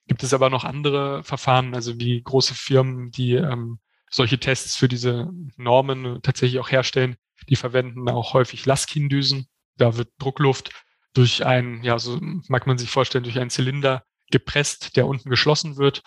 Gibt 0.09 0.25
es 0.25 0.35
aber 0.35 0.51
noch 0.51 0.65
andere 0.65 1.23
Verfahren, 1.23 1.75
also 1.75 1.99
wie 2.01 2.21
große 2.23 2.55
Firmen, 2.55 3.13
die 3.13 3.35
ähm, 3.35 3.79
solche 4.11 4.39
Tests 4.39 4.77
für 4.77 4.89
diese 4.89 5.31
Normen 5.57 6.21
tatsächlich 6.23 6.61
auch 6.61 6.71
herstellen, 6.71 7.17
die 7.49 7.57
verwenden 7.57 8.09
auch 8.09 8.35
häufig 8.35 8.67
Laskin-Düsen. 8.67 9.47
Da 9.77 9.97
wird 9.97 10.11
Druckluft 10.19 10.71
durch 11.15 11.45
ein, 11.45 11.83
ja, 11.83 11.99
so 11.99 12.19
mag 12.49 12.67
man 12.67 12.79
sich 12.79 12.91
vorstellen, 12.91 13.25
durch 13.25 13.39
einen 13.39 13.51
Zylinder 13.51 14.05
gepresst, 14.31 14.97
der 14.97 15.07
unten 15.07 15.29
geschlossen 15.31 15.77
wird 15.77 16.03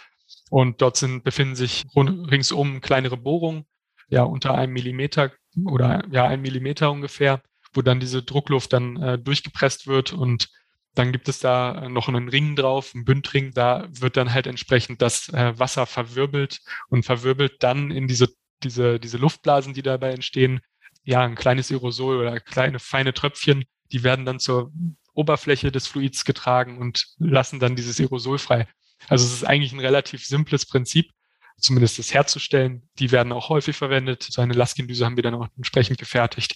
und 0.50 0.82
dort 0.82 0.98
sind, 0.98 1.24
befinden 1.24 1.56
sich 1.56 1.86
ringsum 1.96 2.82
kleinere 2.82 3.18
Bohrungen, 3.18 3.66
ja, 4.10 4.24
unter 4.24 4.56
einem 4.56 4.74
Millimeter 4.74 5.32
oder 5.66 6.04
ja, 6.12 6.26
ein 6.28 6.42
Millimeter 6.42 6.92
ungefähr, 6.92 7.42
wo 7.74 7.82
dann 7.82 8.00
diese 8.00 8.24
Druckluft 8.24 8.74
dann 8.74 8.98
äh, 8.98 9.20
durchgepresst 9.20 9.88
wird 9.88 10.14
und 10.14 10.50
dann 10.96 11.12
gibt 11.12 11.28
es 11.28 11.40
da 11.40 11.90
noch 11.90 12.08
einen 12.08 12.30
Ring 12.30 12.56
drauf, 12.56 12.92
einen 12.96 13.04
Bündring. 13.04 13.52
Da 13.54 13.86
wird 13.90 14.16
dann 14.16 14.34
halt 14.34 14.48
entsprechend 14.48 15.02
das 15.02 15.28
äh, 15.30 15.58
Wasser 15.60 15.86
verwirbelt 15.86 16.62
und 16.90 17.06
verwirbelt 17.06 17.62
dann 17.62 17.92
in 17.92 18.08
diese, 18.08 18.30
diese, 18.64 18.98
diese 19.00 19.18
Luftblasen, 19.18 19.74
die 19.74 19.82
dabei 19.82 20.12
entstehen. 20.12 20.62
Ja, 21.04 21.22
ein 21.22 21.36
kleines 21.36 21.70
Aerosol 21.70 22.18
oder 22.18 22.40
kleine 22.40 22.80
feine 22.80 23.14
Tröpfchen, 23.14 23.66
die 23.92 24.04
werden 24.04 24.26
dann 24.26 24.40
zur 24.40 24.72
Oberfläche 25.14 25.72
des 25.72 25.88
Fluids 25.88 26.26
getragen 26.26 26.78
und 26.78 27.08
lassen 27.18 27.60
dann 27.60 27.76
dieses 27.76 28.00
Aerosol 28.00 28.38
frei. 28.38 28.68
Also 29.08 29.26
es 29.26 29.34
ist 29.34 29.44
eigentlich 29.44 29.74
ein 29.74 29.80
relativ 29.80 30.26
simples 30.26 30.66
Prinzip, 30.66 31.12
zumindest 31.58 32.00
das 32.00 32.14
herzustellen. 32.14 32.90
Die 33.00 33.12
werden 33.12 33.32
auch 33.32 33.50
häufig 33.50 33.76
verwendet. 33.76 34.24
So 34.24 34.42
eine 34.42 34.54
Laskin-Düse 34.54 35.06
haben 35.06 35.16
wir 35.16 35.24
dann 35.24 35.36
auch 35.36 35.48
entsprechend 35.56 35.98
gefertigt. 35.98 36.56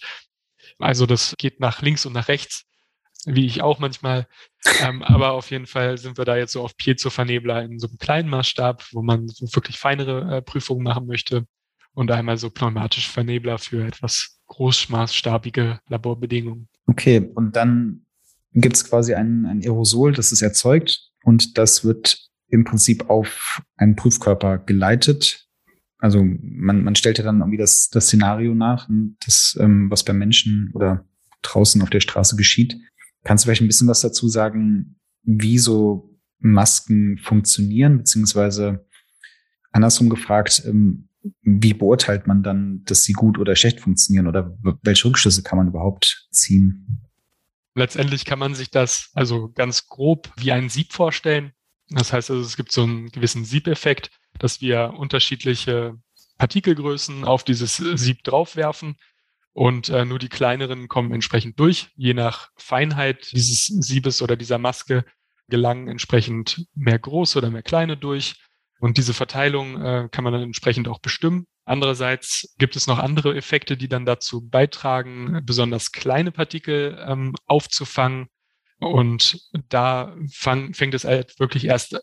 Also 0.78 1.06
das 1.06 1.36
geht 1.38 1.60
nach 1.60 1.82
links 1.82 2.06
und 2.06 2.14
nach 2.14 2.28
rechts, 2.28 2.66
wie 3.26 3.46
ich 3.46 3.62
auch 3.62 3.80
manchmal. 3.80 4.28
Ähm, 4.82 5.04
aber 5.04 5.34
auf 5.34 5.52
jeden 5.52 5.68
Fall 5.68 5.98
sind 5.98 6.18
wir 6.18 6.26
da 6.26 6.38
jetzt 6.38 6.54
so 6.54 6.64
auf 6.64 6.76
Piezo-Vernebler 6.76 7.64
in 7.64 7.80
so 7.80 7.88
einem 7.88 7.98
kleinen 7.98 8.30
Maßstab, 8.30 8.86
wo 8.92 9.02
man 9.02 9.28
so 9.28 9.48
wirklich 9.54 9.78
feinere 9.78 10.38
äh, 10.38 10.42
Prüfungen 10.42 10.84
machen 10.84 11.08
möchte. 11.08 11.46
Und 11.94 12.12
einmal 12.12 12.38
so 12.38 12.50
pneumatische 12.50 13.10
Vernebler 13.10 13.58
für 13.58 13.86
etwas 13.86 14.39
großmaßstabige 14.50 15.80
Laborbedingungen. 15.88 16.68
Okay, 16.86 17.32
und 17.36 17.56
dann 17.56 18.06
gibt 18.54 18.76
es 18.76 18.84
quasi 18.84 19.14
ein, 19.14 19.46
ein 19.46 19.62
Aerosol, 19.62 20.12
das 20.12 20.32
ist 20.32 20.42
erzeugt 20.42 21.12
und 21.24 21.58
das 21.58 21.86
wird 21.86 22.30
im 22.50 22.64
Prinzip 22.66 23.10
auf 23.10 23.62
einen 23.78 23.96
Prüfkörper 23.96 24.58
geleitet. 24.58 25.48
Also 26.00 26.24
man, 26.24 26.84
man 26.84 26.96
stellt 26.96 27.18
ja 27.18 27.24
dann 27.24 27.40
irgendwie 27.40 27.58
das, 27.58 27.90
das 27.90 28.08
Szenario 28.08 28.56
nach, 28.56 28.90
das, 29.26 29.58
ähm, 29.60 29.92
was 29.92 30.04
beim 30.04 30.18
Menschen 30.18 30.72
oder 30.74 31.06
draußen 31.42 31.82
auf 31.82 31.90
der 31.90 32.00
Straße 32.00 32.36
geschieht. 32.36 32.78
Kannst 33.24 33.44
du 33.44 33.48
vielleicht 33.48 33.62
ein 33.62 33.68
bisschen 33.68 33.88
was 33.88 34.02
dazu 34.02 34.28
sagen, 34.30 34.96
wie 35.24 35.58
so 35.58 36.18
Masken 36.40 37.18
funktionieren, 37.18 37.98
beziehungsweise 37.98 38.86
andersrum 39.72 40.10
gefragt, 40.10 40.64
ähm, 40.66 41.09
wie 41.42 41.74
beurteilt 41.74 42.28
man 42.28 42.44
dann, 42.44 42.84
dass 42.86 43.04
sie 43.04 43.14
gut 43.14 43.38
oder 43.38 43.56
schlecht 43.56 43.80
funktionieren 43.80 44.28
oder 44.28 44.58
welche 44.84 45.08
Rückschlüsse 45.08 45.44
kann 45.44 45.58
man 45.58 45.68
überhaupt 45.68 46.28
ziehen? 46.32 47.02
Letztendlich 47.76 48.26
kann 48.26 48.40
man 48.40 48.56
sich 48.56 48.72
das 48.72 49.10
also 49.14 49.50
ganz 49.52 49.88
grob 49.88 50.32
wie 50.38 50.52
ein 50.52 50.70
Sieb 50.70 50.94
vorstellen. 50.94 51.54
Das 51.90 52.14
heißt 52.14 52.30
also, 52.32 52.42
es 52.42 52.58
gibt 52.58 52.72
so 52.72 52.84
einen 52.84 53.10
gewissen 53.10 53.46
Siebeffekt, 53.46 54.12
dass 54.38 54.62
wir 54.62 54.94
unterschiedliche 54.98 55.96
Partikelgrößen 56.38 57.24
auf 57.24 57.44
dieses 57.44 57.78
Sieb 57.78 58.24
draufwerfen 58.24 58.96
und 59.54 59.90
äh, 59.90 60.06
nur 60.06 60.20
die 60.20 60.30
kleineren 60.30 60.88
kommen 60.88 61.12
entsprechend 61.12 61.60
durch. 61.60 61.90
Je 61.96 62.14
nach 62.14 62.50
Feinheit 62.56 63.32
dieses 63.32 63.66
Siebes 63.66 64.22
oder 64.22 64.36
dieser 64.36 64.58
Maske 64.58 65.06
gelangen 65.50 65.88
entsprechend 65.88 66.66
mehr 66.76 67.00
große 67.00 67.38
oder 67.38 67.50
mehr 67.50 67.64
kleine 67.64 67.98
durch. 67.98 68.36
Und 68.80 68.98
diese 68.98 69.14
Verteilung 69.14 69.82
äh, 69.82 70.10
kann 70.10 70.24
man 70.24 70.34
dann 70.34 70.42
entsprechend 70.42 70.88
auch 70.88 71.00
bestimmen. 71.00 71.48
Andererseits 71.66 72.56
gibt 72.58 72.76
es 72.76 72.88
noch 72.88 72.98
andere 72.98 73.36
Effekte, 73.36 73.78
die 73.78 73.90
dann 73.90 74.06
dazu 74.06 74.48
beitragen, 74.48 75.42
besonders 75.44 75.92
kleine 75.92 76.32
Partikel 76.32 76.98
ähm, 77.08 77.36
aufzufangen 77.46 78.30
und 78.80 79.42
da 79.68 80.16
fang, 80.32 80.74
fängt 80.74 80.94
es 80.94 81.04
halt 81.04 81.40
wirklich 81.40 81.66
erst 81.66 82.00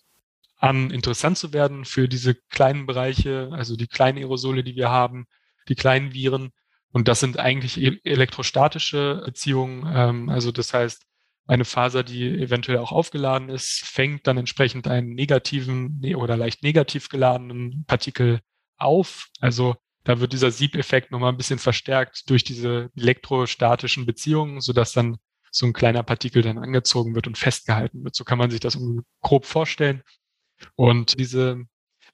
an, 0.59 0.91
interessant 0.91 1.39
zu 1.39 1.53
werden 1.53 1.85
für 1.85 2.09
diese 2.09 2.35
kleinen 2.35 2.87
Bereiche, 2.87 3.51
also 3.53 3.77
die 3.77 3.87
kleinen 3.87 4.19
Aerosole, 4.19 4.63
die 4.63 4.77
wir 4.77 4.91
haben, 4.91 5.27
die 5.69 5.75
kleinen 5.75 6.13
Viren. 6.13 6.51
Und 6.93 7.09
das 7.09 7.21
sind 7.21 7.39
eigentlich 7.39 7.81
e-, 7.81 8.01
elektrostatische 8.05 9.23
Beziehungen. 9.25 9.91
Ähm, 9.93 10.29
also 10.29 10.53
das 10.53 10.73
heißt, 10.73 11.03
eine 11.47 11.65
Faser, 11.65 12.03
die 12.03 12.29
eventuell 12.29 12.79
auch 12.79 12.93
aufgeladen 12.93 13.49
ist, 13.49 13.85
fängt 13.85 14.27
dann 14.27 14.37
entsprechend 14.37 14.89
einen 14.89 15.15
negativen 15.15 15.99
ne, 16.01 16.17
oder 16.17 16.37
leicht 16.37 16.63
negativ 16.63 17.09
geladenen 17.09 17.85
Partikel 17.87 18.41
auf. 18.77 19.29
Also 19.41 19.77
da 20.05 20.21
wird 20.21 20.33
dieser 20.33 20.51
Siebeffekt 20.51 21.11
nochmal 21.11 21.33
ein 21.33 21.37
bisschen 21.37 21.59
verstärkt 21.59 22.29
durch 22.31 22.45
diese 22.45 22.91
elektrostatischen 22.97 24.07
Beziehungen, 24.07 24.61
sodass 24.61 24.93
dann 24.93 25.19
so 25.51 25.67
ein 25.67 25.73
kleiner 25.73 26.03
Partikel 26.03 26.43
dann 26.43 26.59
angezogen 26.59 27.15
wird 27.15 27.27
und 27.27 27.39
festgehalten 27.39 28.05
wird. 28.05 28.15
So 28.15 28.25
kann 28.25 28.39
man 28.39 28.51
sich 28.51 28.61
das 28.61 28.79
grob 29.21 29.47
vorstellen. 29.47 30.03
Und 30.75 31.19
diese 31.19 31.65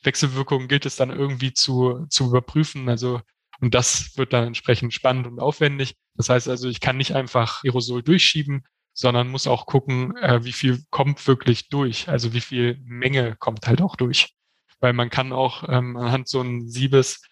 Wechselwirkung 0.02 0.68
gilt 0.68 0.86
es 0.86 0.96
dann 0.96 1.10
irgendwie 1.10 1.52
zu, 1.52 2.06
zu 2.08 2.28
überprüfen. 2.28 2.88
Also, 2.88 3.20
und 3.60 3.74
das 3.74 4.16
wird 4.16 4.32
dann 4.32 4.46
entsprechend 4.46 4.94
spannend 4.94 5.26
und 5.26 5.40
aufwendig. 5.40 5.94
Das 6.16 6.28
heißt 6.28 6.48
also, 6.48 6.68
ich 6.68 6.80
kann 6.80 6.96
nicht 6.96 7.14
einfach 7.14 7.62
Aerosol 7.64 8.02
durchschieben, 8.02 8.64
sondern 8.94 9.28
muss 9.28 9.46
auch 9.46 9.66
gucken, 9.66 10.16
äh, 10.16 10.44
wie 10.44 10.52
viel 10.52 10.82
kommt 10.90 11.26
wirklich 11.26 11.68
durch. 11.68 12.08
Also 12.08 12.32
wie 12.32 12.40
viel 12.40 12.78
Menge 12.84 13.36
kommt 13.36 13.66
halt 13.66 13.80
auch 13.80 13.96
durch. 13.96 14.34
Weil 14.80 14.92
man 14.92 15.10
kann 15.10 15.32
auch 15.32 15.68
ähm, 15.68 15.96
anhand 15.96 16.28
so 16.28 16.40
ein 16.40 16.68
Siebes 16.68 17.22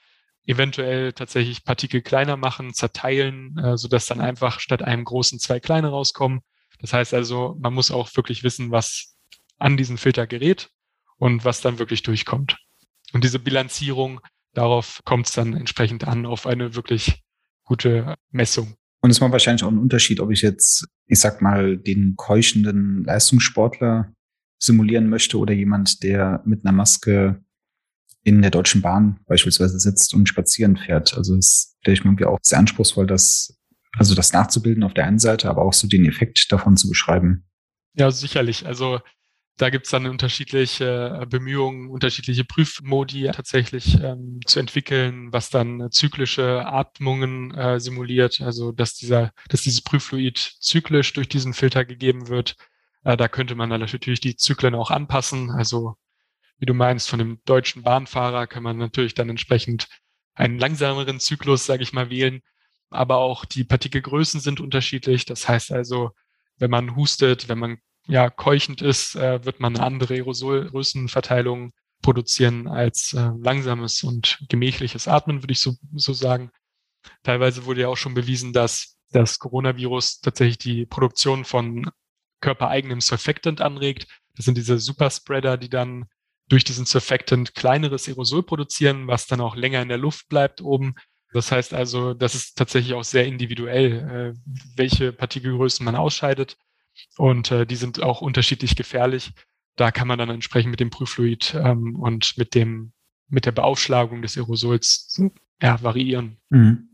eventuell 0.46 1.12
tatsächlich 1.12 1.64
Partikel 1.64 2.02
kleiner 2.02 2.36
machen, 2.36 2.72
zerteilen, 2.74 3.56
äh, 3.58 3.76
sodass 3.76 4.06
dann 4.06 4.20
einfach 4.20 4.60
statt 4.60 4.82
einem 4.82 5.04
großen 5.04 5.38
zwei 5.38 5.60
kleine 5.60 5.88
rauskommen. 5.88 6.40
Das 6.80 6.92
heißt 6.92 7.14
also, 7.14 7.56
man 7.60 7.74
muss 7.74 7.90
auch 7.90 8.14
wirklich 8.16 8.42
wissen, 8.42 8.70
was 8.70 9.16
an 9.58 9.76
diesen 9.76 9.98
Filter 9.98 10.26
gerät 10.26 10.70
und 11.16 11.44
was 11.44 11.60
dann 11.60 11.78
wirklich 11.78 12.02
durchkommt. 12.02 12.56
Und 13.12 13.24
diese 13.24 13.38
Bilanzierung, 13.38 14.20
darauf 14.54 15.02
kommt 15.04 15.26
es 15.26 15.32
dann 15.32 15.54
entsprechend 15.54 16.04
an, 16.04 16.24
auf 16.24 16.46
eine 16.46 16.74
wirklich 16.74 17.22
gute 17.64 18.16
Messung. 18.30 18.76
Und 19.02 19.10
es 19.10 19.20
macht 19.20 19.32
wahrscheinlich 19.32 19.64
auch 19.64 19.68
einen 19.68 19.78
Unterschied, 19.78 20.20
ob 20.20 20.30
ich 20.30 20.42
jetzt, 20.42 20.86
ich 21.06 21.18
sag 21.18 21.40
mal, 21.40 21.78
den 21.78 22.14
keuchenden 22.16 23.04
Leistungssportler 23.04 24.12
simulieren 24.62 25.08
möchte 25.08 25.38
oder 25.38 25.54
jemand, 25.54 26.02
der 26.02 26.42
mit 26.44 26.64
einer 26.64 26.72
Maske 26.72 27.42
in 28.22 28.42
der 28.42 28.50
Deutschen 28.50 28.82
Bahn 28.82 29.20
beispielsweise 29.26 29.78
sitzt 29.80 30.12
und 30.14 30.28
spazieren 30.28 30.76
fährt. 30.76 31.16
Also 31.16 31.36
es 31.36 31.76
stelle 31.80 31.94
ich 31.94 32.04
mir 32.04 32.10
irgendwie 32.10 32.26
auch 32.26 32.38
sehr 32.42 32.58
anspruchsvoll, 32.58 33.06
das, 33.06 33.58
also 33.96 34.14
das 34.14 34.34
nachzubilden 34.34 34.82
auf 34.82 34.92
der 34.92 35.06
einen 35.06 35.18
Seite, 35.18 35.48
aber 35.48 35.62
auch 35.62 35.72
so 35.72 35.88
den 35.88 36.04
Effekt 36.04 36.52
davon 36.52 36.76
zu 36.76 36.88
beschreiben. 36.88 37.46
Ja, 37.94 38.10
sicherlich. 38.10 38.66
Also 38.66 39.00
da 39.60 39.68
gibt 39.68 39.84
es 39.84 39.90
dann 39.90 40.06
unterschiedliche 40.06 41.26
Bemühungen, 41.28 41.90
unterschiedliche 41.90 42.44
Prüfmodi 42.44 43.30
tatsächlich 43.30 44.00
ähm, 44.02 44.40
zu 44.46 44.58
entwickeln, 44.58 45.34
was 45.34 45.50
dann 45.50 45.90
zyklische 45.90 46.64
Atmungen 46.64 47.54
äh, 47.54 47.78
simuliert, 47.78 48.40
also 48.40 48.72
dass 48.72 48.94
dieser, 48.94 49.32
dass 49.50 49.60
dieses 49.60 49.82
Prüffluid 49.82 50.38
zyklisch 50.38 51.12
durch 51.12 51.28
diesen 51.28 51.52
Filter 51.52 51.84
gegeben 51.84 52.28
wird. 52.28 52.56
Äh, 53.04 53.18
da 53.18 53.28
könnte 53.28 53.54
man 53.54 53.68
dann 53.68 53.80
natürlich 53.80 54.20
die 54.20 54.34
Zyklen 54.34 54.74
auch 54.74 54.90
anpassen. 54.90 55.50
Also 55.50 55.94
wie 56.56 56.66
du 56.66 56.72
meinst, 56.72 57.10
von 57.10 57.18
dem 57.18 57.40
deutschen 57.44 57.82
Bahnfahrer 57.82 58.46
kann 58.46 58.62
man 58.62 58.78
natürlich 58.78 59.12
dann 59.12 59.28
entsprechend 59.28 59.88
einen 60.34 60.58
langsameren 60.58 61.20
Zyklus, 61.20 61.66
sage 61.66 61.82
ich 61.82 61.92
mal, 61.92 62.08
wählen. 62.08 62.40
Aber 62.88 63.18
auch 63.18 63.44
die 63.44 63.64
Partikelgrößen 63.64 64.40
sind 64.40 64.58
unterschiedlich. 64.58 65.26
Das 65.26 65.46
heißt 65.46 65.70
also, 65.70 66.12
wenn 66.56 66.70
man 66.70 66.96
hustet, 66.96 67.50
wenn 67.50 67.58
man 67.58 67.78
ja, 68.10 68.28
keuchend 68.28 68.82
ist, 68.82 69.14
äh, 69.14 69.44
wird 69.44 69.60
man 69.60 69.76
eine 69.76 69.84
andere 69.84 70.14
Aerosolgrößenverteilung 70.14 71.72
produzieren 72.02 72.66
als 72.66 73.12
äh, 73.12 73.30
langsames 73.40 74.02
und 74.02 74.38
gemächliches 74.48 75.06
Atmen, 75.06 75.42
würde 75.42 75.52
ich 75.52 75.60
so, 75.60 75.74
so 75.94 76.12
sagen. 76.12 76.50
Teilweise 77.22 77.66
wurde 77.66 77.82
ja 77.82 77.88
auch 77.88 77.96
schon 77.96 78.14
bewiesen, 78.14 78.52
dass 78.52 78.96
das 79.12 79.38
Coronavirus 79.38 80.20
tatsächlich 80.20 80.58
die 80.58 80.86
Produktion 80.86 81.44
von 81.44 81.90
körpereigenem 82.40 83.00
Surfactant 83.00 83.60
anregt. 83.60 84.06
Das 84.34 84.44
sind 84.44 84.56
diese 84.56 84.78
Superspreader, 84.78 85.56
die 85.56 85.70
dann 85.70 86.06
durch 86.48 86.64
diesen 86.64 86.86
Surfactant 86.86 87.54
kleineres 87.54 88.08
Aerosol 88.08 88.42
produzieren, 88.42 89.06
was 89.06 89.26
dann 89.26 89.40
auch 89.40 89.54
länger 89.54 89.82
in 89.82 89.88
der 89.88 89.98
Luft 89.98 90.28
bleibt 90.28 90.62
oben. 90.62 90.94
Das 91.32 91.52
heißt 91.52 91.74
also, 91.74 92.12
das 92.12 92.34
ist 92.34 92.58
tatsächlich 92.58 92.94
auch 92.94 93.04
sehr 93.04 93.26
individuell, 93.26 94.34
äh, 94.36 94.40
welche 94.74 95.12
Partikelgrößen 95.12 95.84
man 95.84 95.94
ausscheidet. 95.94 96.56
Und 97.16 97.50
äh, 97.50 97.66
die 97.66 97.76
sind 97.76 98.02
auch 98.02 98.20
unterschiedlich 98.20 98.76
gefährlich. 98.76 99.32
Da 99.76 99.90
kann 99.90 100.08
man 100.08 100.18
dann 100.18 100.30
entsprechend 100.30 100.70
mit 100.70 100.80
dem 100.80 100.90
Prüffluid 100.90 101.54
ähm, 101.54 101.96
und 101.96 102.36
mit 102.36 102.54
dem 102.54 102.92
mit 103.28 103.46
der 103.46 103.52
Beaufschlagung 103.52 104.22
des 104.22 104.36
Aerosols 104.36 105.20
ja, 105.62 105.82
variieren. 105.82 106.38
Mhm. 106.50 106.88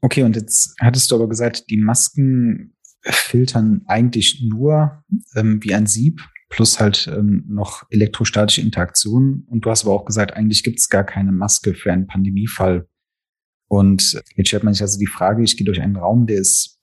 Okay, 0.00 0.22
und 0.22 0.36
jetzt 0.36 0.74
hattest 0.80 1.10
du 1.10 1.16
aber 1.16 1.28
gesagt, 1.28 1.68
die 1.70 1.76
Masken 1.76 2.74
filtern 3.02 3.82
eigentlich 3.86 4.42
nur 4.42 5.04
ähm, 5.34 5.62
wie 5.62 5.74
ein 5.74 5.86
Sieb 5.86 6.26
plus 6.48 6.80
halt 6.80 7.10
ähm, 7.14 7.44
noch 7.46 7.84
elektrostatische 7.90 8.62
Interaktionen. 8.62 9.46
Und 9.48 9.64
du 9.64 9.70
hast 9.70 9.84
aber 9.84 9.92
auch 9.92 10.06
gesagt, 10.06 10.32
eigentlich 10.32 10.62
gibt 10.62 10.78
es 10.78 10.88
gar 10.88 11.04
keine 11.04 11.32
Maske 11.32 11.74
für 11.74 11.92
einen 11.92 12.06
Pandemiefall. 12.06 12.88
Und 13.68 14.22
jetzt 14.34 14.48
stellt 14.48 14.64
man 14.64 14.72
sich 14.72 14.82
also 14.82 14.98
die 14.98 15.06
Frage, 15.06 15.42
ich 15.42 15.56
gehe 15.56 15.66
durch 15.66 15.80
einen 15.80 15.96
Raum, 15.96 16.26
der 16.26 16.38
ist 16.38 16.77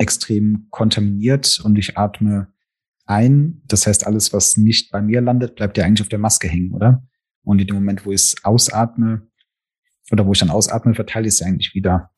extrem 0.00 0.66
kontaminiert 0.70 1.60
und 1.62 1.76
ich 1.76 1.98
atme 1.98 2.48
ein. 3.04 3.60
Das 3.66 3.86
heißt, 3.86 4.06
alles, 4.06 4.32
was 4.32 4.56
nicht 4.56 4.90
bei 4.90 5.02
mir 5.02 5.20
landet, 5.20 5.56
bleibt 5.56 5.76
ja 5.76 5.84
eigentlich 5.84 6.00
auf 6.00 6.08
der 6.08 6.18
Maske 6.18 6.48
hängen, 6.48 6.72
oder? 6.72 7.06
Und 7.42 7.60
in 7.60 7.66
dem 7.66 7.76
Moment, 7.76 8.06
wo 8.06 8.10
ich 8.10 8.22
es 8.22 8.44
ausatme 8.44 9.28
oder 10.10 10.26
wo 10.26 10.32
ich 10.32 10.38
dann 10.38 10.50
ausatme, 10.50 10.94
verteile 10.94 11.28
ich 11.28 11.34
es 11.34 11.42
eigentlich 11.42 11.74
wieder. 11.74 12.10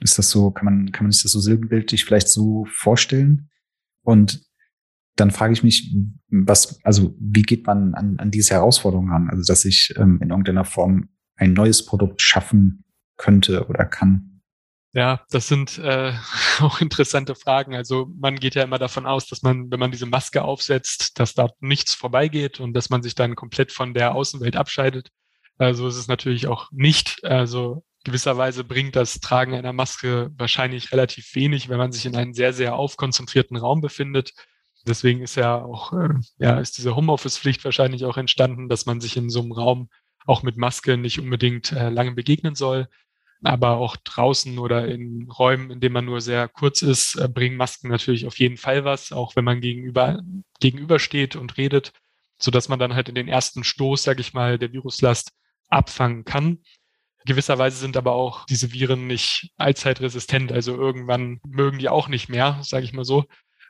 Ist 0.00 0.18
das 0.18 0.28
so, 0.28 0.50
kann 0.50 0.66
man, 0.66 0.92
kann 0.92 1.04
man 1.04 1.12
sich 1.12 1.22
das 1.22 1.32
so 1.32 1.40
silbenbildlich 1.40 2.04
vielleicht 2.04 2.28
so 2.28 2.66
vorstellen? 2.70 3.48
Und 4.02 4.44
dann 5.16 5.30
frage 5.30 5.54
ich 5.54 5.62
mich, 5.62 5.96
was, 6.28 6.84
also 6.84 7.16
wie 7.18 7.42
geht 7.42 7.66
man 7.66 7.94
an, 7.94 8.18
an 8.18 8.30
diese 8.30 8.54
Herausforderung 8.54 9.08
ran? 9.10 9.30
Also, 9.30 9.42
dass 9.50 9.64
ich 9.64 9.94
ähm, 9.96 10.20
in 10.22 10.28
irgendeiner 10.28 10.66
Form 10.66 11.08
ein 11.36 11.54
neues 11.54 11.86
Produkt 11.86 12.20
schaffen 12.20 12.84
könnte 13.16 13.66
oder 13.68 13.86
kann. 13.86 14.35
Ja, 14.96 15.20
das 15.28 15.46
sind 15.46 15.76
äh, 15.76 16.14
auch 16.60 16.80
interessante 16.80 17.34
Fragen. 17.34 17.74
Also 17.74 18.10
man 18.18 18.36
geht 18.36 18.54
ja 18.54 18.62
immer 18.62 18.78
davon 18.78 19.04
aus, 19.04 19.26
dass 19.26 19.42
man, 19.42 19.70
wenn 19.70 19.78
man 19.78 19.90
diese 19.90 20.06
Maske 20.06 20.42
aufsetzt, 20.42 21.20
dass 21.20 21.34
da 21.34 21.50
nichts 21.60 21.94
vorbeigeht 21.94 22.60
und 22.60 22.72
dass 22.72 22.88
man 22.88 23.02
sich 23.02 23.14
dann 23.14 23.34
komplett 23.34 23.72
von 23.72 23.92
der 23.92 24.14
Außenwelt 24.14 24.56
abscheidet. 24.56 25.10
Also 25.58 25.86
ist 25.86 25.96
es 25.96 26.08
natürlich 26.08 26.46
auch 26.46 26.70
nicht. 26.72 27.22
Also 27.24 27.84
gewisserweise 28.04 28.64
bringt 28.64 28.96
das 28.96 29.20
Tragen 29.20 29.52
einer 29.54 29.74
Maske 29.74 30.30
wahrscheinlich 30.38 30.90
relativ 30.92 31.34
wenig, 31.34 31.68
wenn 31.68 31.76
man 31.76 31.92
sich 31.92 32.06
in 32.06 32.16
einem 32.16 32.32
sehr, 32.32 32.54
sehr 32.54 32.74
aufkonzentrierten 32.76 33.58
Raum 33.58 33.82
befindet. 33.82 34.32
Deswegen 34.86 35.20
ist 35.20 35.34
ja 35.34 35.62
auch, 35.62 35.92
äh, 35.92 36.14
ja, 36.38 36.58
ist 36.58 36.78
diese 36.78 36.96
Homeoffice-Pflicht 36.96 37.62
wahrscheinlich 37.66 38.06
auch 38.06 38.16
entstanden, 38.16 38.70
dass 38.70 38.86
man 38.86 39.02
sich 39.02 39.18
in 39.18 39.28
so 39.28 39.42
einem 39.42 39.52
Raum 39.52 39.90
auch 40.24 40.42
mit 40.42 40.56
Maske 40.56 40.96
nicht 40.96 41.20
unbedingt 41.20 41.72
äh, 41.72 41.90
lange 41.90 42.12
begegnen 42.12 42.54
soll 42.54 42.88
aber 43.42 43.76
auch 43.76 43.96
draußen 43.96 44.58
oder 44.58 44.86
in 44.88 45.30
Räumen, 45.30 45.70
in 45.70 45.80
denen 45.80 45.92
man 45.92 46.04
nur 46.04 46.20
sehr 46.20 46.48
kurz 46.48 46.82
ist, 46.82 47.16
äh, 47.16 47.28
bringen 47.28 47.56
Masken 47.56 47.88
natürlich 47.88 48.26
auf 48.26 48.38
jeden 48.38 48.56
Fall 48.56 48.84
was, 48.84 49.12
auch 49.12 49.36
wenn 49.36 49.44
man 49.44 49.60
gegenüber, 49.60 50.20
gegenübersteht 50.60 51.36
und 51.36 51.56
redet, 51.56 51.92
so 52.38 52.50
dass 52.50 52.68
man 52.68 52.78
dann 52.78 52.94
halt 52.94 53.08
in 53.08 53.14
den 53.14 53.28
ersten 53.28 53.64
Stoß, 53.64 54.02
sage 54.02 54.20
ich 54.20 54.34
mal, 54.34 54.58
der 54.58 54.72
Viruslast 54.72 55.32
abfangen 55.68 56.24
kann. 56.24 56.58
Gewisserweise 57.26 57.76
sind 57.76 57.96
aber 57.96 58.12
auch 58.12 58.46
diese 58.46 58.72
Viren 58.72 59.06
nicht 59.06 59.50
allzeitresistent, 59.56 60.52
also 60.52 60.76
irgendwann 60.76 61.40
mögen 61.46 61.78
die 61.78 61.88
auch 61.88 62.08
nicht 62.08 62.28
mehr, 62.28 62.58
sage 62.62 62.84
ich 62.84 62.92
mal 62.92 63.04
so. 63.04 63.24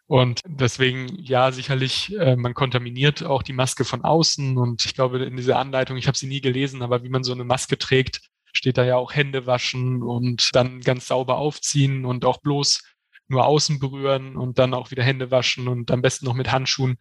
Und 0.09 0.41
deswegen, 0.47 1.09
ja, 1.19 1.51
sicherlich, 1.51 2.17
äh, 2.17 2.37
man 2.37 2.55
kontaminiert 2.55 3.25
auch 3.25 3.43
die 3.43 3.53
Maske 3.53 3.85
von 3.85 4.05
außen. 4.05 4.57
Und 4.57 4.85
ich 4.85 4.95
glaube, 4.95 5.25
in 5.25 5.37
dieser 5.37 5.59
Anleitung, 5.59 5.97
ich 5.97 6.07
habe 6.07 6.17
sie 6.17 6.29
nie 6.29 6.41
gelesen, 6.41 6.83
aber 6.83 7.03
wie 7.03 7.09
man 7.09 7.25
so 7.25 7.33
eine 7.33 7.43
Maske 7.45 7.77
trägt, 7.77 8.21
steht 8.57 8.79
da 8.79 8.85
ja 8.85 8.97
auch 8.97 9.15
Hände 9.15 9.47
waschen 9.47 10.03
und 10.03 10.51
dann 10.53 10.81
ganz 10.81 11.07
sauber 11.07 11.39
aufziehen 11.39 12.05
und 12.05 12.25
auch 12.25 12.39
bloß 12.39 12.83
nur 13.29 13.45
außen 13.47 13.79
berühren 13.79 14.37
und 14.37 14.59
dann 14.59 14.75
auch 14.75 14.91
wieder 14.91 15.03
Hände 15.03 15.31
waschen 15.31 15.69
und 15.69 15.91
am 15.91 16.03
besten 16.03 16.27
noch 16.27 16.35
mit 16.35 16.51
Handschuhen. 16.51 16.99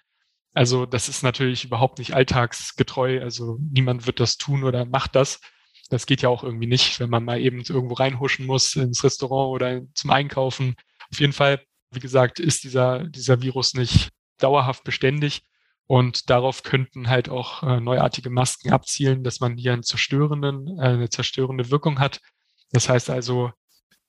Also 0.54 0.86
das 0.86 1.10
ist 1.10 1.22
natürlich 1.24 1.66
überhaupt 1.66 2.00
nicht 2.00 2.14
alltagsgetreu. 2.14 3.22
Also 3.22 3.58
niemand 3.60 4.08
wird 4.08 4.20
das 4.20 4.38
tun 4.38 4.64
oder 4.64 4.86
macht 4.86 5.16
das. 5.16 5.42
Das 5.90 6.06
geht 6.06 6.22
ja 6.22 6.30
auch 6.30 6.44
irgendwie 6.44 6.68
nicht, 6.68 7.00
wenn 7.00 7.10
man 7.10 7.26
mal 7.26 7.40
eben 7.40 7.62
irgendwo 7.62 7.94
reinhuschen 7.94 8.46
muss 8.46 8.76
ins 8.76 9.04
Restaurant 9.04 9.54
oder 9.54 9.82
zum 9.94 10.10
Einkaufen. 10.10 10.76
Auf 11.12 11.20
jeden 11.20 11.34
Fall, 11.34 11.62
wie 11.92 12.00
gesagt, 12.00 12.40
ist 12.40 12.64
dieser, 12.64 13.04
dieser 13.04 13.42
Virus 13.42 13.74
nicht 13.74 14.10
dauerhaft 14.40 14.84
beständig. 14.84 15.44
Und 15.88 16.30
darauf 16.30 16.64
könnten 16.64 17.10
halt 17.10 17.30
auch 17.30 17.62
äh, 17.64 17.80
neuartige 17.80 18.30
Masken 18.30 18.72
abzielen, 18.72 19.24
dass 19.24 19.40
man 19.40 19.56
hier 19.58 19.74
einen 19.74 19.84
zerstörenden, 19.84 20.80
äh, 20.80 20.82
eine 20.82 21.10
zerstörende 21.10 21.70
Wirkung 21.70 22.00
hat. 22.00 22.22
Das 22.72 22.90
heißt 22.90 23.10
also 23.10 23.52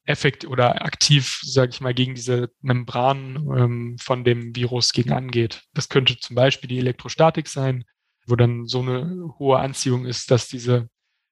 effekt 0.07 0.47
oder 0.47 0.85
aktiv, 0.85 1.41
sage 1.43 1.71
ich 1.71 1.81
mal, 1.81 1.93
gegen 1.93 2.15
diese 2.15 2.51
Membran 2.63 3.37
ähm, 3.57 3.97
von 4.01 4.25
dem 4.25 4.55
Virus 4.55 4.93
gegen 4.93 5.13
angeht. 5.13 5.63
Das 5.75 5.89
könnte 5.89 6.19
zum 6.19 6.37
Beispiel 6.37 6.69
die 6.69 6.79
Elektrostatik 6.79 7.49
sein, 7.49 7.85
wo 8.27 8.37
dann 8.37 8.67
so 8.67 8.81
eine 8.81 9.35
hohe 9.39 9.59
Anziehung 9.59 10.07
ist, 10.07 10.31
dass 10.31 10.49
diese 10.49 10.89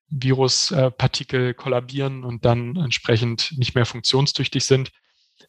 Viruspartikel 0.09 1.51
äh, 1.51 1.55
kollabieren 1.55 2.25
und 2.25 2.45
dann 2.45 2.77
entsprechend 2.77 3.55
nicht 3.57 3.75
mehr 3.75 3.87
funktionstüchtig 3.87 4.65
sind. 4.65 4.91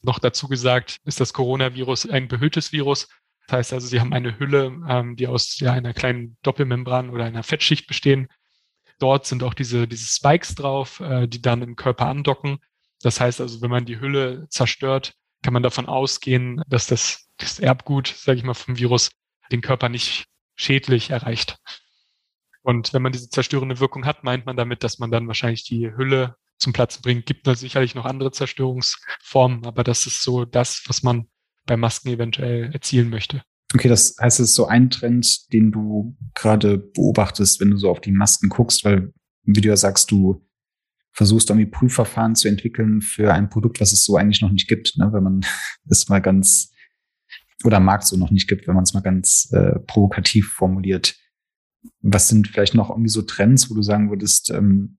Noch 0.02 0.20
dazu 0.20 0.48
gesagt, 0.48 1.00
ist 1.04 1.20
das 1.20 1.34
Coronavirus 1.34 2.10
ein 2.10 2.28
behülltes 2.28 2.72
Virus. 2.72 3.08
Das 3.48 3.58
heißt 3.58 3.74
also, 3.74 3.88
sie 3.88 4.00
haben 4.00 4.14
eine 4.14 4.39
Hülle, 4.39 4.76
ähm, 4.88 5.16
die 5.16 5.28
aus 5.28 5.60
ja, 5.60 5.74
einer 5.74 5.93
kleinen 5.93 6.38
Doppelmembran 6.41 7.10
oder 7.10 7.26
einer 7.26 7.43
Fettschicht 7.43 7.88
bestehen. 7.88 8.28
Dort 9.00 9.26
sind 9.26 9.43
auch 9.43 9.54
diese, 9.54 9.88
diese 9.88 10.08
Spikes 10.08 10.56
drauf, 10.56 11.00
äh, 11.00 11.28
die 11.28 11.41
dann 11.41 11.62
im 11.62 11.76
Körper 11.76 12.08
andocken. 12.08 12.60
Das 13.02 13.20
heißt 13.20 13.41
also, 13.41 13.62
wenn 13.62 13.70
man 13.70 13.86
die 13.86 14.00
Hülle 14.00 14.48
zerstört, 14.50 15.14
kann 15.43 15.54
man 15.54 15.64
davon 15.64 15.86
ausgehen, 15.86 16.62
dass 16.68 16.88
das, 16.88 17.30
das 17.38 17.60
Erbgut, 17.60 18.08
sage 18.08 18.39
ich 18.39 18.43
mal, 18.43 18.54
vom 18.54 18.78
Virus 18.78 19.12
den 19.52 19.62
Körper 19.62 19.89
nicht 19.89 20.26
schädlich 20.56 21.12
erreicht. 21.12 21.58
Und 22.64 22.93
wenn 22.93 23.04
man 23.04 23.12
diese 23.12 23.30
zerstörende 23.30 23.80
Wirkung 23.80 24.06
hat, 24.06 24.24
meint 24.24 24.48
man 24.48 24.58
damit, 24.58 24.84
dass 24.84 24.98
man 24.98 25.12
dann 25.12 25.28
wahrscheinlich 25.28 25.66
die 25.66 25.91
Hülle 25.96 26.36
zum 26.58 26.74
Platzen 26.74 27.04
bringt. 27.04 27.28
Gibt 27.28 27.46
da 27.46 27.54
sicherlich 27.54 27.93
noch 27.93 28.06
andere 28.06 28.32
Zerstörungsformen, 28.32 29.68
aber 29.68 29.84
das 29.84 30.08
ist 30.08 30.24
so 30.24 30.46
das, 30.46 30.82
was 30.88 31.04
man 31.04 31.28
bei 31.66 31.78
Masken 31.78 32.09
eventuell 32.09 32.72
erzielen 32.74 33.09
möchte. 33.09 33.43
Okay, 33.74 33.89
das 33.89 34.16
heißt, 34.22 34.39
es 34.39 34.49
ist 34.49 34.55
so 34.55 34.68
ein 34.68 34.89
Trend, 34.89 35.51
den 35.51 35.72
du 35.72 36.16
gerade 36.34 36.78
beobachtest, 36.78 37.59
wenn 37.59 37.72
du 37.72 37.78
so 37.78 37.89
auf 37.89 37.99
die 37.99 38.11
Masken 38.11 38.49
guckst, 38.49 38.86
weil, 38.86 39.13
wie 39.43 39.61
du 39.61 39.68
ja 39.68 39.76
sagst, 39.76 40.11
du 40.11 40.45
versuchst 41.11 41.49
irgendwie 41.49 41.70
Prüfverfahren 41.70 42.36
zu 42.36 42.47
entwickeln 42.47 43.01
für 43.01 43.34
ein 43.34 43.49
Produkt, 43.49 43.80
was 43.80 43.93
es 43.93 44.03
so 44.03 44.18
eigentlich 44.18 44.41
noch 44.41 44.51
nicht 44.51 44.68
gibt, 44.68 44.97
ne? 44.97 45.11
wenn 45.13 45.24
man 45.24 45.41
es 45.89 46.09
mal 46.09 46.22
ganz 46.22 46.72
oder 47.63 47.80
Markt 47.80 48.05
so 48.05 48.18
noch 48.18 48.32
nicht 48.32 48.47
gibt, 48.47 48.68
wenn 48.68 48.76
man 48.76 48.84
es 48.84 48.93
mal 48.93 49.01
ganz 49.01 49.49
äh, 49.51 49.80
provokativ 49.80 50.51
formuliert. 50.53 51.16
Was 52.01 52.28
sind 52.28 52.47
vielleicht 52.47 52.76
noch 52.76 52.89
irgendwie 52.89 53.09
so 53.09 53.22
Trends, 53.22 53.70
wo 53.70 53.76
du 53.76 53.82
sagen 53.82 54.09
würdest, 54.09 54.51
ähm, 54.51 54.97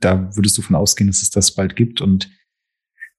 da 0.00 0.34
würdest 0.34 0.56
du 0.56 0.62
von 0.62 0.76
ausgehen, 0.76 1.08
dass 1.08 1.22
es 1.22 1.30
das 1.30 1.54
bald 1.54 1.76
gibt 1.76 2.00
und 2.00 2.30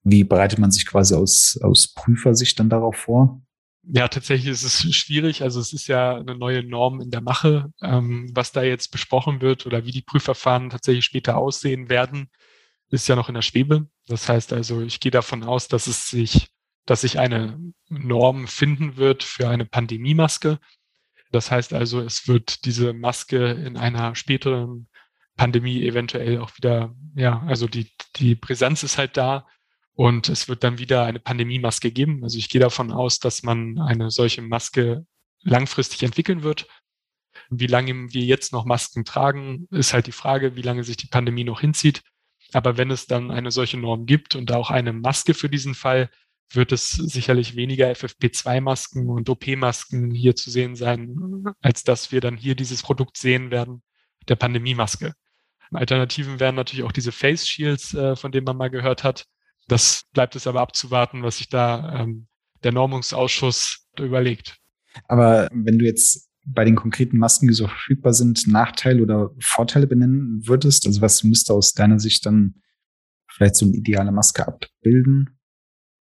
wie 0.04 0.24
bereitet 0.24 0.60
man 0.60 0.72
sich 0.72 0.86
quasi 0.86 1.16
aus, 1.16 1.60
aus 1.62 1.94
Prüfersicht 1.94 2.60
dann 2.60 2.70
darauf 2.70 2.96
vor? 2.96 3.42
Ja, 3.84 4.08
tatsächlich 4.08 4.52
ist 4.52 4.64
es 4.64 4.96
schwierig. 4.96 5.42
Also 5.42 5.60
es 5.60 5.74
ist 5.74 5.88
ja 5.88 6.16
eine 6.16 6.36
neue 6.36 6.64
Norm 6.64 7.02
in 7.02 7.12
der 7.12 7.22
Mache. 7.22 7.72
Ähm, 7.82 8.30
was 8.34 8.52
da 8.52 8.62
jetzt 8.62 8.92
besprochen 8.92 9.42
wird 9.42 9.66
oder 9.66 9.86
wie 9.86 9.92
die 9.92 10.02
Prüfverfahren 10.02 10.70
tatsächlich 10.70 11.06
später 11.06 11.38
aussehen 11.38 11.90
werden, 11.90 12.30
ist 12.90 13.08
ja 13.08 13.16
noch 13.16 13.30
in 13.30 13.36
der 13.36 13.42
Schwebe. 13.42 13.88
Das 14.08 14.30
heißt 14.30 14.54
also, 14.54 14.82
ich 14.82 15.00
gehe 15.00 15.12
davon 15.12 15.44
aus, 15.44 15.68
dass 15.68 15.88
es 15.88 16.10
sich, 16.10 16.50
dass 16.86 17.02
sich 17.02 17.20
eine 17.20 17.60
Norm 17.90 18.48
finden 18.48 18.98
wird 18.98 19.24
für 19.24 19.50
eine 19.50 19.66
Pandemiemaske. 19.66 20.60
Das 21.32 21.52
heißt 21.52 21.74
also, 21.74 22.02
es 22.02 22.28
wird 22.28 22.66
diese 22.66 22.94
Maske 22.94 23.52
in 23.52 23.78
einer 23.78 24.16
späteren 24.16 24.88
Pandemie 25.36 25.84
eventuell 25.86 26.40
auch 26.40 26.56
wieder, 26.58 26.94
ja, 27.16 27.42
also 27.48 27.68
die, 27.68 27.92
die 28.18 28.36
Präsenz 28.36 28.84
ist 28.84 28.98
halt 28.98 29.16
da 29.16 29.48
und 30.00 30.30
es 30.30 30.48
wird 30.48 30.64
dann 30.64 30.78
wieder 30.78 31.04
eine 31.04 31.20
Pandemiemaske 31.20 31.92
geben. 31.92 32.24
Also 32.24 32.38
ich 32.38 32.48
gehe 32.48 32.62
davon 32.62 32.94
aus, 32.94 33.20
dass 33.20 33.44
man 33.44 33.80
eine 33.80 34.12
solche 34.12 34.42
Maske 34.42 35.06
langfristig 35.42 36.04
entwickeln 36.04 36.42
wird. 36.42 36.68
Wie 37.50 37.68
lange 37.68 38.14
wir 38.14 38.24
jetzt 38.24 38.54
noch 38.54 38.64
Masken 38.64 39.04
tragen, 39.04 39.68
ist 39.72 39.92
halt 39.92 40.08
die 40.08 40.14
Frage, 40.14 40.56
wie 40.56 40.62
lange 40.62 40.86
sich 40.86 40.96
die 40.96 41.10
Pandemie 41.10 41.44
noch 41.44 41.60
hinzieht. 41.60 42.02
Aber 42.54 42.78
wenn 42.78 42.92
es 42.92 43.08
dann 43.08 43.30
eine 43.30 43.52
solche 43.52 43.76
Norm 43.76 44.06
gibt 44.06 44.36
und 44.36 44.54
auch 44.54 44.72
eine 44.72 44.94
Maske 44.94 45.34
für 45.34 45.50
diesen 45.50 45.76
Fall, 45.76 46.10
wird 46.54 46.72
es 46.72 46.92
sicherlich 46.92 47.58
weniger 47.58 47.92
FFP2-Masken 47.92 49.10
und 49.10 49.30
OP-Masken 49.30 50.12
hier 50.12 50.34
zu 50.34 50.50
sehen 50.50 50.78
sein, 50.78 51.44
als 51.60 51.84
dass 51.84 52.14
wir 52.14 52.22
dann 52.22 52.38
hier 52.38 52.56
dieses 52.56 52.84
Produkt 52.84 53.18
sehen 53.18 53.52
werden, 53.52 53.84
der 54.30 54.38
Pandemie-Maske. 54.38 55.14
Alternativen 55.74 56.40
wären 56.40 56.56
natürlich 56.56 56.86
auch 56.86 56.94
diese 56.94 57.12
Face 57.12 57.46
Shields, 57.46 57.94
äh, 57.96 58.16
von 58.16 58.32
denen 58.32 58.46
man 58.46 58.56
mal 58.56 58.70
gehört 58.70 59.04
hat. 59.04 59.26
Das 59.70 60.04
bleibt 60.14 60.36
es 60.36 60.48
aber 60.48 60.62
abzuwarten, 60.62 61.24
was 61.24 61.38
sich 61.38 61.50
da 61.50 62.02
ähm, 62.02 62.28
der 62.64 62.72
Normungsausschuss 62.72 63.88
überlegt. 63.98 64.58
Aber 65.08 65.48
wenn 65.54 65.80
du 65.80 65.86
jetzt 65.86 66.30
bei 66.46 66.66
den 66.66 66.76
konkreten 66.76 67.18
Masken, 67.18 67.48
die 67.48 67.54
so 67.54 67.68
verfügbar 67.68 68.14
sind, 68.14 68.48
Nachteile 68.48 69.02
oder 69.02 69.30
Vorteile 69.40 69.88
benennen 69.88 70.42
würdest, 70.46 70.88
also 70.88 71.02
was 71.02 71.24
müsste 71.24 71.54
aus 71.54 71.74
deiner 71.74 72.00
Sicht 72.00 72.26
dann 72.26 72.56
vielleicht 73.28 73.56
so 73.56 73.66
eine 73.66 73.76
ideale 73.76 74.12
Maske 74.12 74.48
abbilden? 74.48 75.40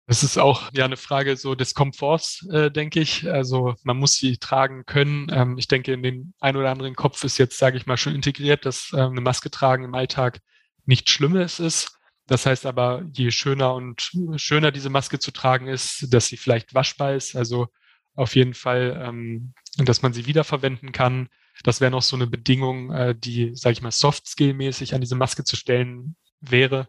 Das 0.07 0.24
ist 0.24 0.38
auch 0.38 0.72
ja 0.74 0.84
eine 0.84 0.97
Frage 0.97 1.38
so 1.38 1.55
des 1.55 1.74
Komforts, 1.74 2.45
äh, 2.51 2.70
denke 2.72 2.99
ich. 2.99 3.32
Also 3.32 3.76
man 3.84 3.97
muss 3.97 4.16
sie 4.16 4.38
tragen 4.38 4.86
können. 4.86 5.28
Ähm, 5.32 5.57
ich 5.57 5.68
denke, 5.68 5.93
in 5.93 6.03
den 6.03 6.34
ein 6.39 6.57
oder 6.57 6.72
anderen 6.72 6.95
Kopf 6.95 7.24
ist 7.24 7.38
jetzt, 7.38 7.57
sage 7.57 7.78
ich 7.78 7.86
mal, 7.86 7.97
schon 7.97 8.16
integriert, 8.16 8.66
dass 8.66 8.91
äh, 8.93 8.97
eine 8.97 9.22
Maske 9.22 9.51
tragen 9.51 9.86
im 9.86 9.95
Alltag 9.95 10.41
nichts 10.86 11.12
Schlimmes 11.12 11.59
ist. 11.59 11.97
Das 12.32 12.46
heißt 12.46 12.66
aber, 12.66 13.04
je 13.12 13.30
schöner 13.30 13.74
und 13.74 14.10
schöner 14.38 14.72
diese 14.72 14.90
Maske 14.90 15.20
zu 15.20 15.32
tragen 15.32 15.68
ist, 15.68 16.14
dass 16.14 16.28
sie 16.28 16.38
vielleicht 16.38 16.74
waschbar 16.74 17.14
ist, 17.14 17.36
also 17.36 17.68
auf 18.16 18.36
jeden 18.38 18.54
Fall, 18.54 18.98
ähm, 19.06 19.54
dass 19.76 20.02
man 20.02 20.14
sie 20.14 20.28
wiederverwenden 20.28 20.94
kann. 20.94 21.28
Das 21.66 21.82
wäre 21.82 21.92
noch 21.92 22.02
so 22.02 22.16
eine 22.16 22.28
Bedingung, 22.28 22.90
äh, 22.94 23.16
die, 23.18 23.54
sage 23.54 23.74
ich 23.74 23.82
mal, 23.82 23.92
soft-skill-mäßig 23.92 24.96
an 24.96 25.02
diese 25.02 25.16
Maske 25.16 25.44
zu 25.44 25.58
stellen 25.58 26.16
wäre 26.40 26.88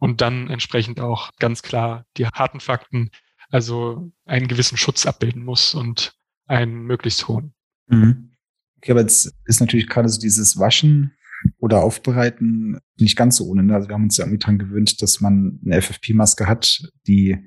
und 0.00 0.20
dann 0.20 0.50
entsprechend 0.50 0.98
auch 0.98 1.30
ganz 1.38 1.62
klar 1.62 2.04
die 2.16 2.26
harten 2.26 2.58
Fakten, 2.58 3.12
also 3.50 4.10
einen 4.24 4.48
gewissen 4.48 4.76
Schutz 4.76 5.06
abbilden 5.06 5.44
muss 5.44 5.76
und 5.76 6.16
einen 6.48 6.82
möglichst 6.82 7.28
hohen. 7.28 7.54
Mhm. 7.86 8.32
Okay, 8.78 8.90
aber 8.90 9.02
jetzt 9.02 9.32
ist 9.44 9.60
natürlich 9.60 9.86
gerade 9.86 10.08
so 10.08 10.20
dieses 10.20 10.58
Waschen 10.58 11.14
oder 11.58 11.82
Aufbereiten 11.82 12.78
nicht 12.98 13.16
ganz 13.16 13.36
so 13.36 13.46
ohne. 13.46 13.62
Ne? 13.62 13.74
Also 13.74 13.88
wir 13.88 13.94
haben 13.94 14.04
uns 14.04 14.16
ja 14.16 14.24
irgendwie 14.24 14.38
dran 14.38 14.58
gewöhnt, 14.58 15.02
dass 15.02 15.20
man 15.20 15.60
eine 15.64 15.80
FFP-Maske 15.80 16.46
hat, 16.46 16.82
die, 17.06 17.38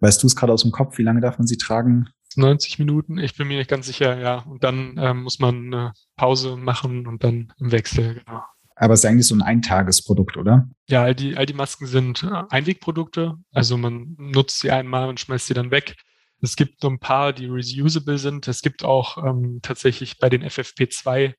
weißt 0.00 0.22
du 0.22 0.26
es 0.26 0.36
gerade 0.36 0.52
aus 0.52 0.62
dem 0.62 0.72
Kopf, 0.72 0.98
wie 0.98 1.02
lange 1.02 1.20
darf 1.20 1.38
man 1.38 1.46
sie 1.46 1.56
tragen? 1.56 2.08
90 2.36 2.78
Minuten, 2.78 3.18
ich 3.18 3.36
bin 3.36 3.48
mir 3.48 3.58
nicht 3.58 3.70
ganz 3.70 3.86
sicher, 3.86 4.18
ja. 4.18 4.40
Und 4.40 4.62
dann 4.62 4.96
ähm, 4.98 5.22
muss 5.22 5.38
man 5.38 5.66
eine 5.66 5.92
Pause 6.16 6.56
machen 6.56 7.06
und 7.06 7.24
dann 7.24 7.52
im 7.58 7.72
Wechsel, 7.72 8.14
genau. 8.14 8.42
Aber 8.78 8.92
es 8.92 9.00
ist 9.00 9.06
eigentlich 9.06 9.26
so 9.26 9.34
ein 9.34 9.42
Eintagesprodukt, 9.42 10.36
oder? 10.36 10.68
Ja, 10.86 11.02
all 11.02 11.14
die, 11.14 11.36
all 11.36 11.46
die 11.46 11.54
Masken 11.54 11.86
sind 11.86 12.22
äh, 12.22 12.42
Einwegprodukte. 12.50 13.36
Also 13.52 13.78
man 13.78 14.14
nutzt 14.18 14.60
sie 14.60 14.70
einmal 14.70 15.08
und 15.08 15.18
schmeißt 15.18 15.46
sie 15.46 15.54
dann 15.54 15.70
weg. 15.70 15.96
Es 16.42 16.56
gibt 16.56 16.82
so 16.82 16.90
ein 16.90 16.98
paar, 16.98 17.32
die 17.32 17.46
reusable 17.46 18.18
sind. 18.18 18.46
Es 18.46 18.60
gibt 18.60 18.84
auch 18.84 19.16
ähm, 19.24 19.60
tatsächlich 19.62 20.18
bei 20.18 20.28
den 20.28 20.44
FFP2 20.44 21.32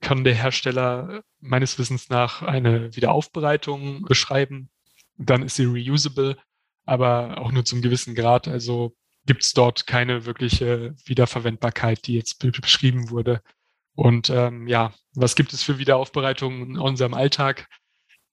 kann 0.00 0.24
der 0.24 0.34
Hersteller 0.34 1.22
meines 1.40 1.78
Wissens 1.78 2.08
nach 2.08 2.42
eine 2.42 2.94
Wiederaufbereitung 2.96 4.02
beschreiben. 4.02 4.70
Dann 5.16 5.42
ist 5.42 5.56
sie 5.56 5.66
reusable, 5.66 6.36
aber 6.86 7.38
auch 7.38 7.52
nur 7.52 7.64
zum 7.64 7.82
gewissen 7.82 8.14
Grad. 8.14 8.48
Also 8.48 8.96
gibt 9.26 9.44
es 9.44 9.52
dort 9.52 9.86
keine 9.86 10.24
wirkliche 10.24 10.94
Wiederverwendbarkeit, 11.04 12.06
die 12.06 12.14
jetzt 12.14 12.38
beschrieben 12.38 13.10
wurde. 13.10 13.42
Und 13.94 14.30
ähm, 14.30 14.66
ja, 14.66 14.94
was 15.14 15.36
gibt 15.36 15.52
es 15.52 15.62
für 15.62 15.78
Wiederaufbereitungen 15.78 16.70
in 16.70 16.78
unserem 16.78 17.14
Alltag? 17.14 17.68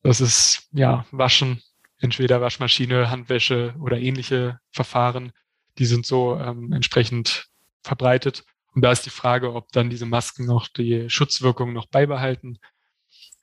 Das 0.02 0.22
ist 0.22 0.70
ja 0.72 1.06
Waschen, 1.12 1.62
entweder 2.00 2.40
Waschmaschine, 2.40 3.10
Handwäsche 3.10 3.76
oder 3.82 3.98
ähnliche 4.00 4.60
Verfahren. 4.72 5.34
Die 5.78 5.86
sind 5.86 6.06
so 6.06 6.40
ähm, 6.40 6.72
entsprechend 6.72 7.48
verbreitet. 7.84 8.46
Und 8.78 8.84
da 8.84 8.92
ist 8.92 9.08
die 9.08 9.10
Frage, 9.10 9.56
ob 9.56 9.72
dann 9.72 9.90
diese 9.90 10.06
Masken 10.06 10.46
noch 10.46 10.68
die 10.68 11.10
Schutzwirkung 11.10 11.74
noch 11.74 11.88
beibehalten. 11.88 12.60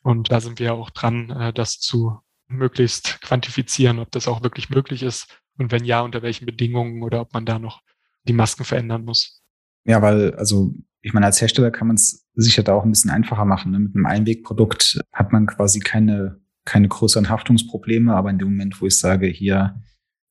Und 0.05 0.31
da 0.31 0.41
sind 0.41 0.61
wir 0.61 0.75
auch 0.75 0.91
dran, 0.91 1.29
äh, 1.31 1.53
das 1.53 1.81
zu 1.81 2.21
möglichst 2.47 3.21
quantifizieren, 3.21 3.99
ob 3.99 4.13
das 4.13 4.29
auch 4.29 4.45
wirklich 4.45 4.71
möglich 4.71 5.03
ist 5.03 5.27
und 5.59 5.73
wenn 5.73 5.85
ja, 5.85 6.03
unter 6.03 6.23
welchen 6.23 6.47
Bedingungen 6.47 7.03
oder 7.03 7.21
ob 7.21 7.35
man 7.35 7.45
da 7.45 7.59
noch 7.59 7.83
die 8.29 8.33
Masken 8.33 8.63
verändern 8.63 9.05
muss. 9.05 9.43
Ja, 9.83 10.01
weil, 10.03 10.37
also 10.37 10.73
ich 11.01 11.13
meine, 11.15 11.27
als 11.27 11.41
Hersteller 11.41 11.73
kann 11.73 11.89
man 11.89 11.97
es 11.97 12.29
sicher 12.35 12.63
da 12.63 12.75
auch 12.75 12.85
ein 12.85 12.93
bisschen 12.93 13.11
einfacher 13.11 13.45
machen. 13.45 13.73
Ne? 13.73 13.81
Mit 13.81 13.97
einem 13.97 14.07
Einwegprodukt 14.07 15.01
hat 15.13 15.33
man 15.33 15.49
quasi 15.49 15.81
keine, 15.81 16.41
keine 16.65 16.87
größeren 16.87 17.29
Haftungsprobleme, 17.29 18.15
aber 18.15 18.31
in 18.31 18.39
dem 18.39 18.51
Moment, 18.51 18.81
wo 18.81 18.87
ich 18.87 18.97
sage, 18.97 19.27
hier, 19.27 19.83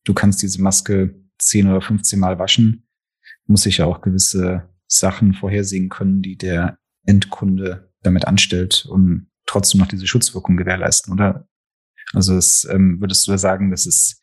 du 0.06 0.14
kannst 0.14 0.42
diese 0.42 0.62
Maske 0.62 1.22
10 1.40 1.70
oder 1.70 1.82
15 1.82 2.18
Mal 2.18 2.40
waschen, 2.40 2.88
muss 3.48 3.66
ich 3.66 3.80
ja 3.80 3.86
auch 3.86 4.00
gewisse 4.00 4.73
Sachen 4.98 5.34
vorhersehen 5.34 5.90
können, 5.90 6.22
die 6.22 6.38
der 6.38 6.78
Endkunde 7.06 7.92
damit 8.02 8.26
anstellt, 8.26 8.86
um 8.90 9.28
trotzdem 9.46 9.80
noch 9.80 9.88
diese 9.88 10.08
Schutzwirkung 10.08 10.58
gewährleisten, 10.58 11.14
oder? 11.14 11.48
Also 12.14 12.36
es, 12.36 12.66
ähm, 12.66 13.00
würdest 13.00 13.28
du 13.28 13.38
sagen, 13.38 13.72
dass 13.72 13.86
es 13.86 14.22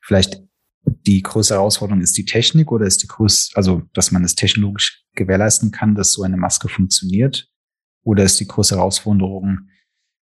vielleicht 0.00 0.40
die 0.84 1.22
größte 1.22 1.54
Herausforderung 1.54 2.00
ist 2.00 2.16
die 2.16 2.24
Technik 2.24 2.70
oder 2.70 2.86
ist 2.86 3.02
die 3.02 3.08
größte, 3.08 3.56
also 3.56 3.82
dass 3.92 4.12
man 4.12 4.24
es 4.24 4.36
technologisch 4.36 5.04
gewährleisten 5.14 5.72
kann, 5.72 5.94
dass 5.94 6.12
so 6.12 6.22
eine 6.22 6.36
Maske 6.36 6.68
funktioniert? 6.68 7.48
Oder 8.02 8.22
ist 8.22 8.38
die 8.38 8.46
größte 8.46 8.76
Herausforderung 8.76 9.68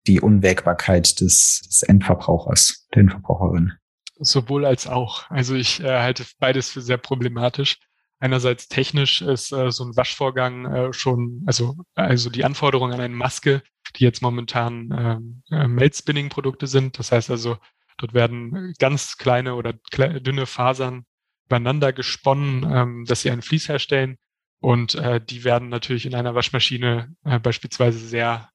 die 0.07 0.19
Unwägbarkeit 0.19 1.19
des, 1.21 1.61
des 1.67 1.83
Endverbrauchers, 1.83 2.87
der 2.95 3.01
Endverbraucherin? 3.01 3.73
Sowohl 4.19 4.65
als 4.65 4.87
auch. 4.87 5.29
Also 5.29 5.53
ich 5.53 5.79
äh, 5.81 5.99
halte 5.99 6.25
beides 6.39 6.71
für 6.71 6.81
sehr 6.81 6.97
problematisch. 6.97 7.77
Einerseits 8.19 8.67
technisch 8.67 9.21
ist 9.21 9.51
äh, 9.51 9.71
so 9.71 9.85
ein 9.85 9.95
Waschvorgang 9.95 10.65
äh, 10.65 10.93
schon, 10.93 11.43
also, 11.45 11.75
also 11.95 12.29
die 12.29 12.43
Anforderungen 12.43 12.93
an 12.93 13.01
eine 13.01 13.15
Maske, 13.15 13.61
die 13.95 14.03
jetzt 14.03 14.21
momentan 14.21 14.89
ähm, 14.91 15.43
äh, 15.51 15.67
Melt-Spinning-Produkte 15.67 16.67
sind. 16.67 16.97
Das 16.97 17.11
heißt 17.11 17.29
also, 17.29 17.57
Dort 17.97 18.13
werden 18.13 18.73
ganz 18.77 19.17
kleine 19.17 19.55
oder 19.55 19.73
dünne 19.73 20.45
Fasern 20.45 21.05
übereinander 21.47 21.93
gesponnen, 21.93 22.65
ähm, 22.71 23.05
dass 23.05 23.21
sie 23.21 23.31
ein 23.31 23.41
Vlies 23.41 23.67
herstellen. 23.67 24.17
Und 24.59 24.95
äh, 24.95 25.19
die 25.23 25.43
werden 25.43 25.69
natürlich 25.69 26.05
in 26.05 26.15
einer 26.15 26.35
Waschmaschine 26.35 27.13
äh, 27.25 27.39
beispielsweise 27.39 27.99
sehr 27.99 28.49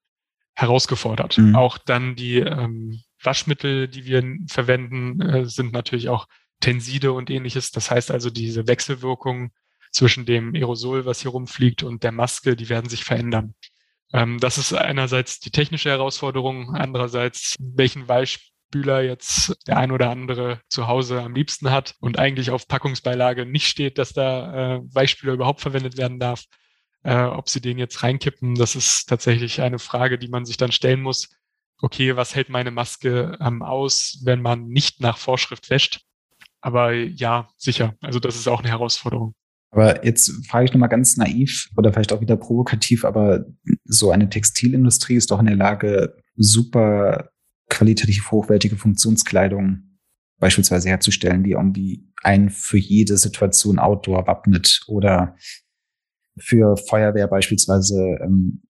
herausgefordert. 0.54 1.38
Mhm. 1.38 1.56
Auch 1.56 1.78
dann 1.78 2.16
die 2.16 2.38
ähm, 2.38 3.02
Waschmittel, 3.22 3.88
die 3.88 4.04
wir 4.04 4.22
verwenden, 4.48 5.20
äh, 5.20 5.44
sind 5.46 5.72
natürlich 5.72 6.08
auch 6.08 6.26
Tenside 6.62 7.12
und 7.12 7.28
ähnliches. 7.28 7.70
Das 7.70 7.90
heißt 7.90 8.10
also, 8.10 8.30
diese 8.30 8.66
Wechselwirkungen 8.66 9.52
zwischen 9.90 10.24
dem 10.24 10.54
Aerosol, 10.54 11.04
was 11.04 11.20
hier 11.20 11.32
rumfliegt, 11.32 11.82
und 11.82 12.02
der 12.02 12.12
Maske, 12.12 12.56
die 12.56 12.70
werden 12.70 12.88
sich 12.88 13.04
verändern. 13.04 13.54
Ähm, 14.14 14.40
das 14.40 14.56
ist 14.56 14.72
einerseits 14.72 15.40
die 15.40 15.50
technische 15.50 15.90
Herausforderung, 15.90 16.74
andererseits, 16.74 17.56
welchen 17.60 18.08
Weichspüler 18.08 18.52
Spüler 18.72 19.02
jetzt 19.02 19.54
der 19.66 19.76
ein 19.76 19.92
oder 19.92 20.08
andere 20.08 20.62
zu 20.70 20.86
Hause 20.86 21.20
am 21.20 21.34
liebsten 21.34 21.70
hat 21.70 21.94
und 22.00 22.18
eigentlich 22.18 22.50
auf 22.50 22.66
Packungsbeilage 22.66 23.44
nicht 23.44 23.66
steht, 23.66 23.98
dass 23.98 24.14
da 24.14 24.76
äh, 24.76 24.80
Weichspüler 24.84 25.34
überhaupt 25.34 25.60
verwendet 25.60 25.98
werden 25.98 26.18
darf. 26.18 26.44
Äh, 27.02 27.24
ob 27.24 27.50
sie 27.50 27.60
den 27.60 27.76
jetzt 27.76 28.02
reinkippen, 28.02 28.54
das 28.54 28.74
ist 28.74 29.10
tatsächlich 29.10 29.60
eine 29.60 29.78
Frage, 29.78 30.18
die 30.18 30.28
man 30.28 30.46
sich 30.46 30.56
dann 30.56 30.72
stellen 30.72 31.02
muss. 31.02 31.28
Okay, 31.82 32.16
was 32.16 32.34
hält 32.34 32.48
meine 32.48 32.70
Maske 32.70 33.36
ähm, 33.42 33.62
aus, 33.62 34.22
wenn 34.24 34.40
man 34.40 34.68
nicht 34.68 35.00
nach 35.00 35.18
Vorschrift 35.18 35.68
wäscht? 35.68 36.00
Aber 36.62 36.92
ja, 36.92 37.48
sicher. 37.58 37.94
Also 38.00 38.20
das 38.20 38.36
ist 38.36 38.48
auch 38.48 38.60
eine 38.60 38.70
Herausforderung. 38.70 39.34
Aber 39.70 40.04
jetzt 40.04 40.46
frage 40.46 40.66
ich 40.66 40.72
nochmal 40.72 40.88
ganz 40.88 41.16
naiv 41.16 41.68
oder 41.76 41.92
vielleicht 41.92 42.12
auch 42.12 42.20
wieder 42.20 42.36
provokativ, 42.36 43.04
aber 43.04 43.46
so 43.84 44.10
eine 44.10 44.28
Textilindustrie 44.28 45.16
ist 45.16 45.30
doch 45.30 45.40
in 45.40 45.46
der 45.46 45.56
Lage, 45.56 46.16
super 46.36 47.30
qualitativ 47.68 48.30
hochwertige 48.30 48.76
Funktionskleidung 48.76 49.98
beispielsweise 50.38 50.88
herzustellen, 50.88 51.42
die 51.42 51.52
irgendwie 51.52 52.12
einen 52.22 52.50
für 52.50 52.78
jede 52.78 53.16
Situation 53.16 53.78
Outdoor 53.78 54.26
wappnet 54.26 54.82
oder 54.88 55.36
für 56.38 56.76
Feuerwehr 56.76 57.28
beispielsweise 57.28 58.18
ähm, 58.22 58.62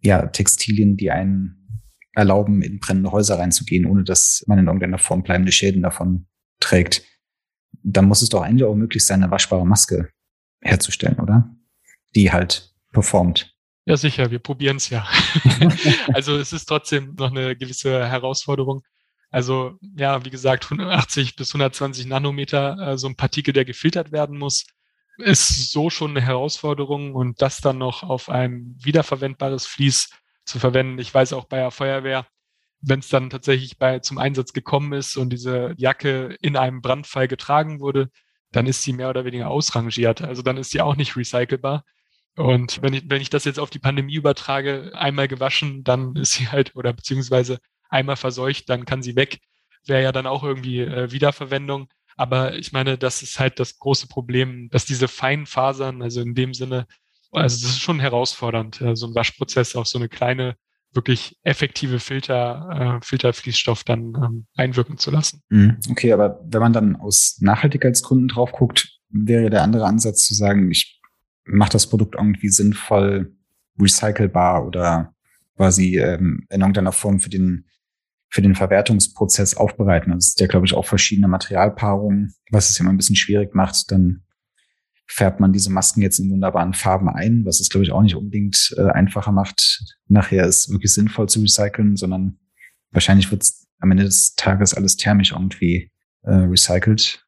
ja 0.00 0.26
Textilien, 0.26 0.96
die 0.96 1.10
einen 1.10 1.82
erlauben, 2.14 2.62
in 2.62 2.78
brennende 2.78 3.10
Häuser 3.10 3.38
reinzugehen, 3.38 3.86
ohne 3.86 4.04
dass 4.04 4.44
man 4.46 4.58
in 4.58 4.66
irgendeiner 4.66 4.98
Form 4.98 5.22
bleibende 5.22 5.50
Schäden 5.50 5.82
davon 5.82 6.26
trägt. 6.60 7.02
Dann 7.82 8.06
muss 8.06 8.22
es 8.22 8.28
doch 8.28 8.42
eigentlich 8.42 8.64
auch 8.64 8.74
möglich 8.74 9.04
sein, 9.04 9.22
eine 9.22 9.30
waschbare 9.30 9.66
Maske 9.66 10.10
herzustellen, 10.60 11.20
oder? 11.20 11.48
Die 12.14 12.32
halt 12.32 12.74
performt. 12.92 13.54
Ja, 13.86 13.96
sicher, 13.96 14.30
wir 14.30 14.38
probieren 14.38 14.78
es 14.78 14.88
ja. 14.88 15.06
also 16.14 16.36
es 16.36 16.52
ist 16.52 16.66
trotzdem 16.66 17.14
noch 17.18 17.30
eine 17.30 17.54
gewisse 17.54 18.06
Herausforderung. 18.06 18.82
Also 19.30 19.78
ja, 19.96 20.24
wie 20.24 20.30
gesagt, 20.30 20.64
180 20.64 21.36
bis 21.36 21.50
120 21.50 22.06
Nanometer, 22.06 22.78
äh, 22.78 22.98
so 22.98 23.08
ein 23.08 23.16
Partikel, 23.16 23.52
der 23.52 23.64
gefiltert 23.64 24.12
werden 24.12 24.38
muss, 24.38 24.64
ist 25.18 25.70
so 25.70 25.90
schon 25.90 26.12
eine 26.12 26.22
Herausforderung 26.22 27.14
und 27.14 27.42
das 27.42 27.60
dann 27.60 27.78
noch 27.78 28.02
auf 28.02 28.28
ein 28.28 28.76
wiederverwendbares 28.82 29.66
Vlies 29.66 30.10
zu 30.44 30.58
verwenden. 30.58 30.98
Ich 30.98 31.12
weiß 31.12 31.32
auch 31.32 31.44
bei 31.44 31.58
der 31.58 31.70
Feuerwehr, 31.70 32.26
wenn 32.86 33.00
es 33.00 33.08
dann 33.08 33.30
tatsächlich 33.30 33.78
bei, 33.78 33.98
zum 34.00 34.18
Einsatz 34.18 34.52
gekommen 34.52 34.92
ist 34.92 35.16
und 35.16 35.30
diese 35.30 35.74
Jacke 35.76 36.36
in 36.40 36.56
einem 36.56 36.82
Brandfall 36.82 37.28
getragen 37.28 37.80
wurde, 37.80 38.10
dann 38.52 38.66
ist 38.66 38.82
sie 38.82 38.92
mehr 38.92 39.10
oder 39.10 39.24
weniger 39.24 39.48
ausrangiert. 39.48 40.22
Also 40.22 40.42
dann 40.42 40.56
ist 40.56 40.70
sie 40.70 40.80
auch 40.80 40.96
nicht 40.96 41.16
recycelbar. 41.16 41.84
Und 42.36 42.82
wenn 42.82 42.94
ich, 42.94 43.04
wenn 43.08 43.22
ich 43.22 43.30
das 43.30 43.44
jetzt 43.44 43.58
auf 43.60 43.70
die 43.70 43.78
Pandemie 43.78 44.14
übertrage, 44.14 44.92
einmal 44.94 45.28
gewaschen, 45.28 45.84
dann 45.84 46.16
ist 46.16 46.32
sie 46.32 46.48
halt, 46.48 46.74
oder 46.76 46.92
beziehungsweise 46.92 47.58
einmal 47.88 48.16
verseucht, 48.16 48.68
dann 48.68 48.84
kann 48.84 49.02
sie 49.02 49.16
weg. 49.16 49.38
Wäre 49.86 50.02
ja 50.02 50.12
dann 50.12 50.26
auch 50.26 50.42
irgendwie 50.42 50.80
äh, 50.80 51.10
Wiederverwendung. 51.12 51.88
Aber 52.16 52.54
ich 52.56 52.72
meine, 52.72 52.98
das 52.98 53.22
ist 53.22 53.40
halt 53.40 53.58
das 53.60 53.78
große 53.78 54.08
Problem, 54.08 54.68
dass 54.70 54.84
diese 54.84 55.08
feinen 55.08 55.46
Fasern, 55.46 56.02
also 56.02 56.20
in 56.20 56.34
dem 56.34 56.54
Sinne, 56.54 56.86
also 57.32 57.66
das 57.66 57.76
ist 57.76 57.80
schon 57.80 57.98
herausfordernd, 57.98 58.82
so 58.94 59.06
ein 59.06 59.14
Waschprozess 59.14 59.74
auf 59.74 59.88
so 59.88 59.98
eine 59.98 60.08
kleine, 60.08 60.56
wirklich 60.94 61.38
effektive 61.42 61.98
Filter, 62.00 62.98
äh, 63.00 63.04
Filterfließstoff 63.04 63.84
dann 63.84 64.14
ähm, 64.14 64.46
einwirken 64.56 64.98
zu 64.98 65.10
lassen. 65.10 65.42
Mhm. 65.48 65.78
Okay, 65.90 66.12
aber 66.12 66.40
wenn 66.44 66.60
man 66.60 66.72
dann 66.72 66.96
aus 66.96 67.38
Nachhaltigkeitsgründen 67.40 68.28
drauf 68.28 68.52
guckt, 68.52 68.98
wäre 69.10 69.50
der 69.50 69.62
andere 69.62 69.86
Ansatz 69.86 70.24
zu 70.24 70.34
sagen, 70.34 70.70
ich 70.70 71.00
mache 71.44 71.72
das 71.72 71.88
Produkt 71.88 72.14
irgendwie 72.14 72.48
sinnvoll 72.48 73.34
recycelbar 73.78 74.66
oder 74.66 75.14
quasi 75.56 75.98
ähm, 75.98 76.46
in 76.50 76.60
irgendeiner 76.60 76.92
Form 76.92 77.20
für 77.20 77.30
den 77.30 77.66
für 78.34 78.42
den 78.42 78.56
Verwertungsprozess 78.56 79.56
aufbereiten. 79.56 80.12
Es 80.12 80.30
ist 80.30 80.40
ja, 80.40 80.48
glaube 80.48 80.66
ich, 80.66 80.74
auch 80.74 80.84
verschiedene 80.84 81.28
Materialpaarungen, 81.28 82.34
was 82.50 82.68
es 82.68 82.80
immer 82.80 82.90
ein 82.90 82.96
bisschen 82.96 83.14
schwierig 83.14 83.54
macht. 83.54 83.92
Dann 83.92 84.23
färbt 85.06 85.40
man 85.40 85.52
diese 85.52 85.70
Masken 85.70 86.02
jetzt 86.02 86.18
in 86.18 86.30
wunderbaren 86.30 86.74
Farben 86.74 87.08
ein, 87.08 87.44
was 87.44 87.60
es, 87.60 87.68
glaube 87.68 87.84
ich, 87.84 87.92
auch 87.92 88.02
nicht 88.02 88.16
unbedingt 88.16 88.74
äh, 88.76 88.88
einfacher 88.90 89.32
macht, 89.32 89.84
nachher 90.08 90.44
es 90.46 90.70
wirklich 90.70 90.94
sinnvoll 90.94 91.28
zu 91.28 91.40
recyceln, 91.40 91.96
sondern 91.96 92.38
wahrscheinlich 92.90 93.30
wird 93.30 93.42
es 93.42 93.66
am 93.80 93.90
Ende 93.90 94.04
des 94.04 94.34
Tages 94.34 94.74
alles 94.74 94.96
thermisch 94.96 95.32
irgendwie 95.32 95.90
äh, 96.22 96.34
recycelt. 96.34 97.24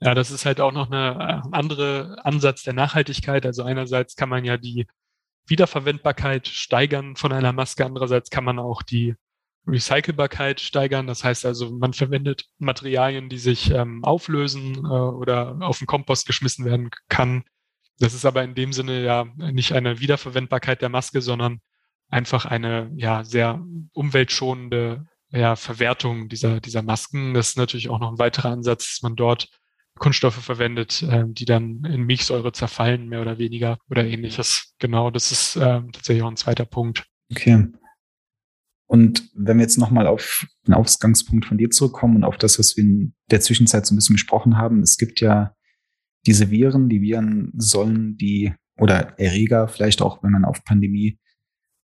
Ja, 0.00 0.14
das 0.14 0.30
ist 0.30 0.44
halt 0.44 0.60
auch 0.60 0.72
noch 0.72 0.90
eine 0.90 1.42
äh, 1.44 1.48
andere 1.52 2.18
Ansatz 2.24 2.64
der 2.64 2.74
Nachhaltigkeit. 2.74 3.46
Also 3.46 3.62
einerseits 3.62 4.16
kann 4.16 4.28
man 4.28 4.44
ja 4.44 4.56
die 4.56 4.86
Wiederverwendbarkeit 5.46 6.48
steigern 6.48 7.16
von 7.16 7.32
einer 7.32 7.52
Maske, 7.52 7.86
andererseits 7.86 8.30
kann 8.30 8.44
man 8.44 8.58
auch 8.58 8.82
die 8.82 9.14
Recycelbarkeit 9.66 10.60
steigern. 10.60 11.06
Das 11.06 11.24
heißt 11.24 11.44
also, 11.44 11.70
man 11.70 11.92
verwendet 11.92 12.46
Materialien, 12.58 13.28
die 13.28 13.38
sich 13.38 13.70
ähm, 13.70 14.04
auflösen 14.04 14.76
äh, 14.76 14.88
oder 14.88 15.58
auf 15.60 15.78
den 15.78 15.86
Kompost 15.86 16.26
geschmissen 16.26 16.64
werden 16.64 16.90
kann. 17.08 17.44
Das 17.98 18.14
ist 18.14 18.24
aber 18.24 18.42
in 18.44 18.54
dem 18.54 18.72
Sinne 18.72 19.02
ja 19.02 19.26
nicht 19.36 19.72
eine 19.72 20.00
Wiederverwendbarkeit 20.00 20.82
der 20.82 20.90
Maske, 20.90 21.22
sondern 21.22 21.60
einfach 22.08 22.44
eine 22.44 22.92
ja 22.96 23.24
sehr 23.24 23.64
umweltschonende 23.92 25.06
ja, 25.30 25.56
Verwertung 25.56 26.28
dieser, 26.28 26.60
dieser 26.60 26.82
Masken. 26.82 27.34
Das 27.34 27.50
ist 27.50 27.58
natürlich 27.58 27.88
auch 27.88 27.98
noch 27.98 28.12
ein 28.12 28.18
weiterer 28.18 28.50
Ansatz, 28.50 28.90
dass 28.90 29.02
man 29.02 29.16
dort 29.16 29.48
Kunststoffe 29.98 30.42
verwendet, 30.42 31.02
äh, 31.02 31.24
die 31.26 31.46
dann 31.46 31.84
in 31.84 32.02
Milchsäure 32.02 32.52
zerfallen, 32.52 33.08
mehr 33.08 33.22
oder 33.22 33.38
weniger 33.38 33.78
oder 33.90 34.04
ähnliches. 34.04 34.74
Genau, 34.78 35.10
das 35.10 35.32
ist 35.32 35.56
äh, 35.56 35.80
tatsächlich 35.92 36.22
auch 36.22 36.30
ein 36.30 36.36
zweiter 36.36 36.66
Punkt. 36.66 37.06
Okay. 37.30 37.66
Und 38.86 39.30
wenn 39.34 39.58
wir 39.58 39.62
jetzt 39.62 39.78
nochmal 39.78 40.06
auf 40.06 40.46
den 40.66 40.74
Ausgangspunkt 40.74 41.46
von 41.46 41.58
dir 41.58 41.70
zurückkommen 41.70 42.16
und 42.16 42.24
auf 42.24 42.36
das, 42.36 42.58
was 42.58 42.76
wir 42.76 42.84
in 42.84 43.14
der 43.30 43.40
Zwischenzeit 43.40 43.84
so 43.84 43.94
ein 43.94 43.96
bisschen 43.96 44.14
besprochen 44.14 44.56
haben, 44.56 44.80
es 44.80 44.96
gibt 44.96 45.20
ja 45.20 45.54
diese 46.26 46.50
Viren, 46.50 46.88
die 46.88 47.00
Viren 47.00 47.52
sollen 47.56 48.16
die, 48.16 48.52
oder 48.78 49.18
Erreger, 49.18 49.68
vielleicht 49.68 50.02
auch, 50.02 50.22
wenn 50.22 50.32
man 50.32 50.44
auf 50.44 50.64
Pandemie 50.64 51.18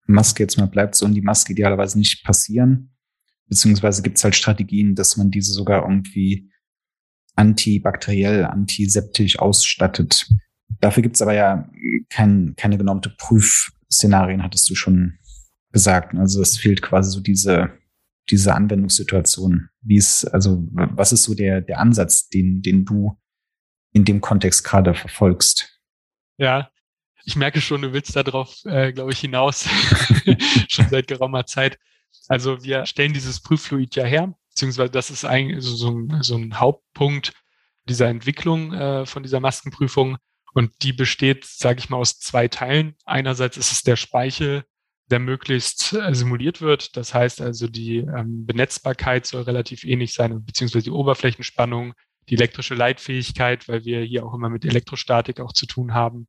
Maske 0.08 0.44
jetzt 0.44 0.58
mal 0.58 0.68
bleibt, 0.68 0.96
sollen 0.96 1.14
die 1.14 1.22
Maske 1.22 1.54
idealerweise 1.54 1.98
nicht 1.98 2.24
passieren. 2.24 2.96
Beziehungsweise 3.48 4.02
gibt 4.02 4.18
es 4.18 4.24
halt 4.24 4.36
Strategien, 4.36 4.96
dass 4.96 5.18
man 5.18 5.32
diese 5.32 5.54
sogar 5.54 5.84
irgendwie 5.84 6.52
antibakteriell, 7.36 8.46
antiseptisch 8.46 9.40
ausstattet. 9.40 10.28
Dafür 10.80 11.04
gibt 11.04 11.16
es 11.16 11.22
aber 11.22 11.34
ja 11.34 11.70
kein, 12.10 12.56
keine 12.56 12.78
genormte 12.78 13.10
Prüfszenarien, 13.18 14.44
hattest 14.44 14.70
du 14.70 14.76
schon 14.76 15.18
gesagt. 15.72 16.16
Also 16.16 16.42
es 16.42 16.58
fehlt 16.58 16.82
quasi 16.82 17.12
so 17.12 17.20
diese, 17.20 17.72
diese 18.30 18.54
Anwendungssituation. 18.56 19.70
Wie 19.82 19.98
ist, 19.98 20.26
also 20.26 20.64
was 20.72 21.12
ist 21.12 21.24
so 21.24 21.34
der, 21.34 21.62
der 21.62 21.80
Ansatz, 21.80 22.30
den, 22.30 22.62
den 22.62 22.86
du 22.86 23.18
in 23.94 24.06
dem 24.06 24.22
Kontext 24.22 24.64
gerade 24.64 24.94
verfolgst? 24.94 25.80
Ja, 26.38 26.72
ich 27.24 27.36
merke 27.36 27.62
schon, 27.62 27.82
du 27.82 27.94
willst 27.94 28.16
darauf, 28.16 28.64
äh, 28.66 28.94
glaube 28.94 29.12
ich, 29.12 29.20
hinaus, 29.20 29.68
schon 30.68 30.90
seit 30.90 31.08
geraumer 31.08 31.46
Zeit. 31.46 31.78
Also 32.28 32.64
wir 32.64 32.86
stellen 32.86 33.14
dieses 33.14 33.42
Prüffluid 33.42 33.96
ja 33.96 34.04
her, 34.04 34.34
beziehungsweise 34.50 34.92
das 34.92 35.10
ist 35.10 35.26
eigentlich 35.26 35.64
so, 35.64 35.76
so, 35.76 35.92
ein, 35.92 36.24
so 36.24 36.36
ein 36.36 36.60
Hauptpunkt 36.60 37.34
dieser 37.88 38.08
Entwicklung 38.08 38.74
äh, 38.74 39.06
von 39.06 39.24
dieser 39.24 39.40
Maskenprüfung. 39.40 40.18
Und 40.54 40.72
die 40.84 40.94
besteht, 40.94 41.46
sage 41.46 41.80
ich 41.80 41.90
mal, 41.90 41.98
aus 41.98 42.20
zwei 42.20 42.48
Teilen. 42.48 42.96
Einerseits 43.06 43.58
ist 43.58 43.72
es 43.72 43.84
der 43.84 43.96
Speichel, 43.96 44.66
der 45.12 45.20
möglichst 45.20 45.94
äh, 45.94 46.16
simuliert 46.16 46.62
wird. 46.62 46.96
Das 46.98 47.14
heißt 47.14 47.42
also, 47.42 47.68
die 47.68 47.98
ähm, 47.98 48.46
Benetzbarkeit 48.46 49.26
soll 49.26 49.44
relativ 49.44 49.84
ähnlich 49.84 50.14
sein, 50.14 50.44
beziehungsweise 50.44 50.86
die 50.86 50.92
Oberflächenspannung, 50.92 51.94
die 52.30 52.36
elektrische 52.36 52.76
Leitfähigkeit, 52.76 53.68
weil 53.68 53.86
wir 53.86 54.02
hier 54.02 54.26
auch 54.26 54.34
immer 54.34 54.50
mit 54.50 54.66
Elektrostatik 54.66 55.40
auch 55.40 55.54
zu 55.54 55.66
tun 55.66 55.94
haben. 55.94 56.28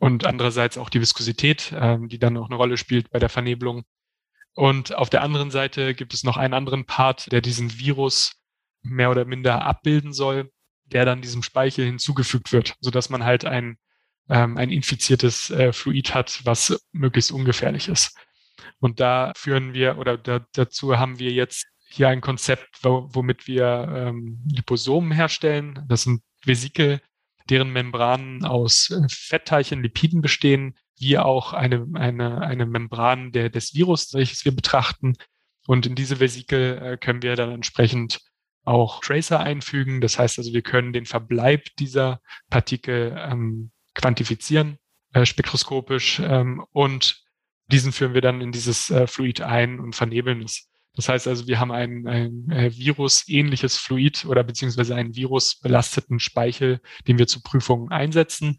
Und 0.00 0.26
andererseits 0.26 0.78
auch 0.78 0.90
die 0.90 1.00
Viskosität, 1.00 1.72
ähm, 1.76 2.08
die 2.08 2.18
dann 2.18 2.36
auch 2.36 2.46
eine 2.46 2.56
Rolle 2.56 2.76
spielt 2.76 3.10
bei 3.10 3.18
der 3.18 3.28
Vernebelung. 3.28 3.84
Und 4.54 4.94
auf 4.94 5.10
der 5.10 5.22
anderen 5.22 5.50
Seite 5.50 5.94
gibt 5.94 6.14
es 6.14 6.24
noch 6.24 6.36
einen 6.36 6.54
anderen 6.54 6.84
Part, 6.84 7.30
der 7.30 7.40
diesen 7.40 7.78
Virus 7.78 8.42
mehr 8.82 9.10
oder 9.10 9.24
minder 9.24 9.64
abbilden 9.64 10.12
soll, 10.12 10.50
der 10.86 11.04
dann 11.04 11.22
diesem 11.22 11.42
Speichel 11.42 11.84
hinzugefügt 11.84 12.52
wird, 12.52 12.74
sodass 12.80 13.10
man 13.10 13.24
halt 13.24 13.44
ein 13.44 13.76
ähm, 14.28 14.56
ein 14.56 14.70
infiziertes 14.70 15.50
äh, 15.50 15.72
Fluid 15.72 16.14
hat, 16.14 16.40
was 16.44 16.78
möglichst 16.92 17.32
ungefährlich 17.32 17.88
ist. 17.88 18.16
Und 18.80 19.00
da 19.00 19.32
führen 19.36 19.74
wir 19.74 19.98
oder 19.98 20.16
da, 20.16 20.44
dazu 20.52 20.98
haben 20.98 21.18
wir 21.18 21.32
jetzt 21.32 21.66
hier 21.90 22.08
ein 22.08 22.20
Konzept, 22.20 22.68
wo, 22.82 23.08
womit 23.12 23.46
wir 23.46 23.88
ähm, 23.94 24.40
Liposomen 24.46 25.12
herstellen. 25.12 25.84
Das 25.88 26.02
sind 26.02 26.22
Vesikel, 26.44 27.00
deren 27.48 27.72
Membranen 27.72 28.44
aus 28.44 28.90
äh, 28.90 29.06
Fettteilchen, 29.08 29.82
Lipiden 29.82 30.20
bestehen, 30.20 30.74
wie 30.98 31.18
auch 31.18 31.52
eine, 31.52 31.86
eine, 31.94 32.40
eine 32.40 32.66
Membran 32.66 33.32
der, 33.32 33.50
des 33.50 33.74
Virus, 33.74 34.12
welches 34.14 34.44
wir 34.44 34.54
betrachten. 34.54 35.14
Und 35.66 35.86
in 35.86 35.94
diese 35.94 36.20
Vesikel 36.20 36.78
äh, 36.78 36.96
können 36.96 37.22
wir 37.22 37.36
dann 37.36 37.50
entsprechend 37.50 38.20
auch 38.64 39.00
Tracer 39.00 39.40
einfügen. 39.40 40.00
Das 40.00 40.18
heißt 40.18 40.38
also, 40.38 40.52
wir 40.52 40.62
können 40.62 40.92
den 40.92 41.06
Verbleib 41.06 41.64
dieser 41.78 42.20
Partikel 42.50 43.16
ähm, 43.18 43.70
quantifizieren, 43.98 44.78
äh, 45.12 45.26
spektroskopisch, 45.26 46.20
ähm, 46.20 46.64
und 46.72 47.22
diesen 47.70 47.92
führen 47.92 48.14
wir 48.14 48.22
dann 48.22 48.40
in 48.40 48.52
dieses 48.52 48.90
äh, 48.90 49.06
Fluid 49.06 49.42
ein 49.42 49.78
und 49.78 49.94
vernebeln 49.94 50.42
es. 50.42 50.68
Das 50.94 51.08
heißt 51.08 51.28
also, 51.28 51.46
wir 51.46 51.60
haben 51.60 51.70
ein, 51.70 52.06
ein 52.08 52.50
äh, 52.50 52.74
Virus-ähnliches 52.74 53.76
Fluid 53.76 54.24
oder 54.24 54.42
beziehungsweise 54.42 54.96
einen 54.96 55.14
virusbelasteten 55.14 56.18
Speichel, 56.18 56.80
den 57.06 57.18
wir 57.18 57.26
zur 57.26 57.42
Prüfung 57.42 57.90
einsetzen. 57.90 58.56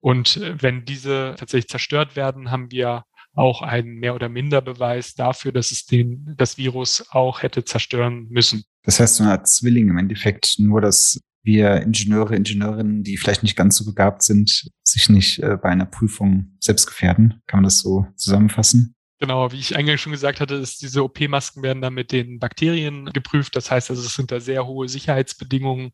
Und 0.00 0.36
äh, 0.38 0.60
wenn 0.60 0.84
diese 0.84 1.36
tatsächlich 1.38 1.68
zerstört 1.68 2.16
werden, 2.16 2.50
haben 2.50 2.70
wir 2.70 3.04
auch 3.34 3.62
einen 3.62 3.94
mehr 3.94 4.14
oder 4.14 4.28
minder 4.28 4.60
Beweis 4.60 5.14
dafür, 5.14 5.52
dass 5.52 5.70
es 5.70 5.86
den, 5.86 6.34
das 6.36 6.58
Virus 6.58 7.06
auch 7.10 7.42
hätte 7.42 7.64
zerstören 7.64 8.26
müssen. 8.28 8.64
Das 8.82 8.98
heißt, 8.98 9.16
so 9.16 9.22
eine 9.22 9.32
Art 9.32 9.48
Zwilling 9.48 9.88
im 9.88 9.98
Endeffekt, 9.98 10.56
nur 10.58 10.80
dass 10.80 11.20
wir 11.42 11.82
Ingenieure, 11.82 12.36
Ingenieurinnen, 12.36 13.02
die 13.02 13.16
vielleicht 13.16 13.42
nicht 13.42 13.56
ganz 13.56 13.76
so 13.76 13.84
begabt 13.84 14.22
sind, 14.22 14.70
sich 14.82 15.08
nicht 15.08 15.38
äh, 15.42 15.56
bei 15.56 15.70
einer 15.70 15.86
Prüfung 15.86 16.56
selbst 16.60 16.86
gefährden. 16.86 17.42
Kann 17.46 17.58
man 17.58 17.64
das 17.64 17.78
so 17.78 18.06
zusammenfassen? 18.16 18.94
Genau, 19.18 19.52
wie 19.52 19.58
ich 19.58 19.76
eingangs 19.76 20.00
schon 20.00 20.12
gesagt 20.12 20.40
hatte, 20.40 20.54
ist 20.54 20.80
diese 20.80 21.04
OP-Masken 21.04 21.62
werden 21.62 21.82
dann 21.82 21.92
mit 21.92 22.10
den 22.10 22.38
Bakterien 22.38 23.06
geprüft. 23.06 23.54
Das 23.54 23.70
heißt 23.70 23.90
also, 23.90 24.02
es 24.02 24.14
sind 24.14 24.32
da 24.32 24.40
sehr 24.40 24.66
hohe 24.66 24.88
Sicherheitsbedingungen, 24.88 25.92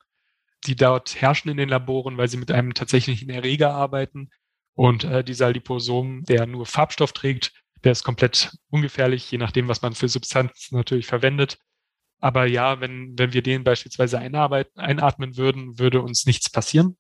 die 0.67 0.77
dort 0.77 1.21
herrschen 1.21 1.51
in 1.51 1.57
den 1.57 1.69
Laboren, 1.69 2.17
weil 2.19 2.29
sie 2.29 2.37
mit 2.37 2.53
einem 2.53 2.75
tatsächlichen 2.75 3.29
Erreger 3.29 3.73
arbeiten. 3.73 4.31
Und 4.75 5.05
äh, 5.05 5.25
dieser 5.25 5.53
Liposom, 5.53 6.23
der 6.25 6.47
nur 6.47 6.67
Farbstoff 6.67 7.13
trägt, 7.13 7.53
der 7.83 7.93
ist 7.93 8.05
komplett 8.05 8.57
ungefährlich, 8.69 9.31
je 9.31 9.39
nachdem, 9.39 9.69
was 9.69 9.83
man 9.83 9.95
für 9.95 10.09
Substanzen 10.09 10.77
natürlich 10.77 11.07
verwendet. 11.07 11.59
Aber 12.21 12.47
ja, 12.47 12.81
wenn, 12.81 13.19
wenn 13.19 13.33
wir 13.33 13.43
den 13.43 13.65
beispielsweise 13.65 14.19
einatmen 14.19 15.37
würden, 15.37 15.79
würde 15.79 16.01
uns 16.01 16.27
nichts 16.27 16.51
passieren. 16.51 16.97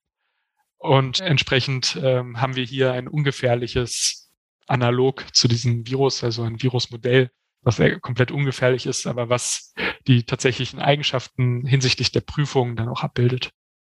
Und 0.78 1.20
entsprechend 1.20 1.98
ähm, 2.02 2.40
haben 2.40 2.54
wir 2.54 2.64
hier 2.64 2.92
ein 2.92 3.08
ungefährliches 3.08 4.30
Analog 4.66 5.24
zu 5.34 5.48
diesem 5.48 5.86
Virus, 5.86 6.22
also 6.22 6.42
ein 6.42 6.62
Virusmodell, 6.62 7.30
was 7.62 7.80
komplett 8.02 8.30
ungefährlich 8.30 8.86
ist, 8.86 9.06
aber 9.06 9.28
was 9.28 9.74
die 10.06 10.24
tatsächlichen 10.24 10.78
Eigenschaften 10.78 11.66
hinsichtlich 11.66 12.12
der 12.12 12.20
Prüfung 12.20 12.76
dann 12.76 12.88
auch 12.88 13.02
abbildet. 13.02 13.50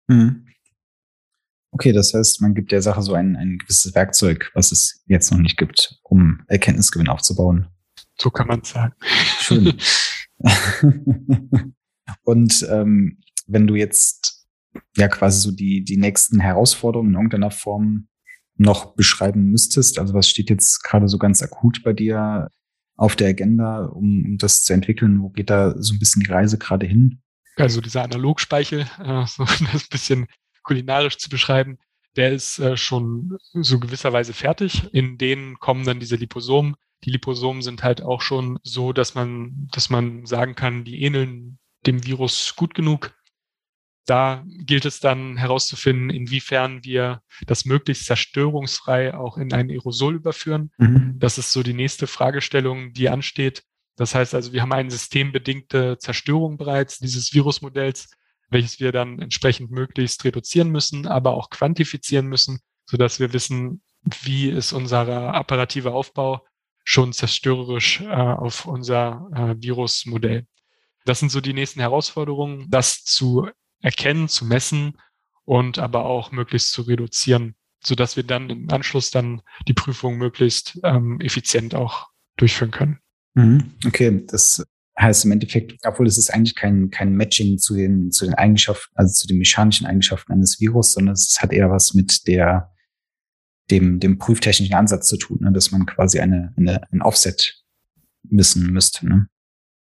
Mhm. 0.08 0.46
Okay, 1.72 1.92
das 1.92 2.12
heißt, 2.12 2.42
man 2.42 2.54
gibt 2.54 2.72
der 2.72 2.82
Sache 2.82 3.02
so 3.02 3.14
ein, 3.14 3.36
ein 3.36 3.58
gewisses 3.58 3.94
Werkzeug, 3.94 4.50
was 4.54 4.72
es 4.72 5.04
jetzt 5.06 5.30
noch 5.30 5.38
nicht 5.38 5.56
gibt, 5.56 6.00
um 6.02 6.42
Erkenntnisgewinn 6.48 7.08
aufzubauen. 7.08 7.68
So 8.18 8.30
kann 8.30 8.48
man 8.48 8.64
sagen. 8.64 8.94
Schön. 9.38 9.78
Und 12.24 12.66
ähm, 12.70 13.18
wenn 13.46 13.66
du 13.66 13.74
jetzt 13.74 14.46
ja 14.96 15.08
quasi 15.08 15.40
so 15.40 15.52
die, 15.52 15.84
die 15.84 15.96
nächsten 15.96 16.40
Herausforderungen 16.40 17.10
in 17.10 17.16
irgendeiner 17.16 17.50
Form 17.50 18.08
noch 18.56 18.94
beschreiben 18.94 19.46
müsstest, 19.50 19.98
also 19.98 20.14
was 20.14 20.28
steht 20.28 20.50
jetzt 20.50 20.82
gerade 20.82 21.08
so 21.08 21.18
ganz 21.18 21.42
akut 21.42 21.82
bei 21.82 21.92
dir 21.92 22.48
auf 22.96 23.16
der 23.16 23.28
Agenda, 23.28 23.86
um, 23.86 24.24
um 24.24 24.38
das 24.38 24.62
zu 24.62 24.72
entwickeln? 24.74 25.22
Wo 25.22 25.30
geht 25.30 25.50
da 25.50 25.74
so 25.80 25.94
ein 25.94 25.98
bisschen 25.98 26.22
die 26.22 26.30
Reise 26.30 26.58
gerade 26.58 26.86
hin? 26.86 27.22
Also 27.56 27.80
dieser 27.80 28.02
Analogspeichel, 28.04 28.86
äh, 29.02 29.26
so 29.26 29.44
das 29.44 29.60
ein 29.60 29.88
bisschen 29.90 30.26
kulinarisch 30.62 31.18
zu 31.18 31.28
beschreiben, 31.30 31.78
der 32.16 32.32
ist 32.32 32.58
äh, 32.58 32.76
schon 32.76 33.38
so 33.54 33.78
gewisserweise 33.78 34.32
fertig. 34.32 34.92
In 34.92 35.16
denen 35.16 35.58
kommen 35.58 35.84
dann 35.84 36.00
diese 36.00 36.16
Liposomen. 36.16 36.76
Die 37.04 37.10
Liposomen 37.10 37.62
sind 37.62 37.82
halt 37.82 38.02
auch 38.02 38.20
schon 38.20 38.58
so, 38.62 38.92
dass 38.92 39.14
man, 39.14 39.68
dass 39.72 39.90
man 39.90 40.26
sagen 40.26 40.54
kann, 40.54 40.84
die 40.84 41.02
ähneln 41.02 41.58
dem 41.86 42.04
Virus 42.04 42.54
gut 42.56 42.74
genug. 42.74 43.14
Da 44.06 44.44
gilt 44.46 44.84
es 44.84 45.00
dann 45.00 45.36
herauszufinden, 45.36 46.10
inwiefern 46.10 46.84
wir 46.84 47.22
das 47.46 47.64
möglichst 47.64 48.06
zerstörungsfrei 48.06 49.14
auch 49.14 49.38
in 49.38 49.52
ein 49.52 49.70
Aerosol 49.70 50.16
überführen. 50.16 50.72
Mhm. 50.78 51.16
Das 51.18 51.38
ist 51.38 51.52
so 51.52 51.62
die 51.62 51.74
nächste 51.74 52.06
Fragestellung, 52.06 52.92
die 52.92 53.08
ansteht. 53.08 53.62
Das 53.96 54.14
heißt 54.14 54.34
also, 54.34 54.52
wir 54.52 54.62
haben 54.62 54.72
eine 54.72 54.90
systembedingte 54.90 55.98
Zerstörung 55.98 56.56
bereits 56.56 56.98
dieses 56.98 57.32
Virusmodells 57.32 58.08
welches 58.50 58.80
wir 58.80 58.92
dann 58.92 59.20
entsprechend 59.20 59.70
möglichst 59.70 60.24
reduzieren 60.24 60.70
müssen, 60.70 61.06
aber 61.06 61.34
auch 61.34 61.50
quantifizieren 61.50 62.26
müssen, 62.26 62.60
so 62.84 62.96
dass 62.96 63.20
wir 63.20 63.32
wissen, 63.32 63.82
wie 64.22 64.50
ist 64.50 64.72
unser 64.72 65.34
apparativer 65.34 65.94
Aufbau 65.94 66.44
schon 66.90 67.12
zerstörerisch 67.12 68.00
äh, 68.00 68.06
auf 68.06 68.66
unser 68.66 69.28
äh, 69.32 69.54
Virusmodell. 69.62 70.46
Das 71.04 71.20
sind 71.20 71.30
so 71.30 71.40
die 71.40 71.52
nächsten 71.52 71.78
Herausforderungen, 71.78 72.66
das 72.68 73.04
zu 73.04 73.48
erkennen, 73.80 74.28
zu 74.28 74.44
messen 74.44 74.98
und 75.44 75.78
aber 75.78 76.04
auch 76.04 76.32
möglichst 76.32 76.72
zu 76.72 76.82
reduzieren, 76.82 77.54
so 77.78 77.94
dass 77.94 78.16
wir 78.16 78.24
dann 78.24 78.50
im 78.50 78.70
Anschluss 78.70 79.12
dann 79.12 79.40
die 79.68 79.72
Prüfung 79.72 80.18
möglichst 80.18 80.80
ähm, 80.82 81.20
effizient 81.20 81.76
auch 81.76 82.08
durchführen 82.36 82.72
können. 82.72 82.98
Mhm. 83.34 83.72
Okay, 83.86 84.26
das 84.26 84.64
heißt 84.98 85.26
im 85.26 85.30
Endeffekt, 85.30 85.78
obwohl 85.84 86.08
es 86.08 86.18
ist 86.18 86.34
eigentlich 86.34 86.56
kein, 86.56 86.90
kein 86.90 87.14
Matching 87.14 87.58
zu 87.58 87.76
den, 87.76 88.10
zu 88.10 88.24
den 88.24 88.34
Eigenschaften, 88.34 88.92
also 88.96 89.12
zu 89.12 89.28
den 89.28 89.38
mechanischen 89.38 89.86
Eigenschaften 89.86 90.32
eines 90.32 90.60
Virus, 90.60 90.94
sondern 90.94 91.14
es 91.14 91.38
hat 91.40 91.52
eher 91.52 91.70
was 91.70 91.94
mit 91.94 92.26
der, 92.26 92.72
dem, 93.70 94.00
dem 94.00 94.18
prüftechnischen 94.18 94.74
Ansatz 94.74 95.08
zu 95.08 95.16
tun, 95.16 95.38
ne, 95.40 95.52
dass 95.52 95.70
man 95.70 95.86
quasi 95.86 96.20
eine, 96.20 96.52
eine, 96.56 96.82
ein 96.92 97.02
Offset 97.02 97.62
missen 98.22 98.72
müsste. 98.72 99.08
Ne? 99.08 99.28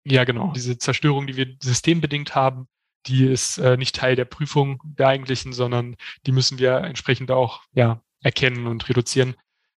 Ja, 0.04 0.24
genau. 0.24 0.52
Diese 0.54 0.78
Zerstörung, 0.78 1.26
die 1.26 1.36
wir 1.36 1.56
systembedingt 1.62 2.34
haben, 2.34 2.68
die 3.06 3.26
ist 3.26 3.58
äh, 3.58 3.76
nicht 3.76 3.96
Teil 3.96 4.16
der 4.16 4.24
Prüfung 4.24 4.80
der 4.84 5.08
eigentlichen, 5.08 5.52
sondern 5.52 5.96
die 6.26 6.32
müssen 6.32 6.58
wir 6.58 6.78
entsprechend 6.78 7.30
auch 7.30 7.62
ja, 7.72 8.02
erkennen 8.22 8.66
und 8.66 8.88
reduzieren, 8.88 9.34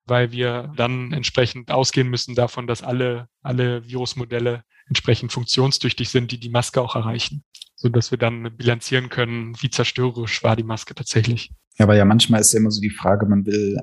weil 0.06 0.32
wir 0.32 0.72
dann 0.76 1.12
entsprechend 1.12 1.70
ausgehen 1.70 2.08
müssen 2.08 2.34
davon, 2.34 2.66
dass 2.66 2.82
alle, 2.82 3.28
alle 3.42 3.86
Virusmodelle 3.86 4.64
entsprechend 4.90 5.32
funktionstüchtig 5.32 6.10
sind, 6.10 6.32
die 6.32 6.40
die 6.40 6.50
Maske 6.50 6.82
auch 6.82 6.96
erreichen, 6.96 7.44
so 7.76 7.88
dass 7.88 8.10
wir 8.10 8.18
dann 8.18 8.54
bilanzieren 8.56 9.08
können, 9.08 9.54
wie 9.60 9.70
zerstörerisch 9.70 10.42
war 10.42 10.56
die 10.56 10.64
Maske 10.64 10.94
tatsächlich. 10.94 11.52
Ja, 11.78 11.84
aber 11.84 11.96
ja, 11.96 12.04
manchmal 12.04 12.40
ist 12.40 12.52
ja 12.52 12.58
immer 12.58 12.72
so 12.72 12.80
die 12.80 12.90
Frage, 12.90 13.26
man 13.26 13.46
will 13.46 13.78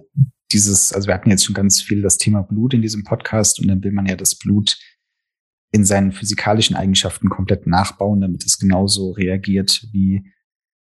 dieses, 0.51 0.93
also 0.93 1.07
wir 1.07 1.13
hatten 1.13 1.29
jetzt 1.29 1.45
schon 1.45 1.55
ganz 1.55 1.81
viel 1.81 2.01
das 2.01 2.17
Thema 2.17 2.41
Blut 2.43 2.73
in 2.73 2.81
diesem 2.81 3.03
Podcast 3.03 3.59
und 3.59 3.67
dann 3.67 3.83
will 3.83 3.93
man 3.93 4.05
ja 4.05 4.15
das 4.15 4.35
Blut 4.35 4.77
in 5.71 5.85
seinen 5.85 6.11
physikalischen 6.11 6.75
Eigenschaften 6.75 7.29
komplett 7.29 7.67
nachbauen, 7.67 8.21
damit 8.21 8.45
es 8.45 8.59
genauso 8.59 9.11
reagiert, 9.11 9.87
wie 9.91 10.31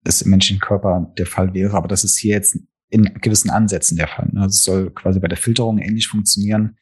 es 0.05 0.23
im 0.23 0.31
menschlichen 0.31 0.61
Körper 0.61 1.13
der 1.19 1.27
Fall 1.27 1.55
wäre. 1.55 1.77
Aber 1.77 1.89
das 1.89 2.05
ist 2.05 2.17
hier 2.17 2.35
jetzt 2.35 2.59
in 2.89 3.15
gewissen 3.21 3.51
Ansätzen 3.51 3.97
der 3.97 4.09
Fall. 4.09 4.31
Also 4.37 4.47
es 4.47 4.63
soll 4.63 4.91
quasi 4.91 5.19
bei 5.19 5.29
der 5.29 5.39
Filterung 5.39 5.79
ähnlich 5.79 6.07
funktionieren 6.07 6.77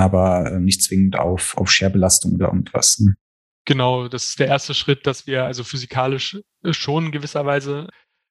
aber 0.00 0.52
äh, 0.52 0.60
nicht 0.60 0.82
zwingend 0.82 1.18
auf, 1.18 1.56
auf 1.56 1.70
Scherbelastung 1.70 2.34
oder 2.34 2.46
irgendwas. 2.48 2.98
Ne? 2.98 3.14
Genau, 3.64 4.08
das 4.08 4.30
ist 4.30 4.40
der 4.40 4.48
erste 4.48 4.74
Schritt, 4.74 5.06
dass 5.06 5.26
wir 5.26 5.44
also 5.44 5.64
physikalisch 5.64 6.38
äh, 6.64 6.72
schon 6.72 7.12
gewisserweise, 7.12 7.88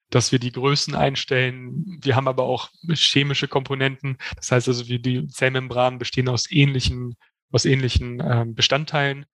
dass 0.09 0.31
wir 0.31 0.39
die 0.39 0.51
Größen 0.51 0.95
einstellen. 0.95 1.99
Wir 2.01 2.15
haben 2.15 2.27
aber 2.27 2.43
auch 2.43 2.69
chemische 2.93 3.47
Komponenten. 3.47 4.17
Das 4.35 4.51
heißt 4.51 4.67
also, 4.67 4.83
die 4.83 5.27
Zellmembranen 5.27 5.99
bestehen 5.99 6.29
aus 6.29 6.49
ähnlichen, 6.51 7.15
aus 7.51 7.65
ähnlichen 7.65 8.19
äh, 8.19 8.45
Bestandteilen. 8.47 9.25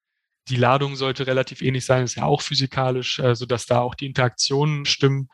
Die 0.49 0.57
Ladung 0.57 0.95
sollte 0.95 1.25
relativ 1.25 1.61
ähnlich 1.61 1.85
sein, 1.85 2.03
ist 2.03 2.15
ja 2.15 2.25
auch 2.25 2.41
physikalisch, 2.41 3.19
äh, 3.19 3.33
sodass 3.35 3.65
da 3.65 3.79
auch 3.79 3.95
die 3.95 4.05
Interaktionen 4.05 4.85
stimmen. 4.85 5.29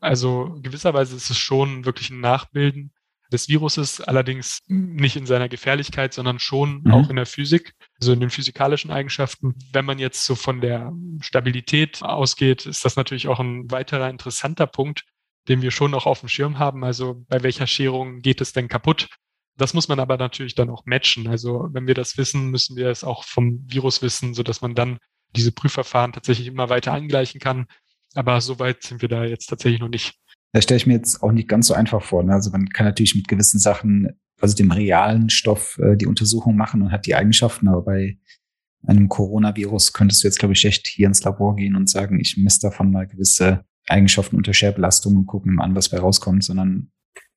Also 0.00 0.58
gewisserweise 0.62 1.14
ist 1.14 1.30
es 1.30 1.38
schon 1.38 1.84
wirklich 1.84 2.10
ein 2.10 2.20
Nachbilden 2.20 2.92
des 3.32 3.48
Viruses, 3.48 4.00
allerdings 4.00 4.60
nicht 4.68 5.16
in 5.16 5.26
seiner 5.26 5.48
Gefährlichkeit, 5.48 6.14
sondern 6.14 6.38
schon 6.38 6.82
mhm. 6.82 6.92
auch 6.92 7.10
in 7.10 7.16
der 7.16 7.26
Physik, 7.26 7.74
also 8.00 8.12
in 8.12 8.20
den 8.20 8.30
physikalischen 8.30 8.90
Eigenschaften. 8.90 9.54
Wenn 9.72 9.84
man 9.84 9.98
jetzt 9.98 10.24
so 10.24 10.34
von 10.34 10.60
der 10.60 10.92
Stabilität 11.20 12.02
ausgeht, 12.02 12.66
ist 12.66 12.84
das 12.84 12.96
natürlich 12.96 13.28
auch 13.28 13.40
ein 13.40 13.70
weiterer 13.70 14.08
interessanter 14.08 14.66
Punkt, 14.66 15.04
den 15.48 15.62
wir 15.62 15.70
schon 15.70 15.90
noch 15.90 16.06
auf 16.06 16.20
dem 16.20 16.28
Schirm 16.28 16.58
haben. 16.58 16.84
Also 16.84 17.24
bei 17.28 17.42
welcher 17.42 17.66
Scherung 17.66 18.20
geht 18.20 18.40
es 18.40 18.52
denn 18.52 18.68
kaputt? 18.68 19.08
Das 19.56 19.74
muss 19.74 19.88
man 19.88 20.00
aber 20.00 20.16
natürlich 20.18 20.54
dann 20.54 20.70
auch 20.70 20.84
matchen. 20.84 21.28
Also 21.28 21.68
wenn 21.72 21.86
wir 21.86 21.94
das 21.94 22.18
wissen, 22.18 22.50
müssen 22.50 22.76
wir 22.76 22.88
es 22.88 23.04
auch 23.04 23.24
vom 23.24 23.64
Virus 23.66 24.02
wissen, 24.02 24.34
so 24.34 24.42
dass 24.42 24.60
man 24.60 24.74
dann 24.74 24.98
diese 25.34 25.52
Prüfverfahren 25.52 26.12
tatsächlich 26.12 26.46
immer 26.46 26.68
weiter 26.68 26.92
angleichen 26.92 27.40
kann. 27.40 27.66
Aber 28.14 28.40
so 28.40 28.58
weit 28.58 28.82
sind 28.82 29.02
wir 29.02 29.08
da 29.08 29.24
jetzt 29.24 29.46
tatsächlich 29.46 29.80
noch 29.80 29.88
nicht. 29.88 30.14
Das 30.52 30.64
stelle 30.64 30.76
ich 30.76 30.86
mir 30.86 30.94
jetzt 30.94 31.22
auch 31.22 31.32
nicht 31.32 31.48
ganz 31.48 31.66
so 31.66 31.74
einfach 31.74 32.02
vor. 32.02 32.22
Ne? 32.22 32.32
Also 32.32 32.50
man 32.50 32.68
kann 32.68 32.86
natürlich 32.86 33.14
mit 33.14 33.28
gewissen 33.28 33.58
Sachen, 33.58 34.08
also 34.40 34.56
dem 34.56 34.70
realen 34.70 35.30
Stoff, 35.30 35.78
äh, 35.78 35.96
die 35.96 36.06
Untersuchung 36.06 36.56
machen 36.56 36.82
und 36.82 36.92
hat 36.92 37.06
die 37.06 37.14
Eigenschaften, 37.14 37.68
aber 37.68 37.82
bei 37.82 38.18
einem 38.86 39.08
Coronavirus 39.08 39.92
könntest 39.92 40.22
du 40.22 40.28
jetzt, 40.28 40.38
glaube 40.38 40.54
ich, 40.54 40.64
echt 40.64 40.86
hier 40.86 41.06
ins 41.06 41.24
Labor 41.24 41.56
gehen 41.56 41.74
und 41.74 41.90
sagen, 41.90 42.20
ich 42.20 42.36
messe 42.36 42.60
davon 42.60 42.92
mal 42.92 43.06
gewisse 43.06 43.64
Eigenschaften 43.88 44.36
unter 44.36 44.54
Scherbelastung 44.54 45.16
und 45.16 45.26
gucken 45.26 45.54
mal 45.54 45.64
an, 45.64 45.74
was 45.74 45.88
bei 45.88 45.98
rauskommt, 45.98 46.44
sondern 46.44 46.90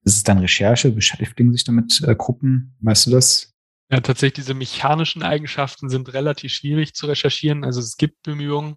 ist 0.03 0.15
es 0.15 0.23
dann 0.23 0.37
Recherche? 0.39 0.91
Beschäftigen 0.91 1.51
sich 1.51 1.63
damit 1.63 2.01
äh, 2.05 2.15
Gruppen? 2.15 2.75
Weißt 2.81 3.07
du 3.07 3.11
das? 3.11 3.53
Ja, 3.91 3.99
tatsächlich, 4.01 4.45
diese 4.45 4.53
mechanischen 4.53 5.23
Eigenschaften 5.23 5.89
sind 5.89 6.13
relativ 6.13 6.51
schwierig 6.51 6.93
zu 6.93 7.07
recherchieren. 7.07 7.63
Also 7.63 7.79
es 7.79 7.97
gibt 7.97 8.21
Bemühungen, 8.21 8.75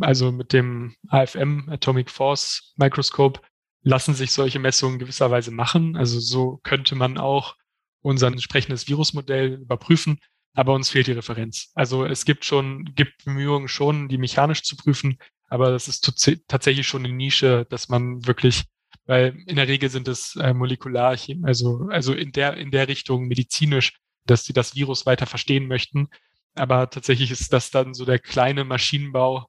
also 0.00 0.32
mit 0.32 0.52
dem 0.52 0.94
AFM, 1.08 1.68
Atomic 1.68 2.10
Force 2.10 2.72
Microscope, 2.76 3.40
lassen 3.88 4.12
sich 4.12 4.32
solche 4.32 4.58
Messungen 4.58 4.98
gewisserweise 4.98 5.50
machen. 5.50 5.96
Also 5.96 6.20
so 6.20 6.60
könnte 6.62 6.94
man 6.94 7.16
auch 7.16 7.56
unser 8.02 8.26
entsprechendes 8.26 8.86
Virusmodell 8.86 9.54
überprüfen, 9.54 10.18
aber 10.52 10.74
uns 10.74 10.90
fehlt 10.90 11.06
die 11.06 11.12
Referenz. 11.12 11.70
Also 11.74 12.04
es 12.04 12.26
gibt 12.26 12.44
schon, 12.44 12.94
gibt 12.94 13.24
Bemühungen 13.24 13.66
schon, 13.66 14.08
die 14.08 14.18
mechanisch 14.18 14.62
zu 14.62 14.76
prüfen, 14.76 15.18
aber 15.46 15.70
das 15.70 15.88
ist 15.88 16.02
tatsächlich 16.48 16.86
schon 16.86 17.04
eine 17.06 17.14
Nische, 17.14 17.66
dass 17.70 17.88
man 17.88 18.26
wirklich, 18.26 18.64
weil 19.06 19.42
in 19.46 19.56
der 19.56 19.68
Regel 19.68 19.88
sind 19.88 20.06
es 20.06 20.36
äh, 20.36 20.52
molekular, 20.52 21.16
also, 21.44 21.88
also 21.90 22.12
in 22.12 22.32
der, 22.32 22.58
in 22.58 22.70
der 22.70 22.88
Richtung 22.88 23.26
medizinisch, 23.26 23.94
dass 24.26 24.44
sie 24.44 24.52
das 24.52 24.74
Virus 24.74 25.06
weiter 25.06 25.24
verstehen 25.24 25.66
möchten. 25.66 26.08
Aber 26.54 26.90
tatsächlich 26.90 27.30
ist 27.30 27.54
das 27.54 27.70
dann 27.70 27.94
so 27.94 28.04
der 28.04 28.18
kleine 28.18 28.64
Maschinenbau, 28.64 29.46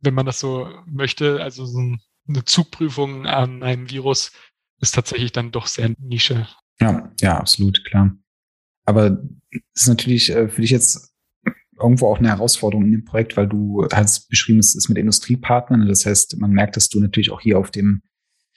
wenn 0.00 0.14
man 0.14 0.24
das 0.24 0.40
so 0.40 0.70
möchte, 0.86 1.42
also 1.42 1.66
so 1.66 1.78
ein 1.78 2.00
eine 2.28 2.44
Zugprüfung 2.44 3.26
an 3.26 3.62
einem 3.62 3.90
Virus 3.90 4.32
ist 4.80 4.94
tatsächlich 4.94 5.32
dann 5.32 5.52
doch 5.52 5.66
sehr 5.66 5.94
Nische. 5.98 6.48
Ja, 6.80 7.12
ja, 7.20 7.38
absolut, 7.38 7.84
klar. 7.84 8.16
Aber 8.84 9.22
ist 9.74 9.88
natürlich 9.88 10.30
äh, 10.30 10.48
für 10.48 10.60
dich 10.60 10.70
jetzt 10.70 11.12
irgendwo 11.78 12.08
auch 12.08 12.18
eine 12.18 12.28
Herausforderung 12.28 12.84
in 12.86 12.92
dem 12.92 13.04
Projekt, 13.04 13.36
weil 13.36 13.48
du 13.48 13.86
hast 13.92 14.28
beschrieben, 14.28 14.58
es 14.58 14.74
ist 14.74 14.88
mit 14.88 14.98
Industriepartnern. 14.98 15.86
Das 15.86 16.06
heißt, 16.06 16.38
man 16.38 16.52
merkt, 16.52 16.76
dass 16.76 16.88
du 16.88 17.00
natürlich 17.00 17.30
auch 17.30 17.40
hier 17.40 17.58
auf 17.58 17.70
dem 17.70 18.02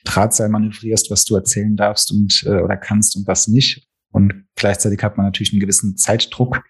Drahtseil 0.04 0.50
manövrierst, 0.50 1.10
was 1.10 1.26
du 1.26 1.36
erzählen 1.36 1.76
darfst 1.76 2.12
und 2.12 2.44
äh, 2.46 2.62
oder 2.62 2.78
kannst 2.78 3.16
und 3.16 3.28
was 3.28 3.48
nicht. 3.48 3.88
Und 4.12 4.46
gleichzeitig 4.56 5.02
hat 5.04 5.18
man 5.18 5.26
natürlich 5.26 5.52
einen 5.52 5.60
gewissen 5.60 5.98
Zeitdruck 5.98 6.64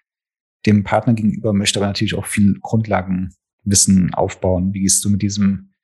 dem 0.66 0.84
Partner 0.84 1.14
gegenüber, 1.14 1.54
möchte 1.54 1.80
aber 1.80 1.88
natürlich 1.88 2.16
auch 2.16 2.26
viel 2.26 2.58
Grundlagenwissen 2.60 4.14
aufbauen. 4.14 4.74
Wie 4.74 4.82
gehst 4.82 5.04
du 5.06 5.10
mit 5.10 5.22
diesem 5.22 5.75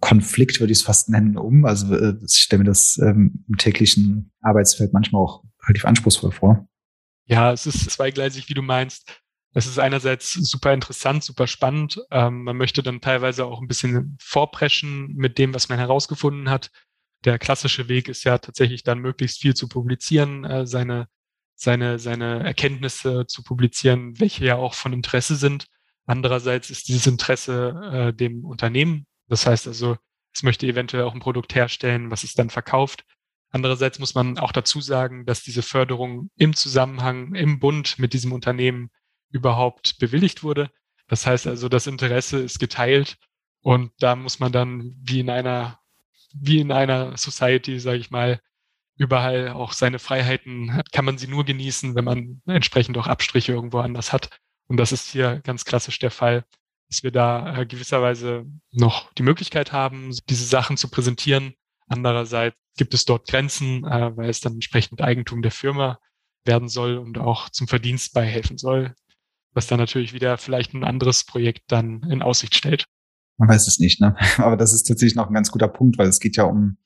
Konflikt, 0.00 0.60
würde 0.60 0.72
ich 0.72 0.78
es 0.78 0.84
fast 0.84 1.08
nennen, 1.08 1.36
um? 1.36 1.64
Also 1.64 1.94
äh, 1.94 2.14
ich 2.24 2.36
stelle 2.36 2.62
mir 2.62 2.70
das 2.70 2.98
ähm, 2.98 3.44
im 3.48 3.56
täglichen 3.56 4.30
Arbeitsfeld 4.40 4.92
manchmal 4.92 5.22
auch 5.22 5.44
relativ 5.64 5.84
anspruchsvoll 5.84 6.32
vor. 6.32 6.68
Ja, 7.26 7.52
es 7.52 7.66
ist 7.66 7.90
zweigleisig, 7.90 8.48
wie 8.48 8.54
du 8.54 8.62
meinst. 8.62 9.20
Es 9.54 9.66
ist 9.66 9.78
einerseits 9.78 10.32
super 10.32 10.72
interessant, 10.72 11.24
super 11.24 11.46
spannend. 11.46 12.00
Ähm, 12.10 12.44
man 12.44 12.56
möchte 12.56 12.82
dann 12.82 13.00
teilweise 13.00 13.44
auch 13.44 13.60
ein 13.60 13.66
bisschen 13.66 14.16
vorpreschen 14.20 15.14
mit 15.14 15.36
dem, 15.38 15.54
was 15.54 15.68
man 15.68 15.78
herausgefunden 15.78 16.48
hat. 16.48 16.70
Der 17.24 17.38
klassische 17.38 17.88
Weg 17.88 18.08
ist 18.08 18.24
ja 18.24 18.38
tatsächlich 18.38 18.84
dann 18.84 19.00
möglichst 19.00 19.40
viel 19.40 19.54
zu 19.54 19.68
publizieren, 19.68 20.44
äh, 20.44 20.66
seine, 20.66 21.08
seine, 21.56 21.98
seine 21.98 22.44
Erkenntnisse 22.44 23.26
zu 23.26 23.42
publizieren, 23.42 24.20
welche 24.20 24.44
ja 24.44 24.56
auch 24.56 24.74
von 24.74 24.92
Interesse 24.92 25.34
sind. 25.34 25.66
Andererseits 26.06 26.70
ist 26.70 26.88
dieses 26.88 27.06
Interesse 27.06 27.74
äh, 27.92 28.14
dem 28.14 28.44
Unternehmen. 28.44 29.06
Das 29.28 29.46
heißt 29.46 29.66
also, 29.66 29.96
es 30.32 30.42
möchte 30.42 30.66
eventuell 30.66 31.04
auch 31.04 31.14
ein 31.14 31.20
Produkt 31.20 31.54
herstellen, 31.54 32.10
was 32.10 32.24
es 32.24 32.34
dann 32.34 32.50
verkauft. 32.50 33.04
Andererseits 33.50 33.98
muss 33.98 34.14
man 34.14 34.38
auch 34.38 34.52
dazu 34.52 34.80
sagen, 34.80 35.24
dass 35.24 35.42
diese 35.42 35.62
Förderung 35.62 36.30
im 36.36 36.54
Zusammenhang, 36.54 37.34
im 37.34 37.58
Bund 37.58 37.98
mit 37.98 38.12
diesem 38.12 38.32
Unternehmen 38.32 38.90
überhaupt 39.30 39.98
bewilligt 39.98 40.42
wurde. 40.42 40.70
Das 41.06 41.26
heißt 41.26 41.46
also, 41.46 41.68
das 41.68 41.86
Interesse 41.86 42.38
ist 42.38 42.58
geteilt 42.58 43.16
und 43.62 43.92
da 43.98 44.16
muss 44.16 44.38
man 44.38 44.52
dann 44.52 44.94
wie 45.02 45.20
in 45.20 45.30
einer, 45.30 45.78
wie 46.34 46.60
in 46.60 46.72
einer 46.72 47.16
Society, 47.16 47.80
sage 47.80 47.98
ich 47.98 48.10
mal, 48.10 48.40
überall 48.96 49.50
auch 49.50 49.72
seine 49.72 49.98
Freiheiten 49.98 50.82
kann 50.92 51.04
man 51.04 51.18
sie 51.18 51.28
nur 51.28 51.44
genießen, 51.44 51.94
wenn 51.94 52.04
man 52.04 52.42
entsprechend 52.46 52.98
auch 52.98 53.06
Abstriche 53.06 53.52
irgendwo 53.52 53.78
anders 53.78 54.12
hat. 54.12 54.28
Und 54.66 54.76
das 54.76 54.92
ist 54.92 55.10
hier 55.10 55.40
ganz 55.44 55.64
klassisch 55.64 55.98
der 55.98 56.10
Fall, 56.10 56.44
dass 56.88 57.02
wir 57.02 57.10
da 57.10 57.58
äh, 57.60 57.66
gewisserweise 57.66 58.46
noch 58.72 59.12
die 59.14 59.22
Möglichkeit 59.22 59.72
haben, 59.72 60.16
diese 60.28 60.44
Sachen 60.44 60.76
zu 60.76 60.88
präsentieren. 60.88 61.54
Andererseits 61.88 62.56
gibt 62.76 62.94
es 62.94 63.04
dort 63.04 63.28
Grenzen, 63.28 63.84
äh, 63.84 64.16
weil 64.16 64.30
es 64.30 64.40
dann 64.40 64.54
entsprechend 64.54 65.00
Eigentum 65.00 65.42
der 65.42 65.50
Firma 65.50 65.98
werden 66.44 66.68
soll 66.68 66.96
und 66.96 67.18
auch 67.18 67.48
zum 67.50 67.68
Verdienst 67.68 68.14
beihelfen 68.14 68.58
soll 68.58 68.94
was 69.58 69.66
dann 69.66 69.80
natürlich 69.80 70.12
wieder 70.12 70.38
vielleicht 70.38 70.72
ein 70.72 70.84
anderes 70.84 71.24
Projekt 71.24 71.64
dann 71.68 72.02
in 72.10 72.22
Aussicht 72.22 72.54
stellt. 72.54 72.84
Man 73.38 73.48
weiß 73.48 73.66
es 73.66 73.80
nicht, 73.80 74.00
ne? 74.00 74.16
Aber 74.38 74.56
das 74.56 74.72
ist 74.72 74.84
tatsächlich 74.84 75.16
noch 75.16 75.28
ein 75.28 75.34
ganz 75.34 75.50
guter 75.50 75.66
Punkt, 75.66 75.98
weil 75.98 76.08
es 76.08 76.20
geht 76.20 76.36
ja 76.36 76.44
um, 76.44 76.76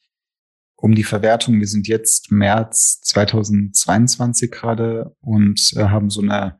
um 0.77 0.95
die 0.95 1.05
Verwertung. 1.05 1.59
Wir 1.61 1.67
sind 1.67 1.87
jetzt 1.87 2.33
März 2.33 3.01
2022 3.03 4.51
gerade 4.51 5.15
und 5.21 5.75
äh, 5.77 5.85
haben 5.85 6.09
so 6.09 6.23
eine, 6.23 6.59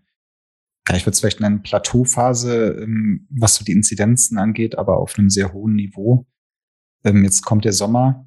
ja, 0.89 0.97
ich 0.97 1.07
würde 1.07 1.15
es 1.15 1.21
vielleicht 1.21 1.41
nennen, 1.41 1.63
Plateauphase, 1.63 2.81
ähm, 2.83 3.27
was 3.31 3.57
so 3.57 3.65
die 3.65 3.73
Inzidenzen 3.73 4.39
angeht, 4.39 4.77
aber 4.77 4.99
auf 4.99 5.19
einem 5.19 5.31
sehr 5.31 5.53
hohen 5.53 5.75
Niveau. 5.75 6.27
Ähm, 7.05 7.25
jetzt 7.25 7.43
kommt 7.43 7.65
der 7.65 7.73
Sommer 7.73 8.27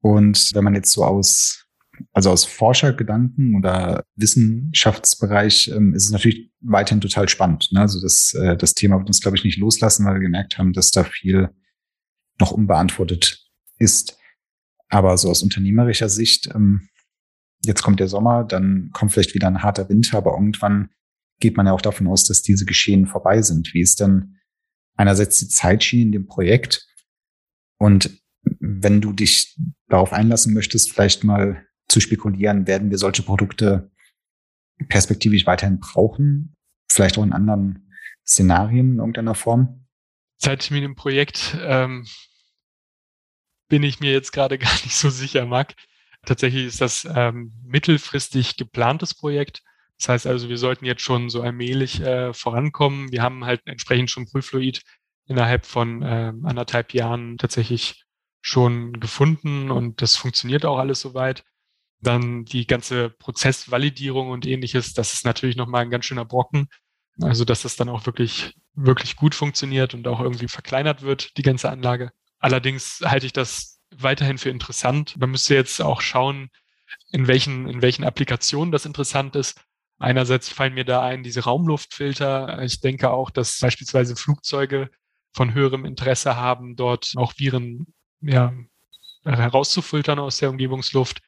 und 0.00 0.54
wenn 0.54 0.64
man 0.64 0.74
jetzt 0.74 0.92
so 0.92 1.04
aus 1.04 1.66
also 2.12 2.30
aus 2.30 2.46
Forschergedanken 2.46 3.54
oder 3.56 4.04
Wissenschaftsbereich 4.16 5.68
ähm, 5.68 5.94
ist 5.94 6.06
es 6.06 6.10
natürlich 6.10 6.50
weiterhin 6.60 7.02
total 7.02 7.28
spannend. 7.28 7.70
Ne? 7.72 7.80
Also 7.80 8.00
das, 8.00 8.32
äh, 8.32 8.56
das 8.56 8.72
Thema 8.72 8.96
wird 8.96 9.08
uns, 9.08 9.20
glaube 9.20 9.36
ich, 9.36 9.44
nicht 9.44 9.58
loslassen, 9.58 10.06
weil 10.06 10.14
wir 10.14 10.20
gemerkt 10.20 10.56
haben, 10.56 10.72
dass 10.72 10.90
da 10.90 11.04
viel 11.04 11.50
noch 12.38 12.52
unbeantwortet 12.52 13.46
ist. 13.78 14.18
Aber 14.88 15.16
so 15.18 15.28
aus 15.28 15.42
unternehmerischer 15.42 16.08
Sicht, 16.08 16.48
jetzt 17.64 17.82
kommt 17.82 18.00
der 18.00 18.08
Sommer, 18.08 18.42
dann 18.42 18.90
kommt 18.92 19.12
vielleicht 19.12 19.34
wieder 19.34 19.46
ein 19.46 19.62
harter 19.62 19.88
Winter, 19.88 20.18
aber 20.18 20.32
irgendwann 20.32 20.88
geht 21.40 21.56
man 21.56 21.66
ja 21.66 21.72
auch 21.72 21.80
davon 21.80 22.06
aus, 22.06 22.24
dass 22.24 22.42
diese 22.42 22.64
Geschehen 22.64 23.06
vorbei 23.06 23.42
sind. 23.42 23.74
Wie 23.74 23.80
ist 23.80 24.00
dann 24.00 24.38
einerseits 24.96 25.38
die 25.38 25.48
Zeitschiene 25.48 26.02
in 26.04 26.12
dem 26.12 26.26
Projekt? 26.26 26.86
Und 27.78 28.22
wenn 28.42 29.00
du 29.00 29.12
dich 29.12 29.58
darauf 29.88 30.12
einlassen 30.12 30.54
möchtest, 30.54 30.92
vielleicht 30.92 31.24
mal 31.24 31.66
zu 31.88 32.00
spekulieren, 32.00 32.66
werden 32.66 32.90
wir 32.90 32.98
solche 32.98 33.22
Produkte 33.22 33.90
perspektivisch 34.88 35.46
weiterhin 35.46 35.80
brauchen, 35.80 36.56
vielleicht 36.90 37.18
auch 37.18 37.24
in 37.24 37.32
anderen 37.32 37.90
Szenarien 38.26 38.92
in 38.92 38.98
irgendeiner 38.98 39.34
Form? 39.34 39.86
Mit 40.42 40.70
dem 40.70 40.94
Projekt 40.94 41.56
ähm, 41.60 42.06
bin 43.68 43.82
ich 43.82 44.00
mir 44.00 44.12
jetzt 44.12 44.32
gerade 44.32 44.58
gar 44.58 44.72
nicht 44.84 44.94
so 44.94 45.10
sicher, 45.10 45.46
Marc. 45.46 45.74
Tatsächlich 46.26 46.66
ist 46.66 46.80
das 46.80 47.08
ähm, 47.10 47.54
mittelfristig 47.62 48.56
geplantes 48.56 49.14
Projekt. 49.14 49.62
Das 50.00 50.08
heißt 50.08 50.26
also, 50.26 50.48
wir 50.48 50.56
sollten 50.56 50.86
jetzt 50.86 51.02
schon 51.02 51.28
so 51.28 51.42
allmählich 51.42 52.00
äh, 52.00 52.32
vorankommen. 52.32 53.12
Wir 53.12 53.22
haben 53.22 53.44
halt 53.44 53.60
entsprechend 53.66 54.10
schon 54.10 54.24
Prüffluid 54.24 54.80
innerhalb 55.26 55.66
von 55.66 56.02
äh, 56.02 56.32
anderthalb 56.42 56.94
Jahren 56.94 57.36
tatsächlich 57.36 58.02
schon 58.40 58.94
gefunden 58.98 59.70
und 59.70 60.00
das 60.00 60.16
funktioniert 60.16 60.64
auch 60.64 60.78
alles 60.78 61.00
soweit. 61.00 61.44
Dann 62.00 62.46
die 62.46 62.66
ganze 62.66 63.10
Prozessvalidierung 63.10 64.30
und 64.30 64.46
ähnliches, 64.46 64.94
das 64.94 65.12
ist 65.12 65.26
natürlich 65.26 65.56
nochmal 65.56 65.82
ein 65.82 65.90
ganz 65.90 66.06
schöner 66.06 66.24
Brocken. 66.24 66.68
Also, 67.20 67.44
dass 67.44 67.60
das 67.60 67.76
dann 67.76 67.90
auch 67.90 68.06
wirklich, 68.06 68.54
wirklich 68.72 69.16
gut 69.16 69.34
funktioniert 69.34 69.92
und 69.92 70.08
auch 70.08 70.20
irgendwie 70.20 70.48
verkleinert 70.48 71.02
wird, 71.02 71.36
die 71.36 71.42
ganze 71.42 71.68
Anlage. 71.68 72.10
Allerdings 72.38 73.02
halte 73.04 73.26
ich 73.26 73.34
das 73.34 73.82
weiterhin 73.94 74.38
für 74.38 74.48
interessant. 74.48 75.18
Man 75.18 75.30
müsste 75.30 75.54
jetzt 75.54 75.82
auch 75.82 76.00
schauen, 76.00 76.48
in 77.12 77.26
welchen, 77.26 77.68
in 77.68 77.82
welchen 77.82 78.04
Applikationen 78.04 78.72
das 78.72 78.86
interessant 78.86 79.36
ist. 79.36 79.60
Einerseits 80.00 80.48
fallen 80.48 80.72
mir 80.72 80.86
da 80.86 81.02
ein 81.02 81.22
diese 81.22 81.44
Raumluftfilter. 81.44 82.62
Ich 82.62 82.80
denke 82.80 83.10
auch, 83.10 83.30
dass 83.30 83.60
beispielsweise 83.60 84.16
Flugzeuge 84.16 84.90
von 85.32 85.52
höherem 85.52 85.84
Interesse 85.84 86.36
haben, 86.36 86.74
dort 86.74 87.12
auch 87.16 87.34
Viren 87.36 87.86
ja, 88.22 88.54
herauszufiltern 89.24 90.18
aus 90.18 90.38
der 90.38 90.48
Umgebungsluft. 90.50 91.20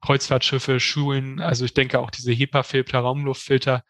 Kreuzfahrtschiffe, 0.00 0.80
Schulen, 0.80 1.40
also 1.40 1.64
ich 1.64 1.74
denke 1.74 2.00
auch 2.00 2.10
diese 2.10 2.32
HEPA-Filter, 2.32 2.98
Raumluftfilter 2.98 3.84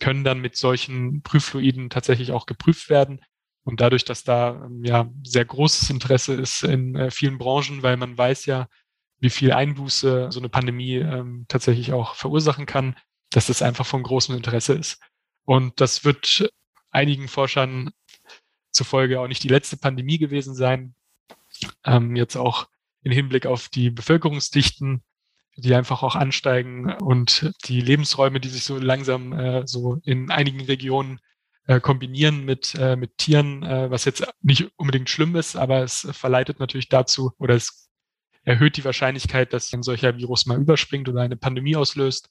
können 0.00 0.24
dann 0.24 0.40
mit 0.40 0.56
solchen 0.56 1.22
Prüffluiden 1.22 1.90
tatsächlich 1.90 2.32
auch 2.32 2.46
geprüft 2.46 2.90
werden. 2.90 3.20
Und 3.64 3.80
dadurch, 3.80 4.04
dass 4.04 4.24
da 4.24 4.68
ja 4.82 5.10
sehr 5.22 5.44
großes 5.44 5.90
Interesse 5.90 6.34
ist 6.34 6.62
in 6.62 6.96
äh, 6.96 7.10
vielen 7.10 7.38
Branchen, 7.38 7.82
weil 7.82 7.96
man 7.96 8.16
weiß 8.16 8.46
ja, 8.46 8.68
wie 9.18 9.30
viel 9.30 9.52
Einbuße 9.52 10.28
so 10.30 10.40
eine 10.40 10.48
Pandemie 10.48 10.96
ähm, 10.96 11.44
tatsächlich 11.48 11.92
auch 11.92 12.14
verursachen 12.14 12.66
kann, 12.66 12.96
dass 13.30 13.46
das 13.46 13.62
einfach 13.62 13.86
von 13.86 14.02
großem 14.02 14.36
Interesse 14.36 14.74
ist. 14.74 15.00
Und 15.44 15.80
das 15.80 16.04
wird 16.04 16.50
einigen 16.90 17.28
Forschern 17.28 17.90
zufolge 18.70 19.20
auch 19.20 19.28
nicht 19.28 19.42
die 19.42 19.48
letzte 19.48 19.76
Pandemie 19.76 20.18
gewesen 20.18 20.54
sein. 20.54 20.94
Ähm, 21.84 22.16
jetzt 22.16 22.36
auch 22.36 22.68
im 23.02 23.12
Hinblick 23.12 23.46
auf 23.46 23.68
die 23.68 23.90
Bevölkerungsdichten 23.90 25.02
die 25.56 25.74
einfach 25.74 26.02
auch 26.02 26.16
ansteigen 26.16 26.92
und 26.94 27.52
die 27.66 27.80
Lebensräume, 27.80 28.40
die 28.40 28.48
sich 28.48 28.64
so 28.64 28.78
langsam 28.78 29.32
äh, 29.32 29.66
so 29.66 30.00
in 30.04 30.30
einigen 30.30 30.60
Regionen 30.60 31.20
äh, 31.66 31.80
kombinieren 31.80 32.44
mit, 32.44 32.74
äh, 32.76 32.96
mit 32.96 33.18
Tieren, 33.18 33.62
äh, 33.62 33.90
was 33.90 34.04
jetzt 34.04 34.26
nicht 34.42 34.70
unbedingt 34.76 35.10
schlimm 35.10 35.36
ist, 35.36 35.56
aber 35.56 35.82
es 35.82 36.08
verleitet 36.12 36.60
natürlich 36.60 36.88
dazu 36.88 37.32
oder 37.38 37.54
es 37.54 37.90
erhöht 38.42 38.76
die 38.76 38.84
Wahrscheinlichkeit, 38.84 39.52
dass 39.52 39.72
ein 39.72 39.82
solcher 39.82 40.16
Virus 40.16 40.46
mal 40.46 40.58
überspringt 40.58 41.08
oder 41.08 41.20
eine 41.20 41.36
Pandemie 41.36 41.76
auslöst. 41.76 42.30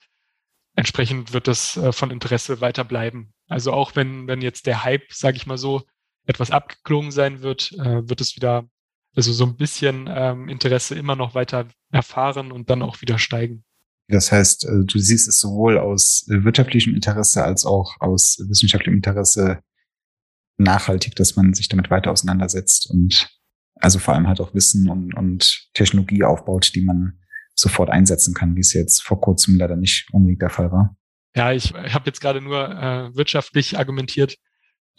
Entsprechend 0.79 1.33
wird 1.33 1.49
das 1.49 1.75
äh, 1.75 1.91
von 1.91 2.09
Interesse 2.09 2.61
weiter 2.61 2.85
bleiben. 2.85 3.33
Also 3.49 3.73
auch 3.73 3.97
wenn, 3.97 4.27
wenn 4.27 4.41
jetzt 4.41 4.65
der 4.65 4.85
Hype, 4.85 5.11
sage 5.11 5.35
ich 5.35 5.45
mal 5.45 5.57
so, 5.57 5.83
etwas 6.25 6.51
abgeklungen 6.51 7.11
sein 7.11 7.41
wird, 7.41 7.73
äh, 7.73 8.07
wird 8.07 8.21
es 8.21 8.37
wieder 8.37 8.69
also 9.13 9.33
so 9.33 9.45
ein 9.45 9.57
bisschen 9.57 10.09
ähm, 10.09 10.47
Interesse 10.47 10.95
immer 10.95 11.17
noch 11.17 11.35
weiter 11.35 11.67
erfahren 11.91 12.53
und 12.53 12.69
dann 12.69 12.81
auch 12.81 13.01
wieder 13.01 13.19
steigen. 13.19 13.65
Das 14.07 14.31
heißt, 14.31 14.69
äh, 14.69 14.85
du 14.85 14.99
siehst 14.99 15.27
es 15.27 15.41
sowohl 15.41 15.77
aus 15.77 16.23
wirtschaftlichem 16.27 16.95
Interesse 16.95 17.43
als 17.43 17.65
auch 17.65 17.97
aus 17.99 18.37
wissenschaftlichem 18.47 18.95
Interesse 18.95 19.59
nachhaltig, 20.57 21.13
dass 21.17 21.35
man 21.35 21.53
sich 21.53 21.67
damit 21.67 21.89
weiter 21.89 22.11
auseinandersetzt 22.11 22.89
und 22.89 23.27
also 23.75 23.99
vor 23.99 24.13
allem 24.13 24.29
halt 24.29 24.39
auch 24.39 24.53
Wissen 24.53 24.87
und, 24.87 25.13
und 25.13 25.67
Technologie 25.73 26.23
aufbaut, 26.23 26.71
die 26.73 26.85
man 26.85 27.19
sofort 27.59 27.89
einsetzen 27.89 28.33
kann, 28.33 28.55
wie 28.55 28.61
es 28.61 28.73
jetzt 28.73 29.03
vor 29.03 29.19
kurzem 29.21 29.57
leider 29.57 29.75
nicht 29.75 30.07
unbedingt 30.11 30.41
der 30.41 30.49
Fall 30.49 30.71
war. 30.71 30.95
Ja, 31.35 31.51
ich, 31.51 31.73
habe 31.73 32.05
jetzt 32.07 32.21
gerade 32.21 32.41
nur 32.41 32.69
äh, 32.69 33.15
wirtschaftlich 33.15 33.77
argumentiert 33.77 34.37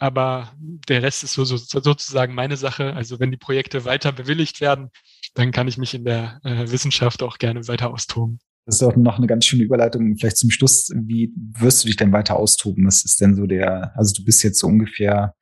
aber 0.01 0.51
der 0.89 1.03
Rest 1.03 1.23
ist 1.23 1.33
so, 1.33 1.45
so, 1.45 1.57
sozusagen 1.57 2.33
meine 2.33 2.57
Sache. 2.57 2.93
Also 2.95 3.19
wenn 3.19 3.29
die 3.29 3.37
Projekte 3.37 3.85
weiter 3.85 4.11
bewilligt 4.11 4.59
werden, 4.59 4.89
dann 5.35 5.51
kann 5.51 5.67
ich 5.67 5.77
mich 5.77 5.93
in 5.93 6.05
der 6.05 6.39
äh, 6.43 6.71
Wissenschaft 6.71 7.21
auch 7.21 7.37
gerne 7.37 7.67
weiter 7.67 7.91
austoben. 7.91 8.39
Das 8.65 8.77
ist 8.77 8.83
auch 8.83 8.95
noch 8.95 9.19
eine 9.19 9.27
ganz 9.27 9.45
schöne 9.45 9.61
Überleitung 9.61 10.17
vielleicht 10.17 10.37
zum 10.37 10.49
Schluss. 10.49 10.89
Wie 10.95 11.31
wirst 11.35 11.83
du 11.83 11.87
dich 11.87 11.97
denn 11.97 12.11
weiter 12.11 12.35
austoben? 12.35 12.87
Was 12.87 13.05
ist 13.05 13.21
denn 13.21 13.35
so 13.35 13.45
der, 13.45 13.95
also 13.95 14.11
du 14.15 14.25
bist 14.25 14.43
jetzt 14.43 14.59
so 14.59 14.65
ungefähr 14.65 15.35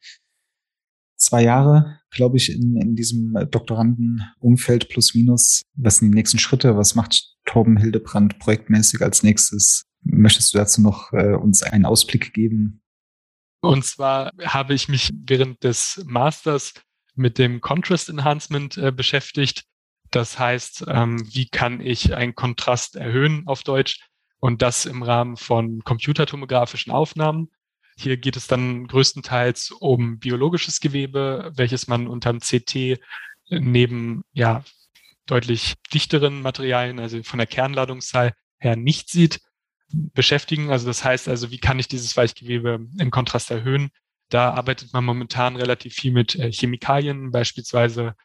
zwei 1.20 1.44
Jahre, 1.44 2.00
glaube 2.12 2.38
ich, 2.38 2.52
in, 2.52 2.76
in 2.78 2.96
diesem 2.96 3.34
Doktorandenumfeld 3.52 4.90
plus 4.90 5.14
minus. 5.14 5.62
Was 5.76 5.98
sind 5.98 6.12
die 6.12 6.16
nächsten 6.16 6.40
Schritte? 6.40 6.78
Was 6.78 6.96
macht 6.96 7.36
Torben 7.46 7.78
Hildebrand 7.78 8.40
projektmäßig 8.40 9.02
als 9.02 9.24
nächstes? 9.24 9.84
Möchtest 10.04 10.54
du 10.54 10.58
dazu 10.58 10.82
noch 10.82 11.12
äh, 11.14 11.36
uns 11.36 11.64
einen 11.64 11.86
Ausblick 11.86 12.34
geben? 12.34 12.82
Und 13.62 13.84
zwar 13.84 14.32
habe 14.44 14.74
ich 14.74 14.88
mich 14.88 15.12
während 15.14 15.64
des 15.64 16.02
Masters 16.06 16.74
mit 17.16 17.38
dem 17.38 17.60
Contrast 17.60 18.10
Enhancement 18.10 18.78
äh, 18.78 18.92
beschäftigt. 18.92 19.66
Das 20.12 20.40
heißt, 20.40 20.86
ähm, 20.88 21.22
wie 21.34 21.50
kann 21.50 21.82
ich 21.82 22.16
einen 22.16 22.34
Kontrast 22.34 22.96
erhöhen 22.96 23.44
auf 23.46 23.64
Deutsch 23.64 24.00
und 24.40 24.62
das 24.62 24.86
im 24.86 25.04
Rahmen 25.04 25.38
von 25.38 25.84
computertomografischen 25.84 26.92
Aufnahmen. 26.92 27.50
Hier 28.00 28.18
geht 28.18 28.38
es 28.38 28.48
dann 28.48 28.88
größtenteils 28.88 29.72
um 29.72 30.20
biologisches 30.20 30.80
Gewebe, 30.80 31.52
welches 31.56 31.88
man 31.88 32.08
unterm 32.08 32.40
CT 32.40 33.00
neben 33.50 34.24
ja 34.32 34.64
deutlich 35.26 35.76
dichteren 35.94 36.42
Materialien, 36.42 37.00
also 37.00 37.22
von 37.24 37.40
der 37.40 37.48
Kernladungszahl 37.48 38.34
her 38.58 38.76
nicht 38.76 39.10
sieht, 39.10 39.42
beschäftigen. 39.92 40.72
Also 40.72 40.88
das 40.88 41.04
heißt 41.04 41.28
also, 41.28 41.52
wie 41.52 41.58
kann 41.58 41.80
ich 41.80 41.88
dieses 41.88 42.16
Weichgewebe 42.16 42.88
im 42.98 43.12
Kontrast 43.12 43.52
erhöhen? 43.52 43.90
Da 44.30 44.52
arbeitet 44.52 44.94
man 44.94 45.04
momentan 45.04 45.56
relativ 45.56 45.96
viel 45.96 46.12
mit 46.12 46.36
äh, 46.36 46.52
Chemikalien, 46.52 47.32
beispielsweise 47.32 48.16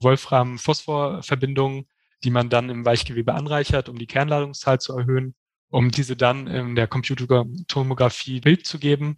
Wolfram-Phosphor-Verbindungen, 0.00 1.86
die 2.24 2.30
man 2.30 2.48
dann 2.48 2.70
im 2.70 2.84
Weichgewebe 2.84 3.34
anreichert, 3.34 3.88
um 3.88 3.98
die 3.98 4.06
Kernladungszahl 4.06 4.80
zu 4.80 4.96
erhöhen, 4.96 5.34
um 5.72 5.90
diese 5.90 6.16
dann 6.16 6.46
in 6.46 6.74
der 6.74 6.86
Computertomographie 6.86 8.40
Bild 8.40 8.66
zu 8.66 8.78
geben. 8.78 9.16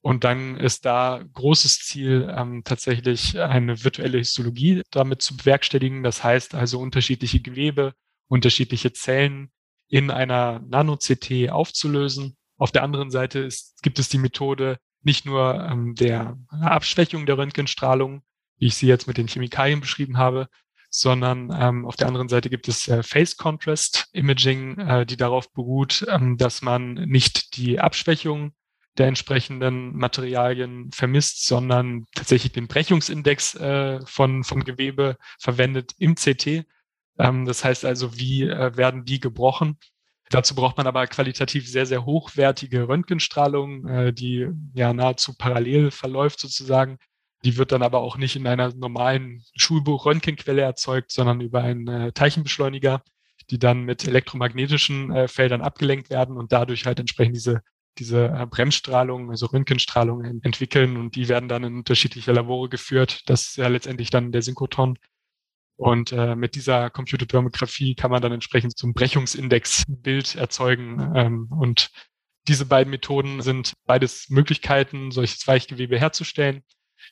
Und 0.00 0.24
dann 0.24 0.56
ist 0.56 0.86
da 0.86 1.22
großes 1.34 1.80
Ziel, 1.80 2.32
ähm, 2.34 2.62
tatsächlich 2.64 3.38
eine 3.38 3.84
virtuelle 3.84 4.18
Histologie 4.18 4.82
damit 4.90 5.20
zu 5.22 5.36
bewerkstelligen. 5.36 6.02
Das 6.02 6.24
heißt 6.24 6.54
also 6.54 6.80
unterschiedliche 6.80 7.40
Gewebe, 7.40 7.92
unterschiedliche 8.28 8.92
Zellen 8.92 9.50
in 9.88 10.10
einer 10.10 10.60
Nano-CT 10.60 11.50
aufzulösen. 11.50 12.36
Auf 12.56 12.72
der 12.72 12.82
anderen 12.82 13.10
Seite 13.10 13.40
ist, 13.40 13.82
gibt 13.82 13.98
es 13.98 14.08
die 14.08 14.18
Methode 14.18 14.78
nicht 15.02 15.26
nur 15.26 15.68
ähm, 15.70 15.94
der 15.94 16.38
Abschwächung 16.48 17.26
der 17.26 17.36
Röntgenstrahlung, 17.36 18.22
wie 18.56 18.66
ich 18.66 18.74
sie 18.74 18.86
jetzt 18.86 19.06
mit 19.06 19.18
den 19.18 19.28
Chemikalien 19.28 19.80
beschrieben 19.80 20.16
habe, 20.16 20.48
sondern 20.96 21.52
ähm, 21.58 21.86
auf 21.86 21.96
der 21.96 22.06
anderen 22.06 22.28
Seite 22.28 22.48
gibt 22.48 22.68
es 22.68 22.86
äh, 22.86 23.02
Face 23.02 23.36
Contrast 23.36 24.06
Imaging, 24.12 24.78
äh, 24.78 25.04
die 25.04 25.16
darauf 25.16 25.52
beruht, 25.52 26.06
ähm, 26.08 26.36
dass 26.36 26.62
man 26.62 26.94
nicht 26.94 27.56
die 27.56 27.80
Abschwächung 27.80 28.52
der 28.96 29.08
entsprechenden 29.08 29.96
Materialien 29.96 30.92
vermisst, 30.92 31.46
sondern 31.46 32.06
tatsächlich 32.14 32.52
den 32.52 32.68
Brechungsindex 32.68 33.56
äh, 33.56 34.06
von, 34.06 34.44
von 34.44 34.62
Gewebe 34.62 35.16
verwendet 35.40 35.94
im 35.98 36.14
CT. 36.14 36.64
Ähm, 37.18 37.44
das 37.44 37.64
heißt 37.64 37.84
also, 37.84 38.16
wie 38.16 38.44
äh, 38.44 38.76
werden 38.76 39.04
die 39.04 39.18
gebrochen? 39.18 39.78
Dazu 40.30 40.54
braucht 40.54 40.76
man 40.76 40.86
aber 40.86 41.08
qualitativ 41.08 41.68
sehr, 41.68 41.86
sehr 41.86 42.04
hochwertige 42.04 42.86
Röntgenstrahlung, 42.86 43.88
äh, 43.88 44.12
die 44.12 44.48
ja 44.74 44.94
nahezu 44.94 45.34
parallel 45.36 45.90
verläuft 45.90 46.38
sozusagen 46.38 46.98
die 47.44 47.56
wird 47.56 47.72
dann 47.72 47.82
aber 47.82 48.00
auch 48.00 48.16
nicht 48.16 48.36
in 48.36 48.46
einer 48.46 48.72
normalen 48.74 49.44
Schulbuch-Röntgenquelle 49.56 50.62
erzeugt, 50.62 51.12
sondern 51.12 51.40
über 51.40 51.62
einen 51.62 51.88
äh, 51.88 52.12
Teilchenbeschleuniger, 52.12 53.02
die 53.50 53.58
dann 53.58 53.82
mit 53.82 54.06
elektromagnetischen 54.06 55.12
äh, 55.12 55.28
Feldern 55.28 55.60
abgelenkt 55.60 56.10
werden 56.10 56.36
und 56.36 56.52
dadurch 56.52 56.86
halt 56.86 57.00
entsprechend 57.00 57.36
diese 57.36 57.62
diese 57.98 58.26
äh, 58.26 58.46
Bremsstrahlung, 58.46 59.30
also 59.30 59.46
Röntgenstrahlung 59.46 60.24
entwickeln 60.42 60.96
und 60.96 61.14
die 61.14 61.28
werden 61.28 61.48
dann 61.48 61.62
in 61.62 61.76
unterschiedliche 61.76 62.32
Labore 62.32 62.68
geführt. 62.68 63.22
Das 63.26 63.42
ist 63.42 63.56
ja 63.56 63.68
letztendlich 63.68 64.10
dann 64.10 64.32
der 64.32 64.42
Synchrotron. 64.42 64.98
Und 65.76 66.10
äh, 66.12 66.34
mit 66.34 66.54
dieser 66.56 66.90
Computertomographie 66.90 67.94
kann 67.94 68.10
man 68.10 68.22
dann 68.22 68.32
entsprechend 68.32 68.76
zum 68.76 68.94
Brechungsindex-Bild 68.94 70.36
erzeugen. 70.36 71.12
Ähm, 71.14 71.48
und 71.50 71.90
diese 72.48 72.66
beiden 72.66 72.90
Methoden 72.90 73.42
sind 73.42 73.74
beides 73.86 74.28
Möglichkeiten, 74.28 75.10
solches 75.10 75.46
Weichgewebe 75.46 75.98
herzustellen 75.98 76.62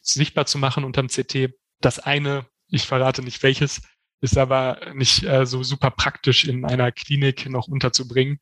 sichtbar 0.00 0.46
zu 0.46 0.58
machen 0.58 0.84
unterm 0.84 1.08
CT. 1.08 1.50
Das 1.80 1.98
eine, 1.98 2.46
ich 2.68 2.86
verrate 2.86 3.22
nicht 3.22 3.42
welches, 3.42 3.82
ist 4.20 4.38
aber 4.38 4.92
nicht 4.94 5.24
äh, 5.24 5.44
so 5.46 5.62
super 5.62 5.90
praktisch 5.90 6.44
in 6.44 6.64
einer 6.64 6.92
Klinik 6.92 7.48
noch 7.48 7.68
unterzubringen. 7.68 8.38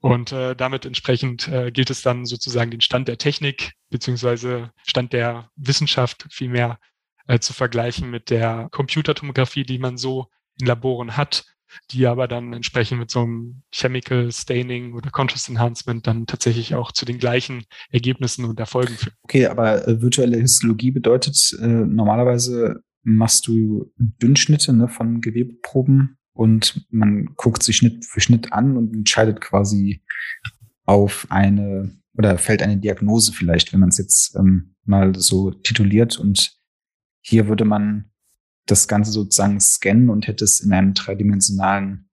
Und 0.00 0.30
äh, 0.30 0.54
damit 0.54 0.84
entsprechend 0.84 1.48
äh, 1.48 1.72
gilt 1.72 1.90
es 1.90 2.02
dann 2.02 2.26
sozusagen 2.26 2.70
den 2.70 2.80
Stand 2.80 3.08
der 3.08 3.18
Technik 3.18 3.72
beziehungsweise 3.90 4.72
Stand 4.86 5.12
der 5.12 5.50
Wissenschaft 5.56 6.26
vielmehr 6.30 6.78
äh, 7.26 7.40
zu 7.40 7.52
vergleichen 7.52 8.10
mit 8.10 8.30
der 8.30 8.68
Computertomographie, 8.70 9.64
die 9.64 9.78
man 9.78 9.96
so 9.96 10.28
in 10.60 10.66
Laboren 10.66 11.16
hat 11.16 11.44
die 11.90 12.06
aber 12.06 12.28
dann 12.28 12.52
entsprechend 12.52 12.98
mit 12.98 13.10
so 13.10 13.22
einem 13.22 13.62
Chemical 13.72 14.30
Staining 14.32 14.94
oder 14.94 15.10
Contrast 15.10 15.48
Enhancement 15.48 16.06
dann 16.06 16.26
tatsächlich 16.26 16.74
auch 16.74 16.92
zu 16.92 17.04
den 17.04 17.18
gleichen 17.18 17.64
Ergebnissen 17.90 18.44
und 18.44 18.58
Erfolgen 18.60 18.94
führen. 18.94 19.14
Okay, 19.22 19.46
aber 19.46 19.86
äh, 19.86 20.00
virtuelle 20.00 20.38
Histologie 20.38 20.90
bedeutet 20.90 21.56
äh, 21.60 21.66
normalerweise 21.66 22.82
machst 23.02 23.46
du 23.46 23.92
Dünnschnitte 23.96 24.72
ne, 24.72 24.88
von 24.88 25.20
Gewebeproben 25.20 26.18
und 26.32 26.86
man 26.90 27.26
guckt 27.36 27.62
sich 27.62 27.76
Schnitt 27.76 28.04
für 28.04 28.20
Schnitt 28.20 28.52
an 28.52 28.76
und 28.76 28.94
entscheidet 28.94 29.40
quasi 29.40 30.02
auf 30.84 31.26
eine 31.30 31.96
oder 32.14 32.38
fällt 32.38 32.62
eine 32.62 32.78
Diagnose 32.78 33.32
vielleicht, 33.32 33.72
wenn 33.72 33.80
man 33.80 33.90
es 33.90 33.98
jetzt 33.98 34.34
ähm, 34.36 34.74
mal 34.84 35.14
so 35.14 35.50
tituliert. 35.50 36.18
Und 36.18 36.56
hier 37.20 37.48
würde 37.48 37.64
man 37.64 38.10
das 38.66 38.88
Ganze 38.88 39.12
sozusagen 39.12 39.60
scannen 39.60 40.10
und 40.10 40.26
hätte 40.26 40.44
es 40.44 40.60
in 40.60 40.72
einem 40.72 40.94
dreidimensionalen 40.94 42.08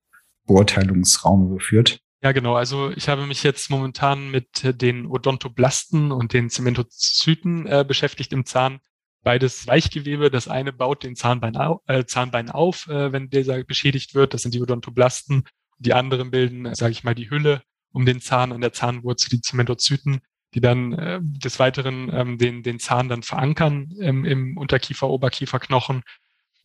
Beurteilungsraum 0.46 1.48
überführt. 1.48 2.00
Ja, 2.22 2.32
genau. 2.32 2.56
Also 2.56 2.92
ich 2.92 3.10
habe 3.10 3.26
mich 3.26 3.44
jetzt 3.44 3.70
momentan 3.70 4.32
mit 4.32 4.62
den 4.82 5.06
Odontoblasten 5.06 6.12
und 6.12 6.32
den 6.32 6.50
Zementozyten 6.50 7.68
äh, 7.68 7.84
beschäftigt 7.86 8.32
im 8.32 8.46
Zahn. 8.46 8.80
Beides 9.24 9.68
Weichgewebe. 9.68 10.32
Das 10.32 10.48
eine 10.48 10.72
baut 10.72 11.04
den 11.04 11.16
Zahnbein, 11.16 11.58
au 11.58 11.82
äh, 11.86 12.06
Zahnbein 12.06 12.50
auf, 12.50 12.88
äh, 12.88 13.12
wenn 13.12 13.30
dieser 13.30 13.62
beschädigt 13.66 14.16
wird. 14.16 14.34
Das 14.34 14.42
sind 14.42 14.54
die 14.54 14.62
Odontoblasten. 14.62 15.44
Die 15.80 15.94
anderen 15.94 16.32
bilden, 16.32 16.74
sage 16.76 16.92
ich 16.92 17.04
mal, 17.04 17.16
die 17.16 17.30
Hülle 17.30 17.62
um 17.92 18.06
den 18.06 18.22
Zahn 18.22 18.54
an 18.54 18.62
der 18.62 18.74
Zahnwurzel, 18.74 19.30
die 19.30 19.42
Zementozyten, 19.42 20.22
die 20.54 20.62
dann 20.62 20.94
äh, 20.94 21.20
des 21.22 21.60
Weiteren 21.60 22.10
ähm, 22.14 22.38
den, 22.38 22.64
den 22.64 22.80
Zahn 22.80 23.10
dann 23.10 23.24
verankern 23.24 23.92
im, 24.00 24.24
im 24.24 24.58
Unterkiefer, 24.58 25.10
Oberkieferknochen 25.10 26.04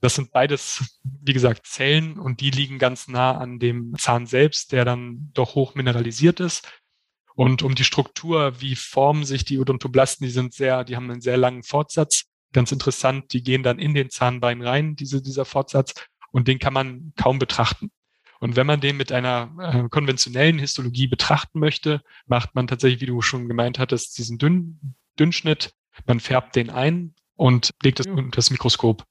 das 0.01 0.14
sind 0.14 0.30
beides, 0.30 0.99
wie 1.03 1.32
gesagt, 1.32 1.66
Zellen 1.66 2.18
und 2.18 2.40
die 2.40 2.51
liegen 2.51 2.78
ganz 2.78 3.09
nah 3.09 3.36
an 3.36 3.59
dem 3.59 3.94
Zahn 3.99 4.26
selbst, 4.26 4.72
der 4.72 4.84
dann 4.84 5.30
doch 5.34 5.55
hoch 5.55 5.74
mineralisiert 5.74 6.40
ist. 6.40 6.68
Und 7.34 7.62
um 7.62 7.74
die 7.74 7.84
Struktur, 7.84 8.61
wie 8.61 8.76
formen 8.76 9.24
sich 9.24 9.44
die 9.44 9.59
Odontoblasten, 9.59 10.24
die 10.26 10.32
sind 10.32 10.55
sehr, 10.55 10.84
die 10.84 10.96
haben 10.96 11.11
einen 11.11 11.20
sehr 11.20 11.36
langen 11.36 11.62
Fortsatz. 11.62 12.24
Ganz 12.53 12.72
interessant, 12.72 13.32
die 13.32 13.42
gehen 13.42 13.62
dann 13.62 13.78
in 13.78 13.94
den 13.94 14.11
Zahnbein 14.11 14.62
rein, 14.62 14.96
diese, 14.96 15.22
dieser 15.22 15.44
Fortsatz, 15.44 15.94
und 16.30 16.49
den 16.49 16.59
kann 16.59 16.72
man 16.72 17.12
kaum 17.16 17.38
betrachten. 17.38 17.90
Und 18.40 18.57
wenn 18.57 18.66
man 18.66 18.80
den 18.80 18.96
mit 18.96 19.11
einer 19.11 19.53
äh, 19.61 19.88
konventionellen 19.88 20.59
Histologie 20.59 21.09
betrachten 21.09 21.59
möchte, 21.59 22.03
macht 22.26 22.55
man 22.55 22.66
tatsächlich, 22.66 23.01
wie 23.01 23.07
du 23.07 23.20
schon 23.20 23.49
gemeint 23.49 23.78
hattest, 23.78 24.18
diesen 24.18 24.38
Dünn, 24.38 24.94
Dünnschnitt. 25.18 25.74
Man 26.07 26.20
färbt 26.20 26.55
den 26.55 26.70
ein 26.70 27.14
und 27.34 27.72
legt 27.82 28.01
es 28.01 28.07
unter 28.07 28.36
das 28.36 28.51
Mikroskop. 28.51 29.05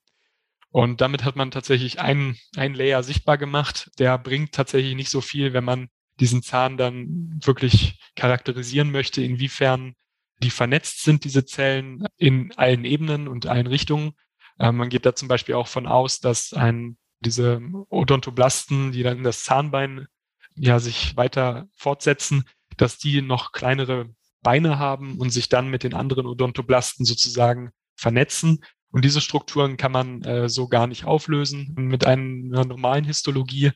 Und 0.78 1.02
damit 1.02 1.24
hat 1.24 1.36
man 1.36 1.50
tatsächlich 1.50 2.00
einen, 2.00 2.38
einen 2.56 2.76
Layer 2.76 3.02
sichtbar 3.02 3.40
gemacht. 3.40 3.90
Der 3.98 4.16
bringt 4.20 4.52
tatsächlich 4.52 4.94
nicht 4.94 5.10
so 5.10 5.22
viel, 5.22 5.54
wenn 5.54 5.64
man 5.64 5.90
diesen 6.20 6.44
Zahn 6.44 6.78
dann 6.78 7.40
wirklich 7.44 7.98
charakterisieren 8.16 8.92
möchte, 8.92 9.24
inwiefern 9.24 9.96
die 10.44 10.52
vernetzt 10.52 11.04
sind, 11.04 11.24
diese 11.24 11.46
Zellen 11.46 12.06
in 12.18 12.56
allen 12.58 12.86
Ebenen 12.86 13.28
und 13.28 13.48
allen 13.48 13.66
Richtungen. 13.66 14.12
Äh, 14.60 14.72
man 14.72 14.90
geht 14.90 15.08
da 15.08 15.16
zum 15.16 15.28
Beispiel 15.28 15.56
auch 15.56 15.68
von 15.68 15.88
aus, 15.88 16.20
dass 16.20 16.54
ein, 16.54 17.00
diese 17.22 17.60
Odontoblasten, 17.90 18.92
die 18.92 19.02
dann 19.02 19.18
in 19.18 19.24
das 19.24 19.46
Zahnbein 19.46 20.06
ja 20.54 20.78
sich 20.78 21.18
weiter 21.18 21.68
fortsetzen, 21.76 22.44
dass 22.78 23.00
die 23.00 23.24
noch 23.24 23.52
kleinere 23.52 24.14
Beine 24.44 24.78
haben 24.78 25.18
und 25.18 25.32
sich 25.32 25.50
dann 25.50 25.70
mit 25.70 25.82
den 25.82 25.96
anderen 25.96 26.28
Odontoblasten 26.28 27.04
sozusagen 27.04 27.72
vernetzen 27.96 28.60
und 28.92 29.04
diese 29.04 29.22
Strukturen 29.22 29.78
kann 29.78 29.92
man 29.92 30.24
äh, 30.24 30.50
so 30.50 30.68
gar 30.68 30.88
nicht 30.88 31.06
auflösen 31.06 31.74
mit 31.76 32.06
einer 32.06 32.66
normalen 32.66 33.04
Histologie. 33.04 33.72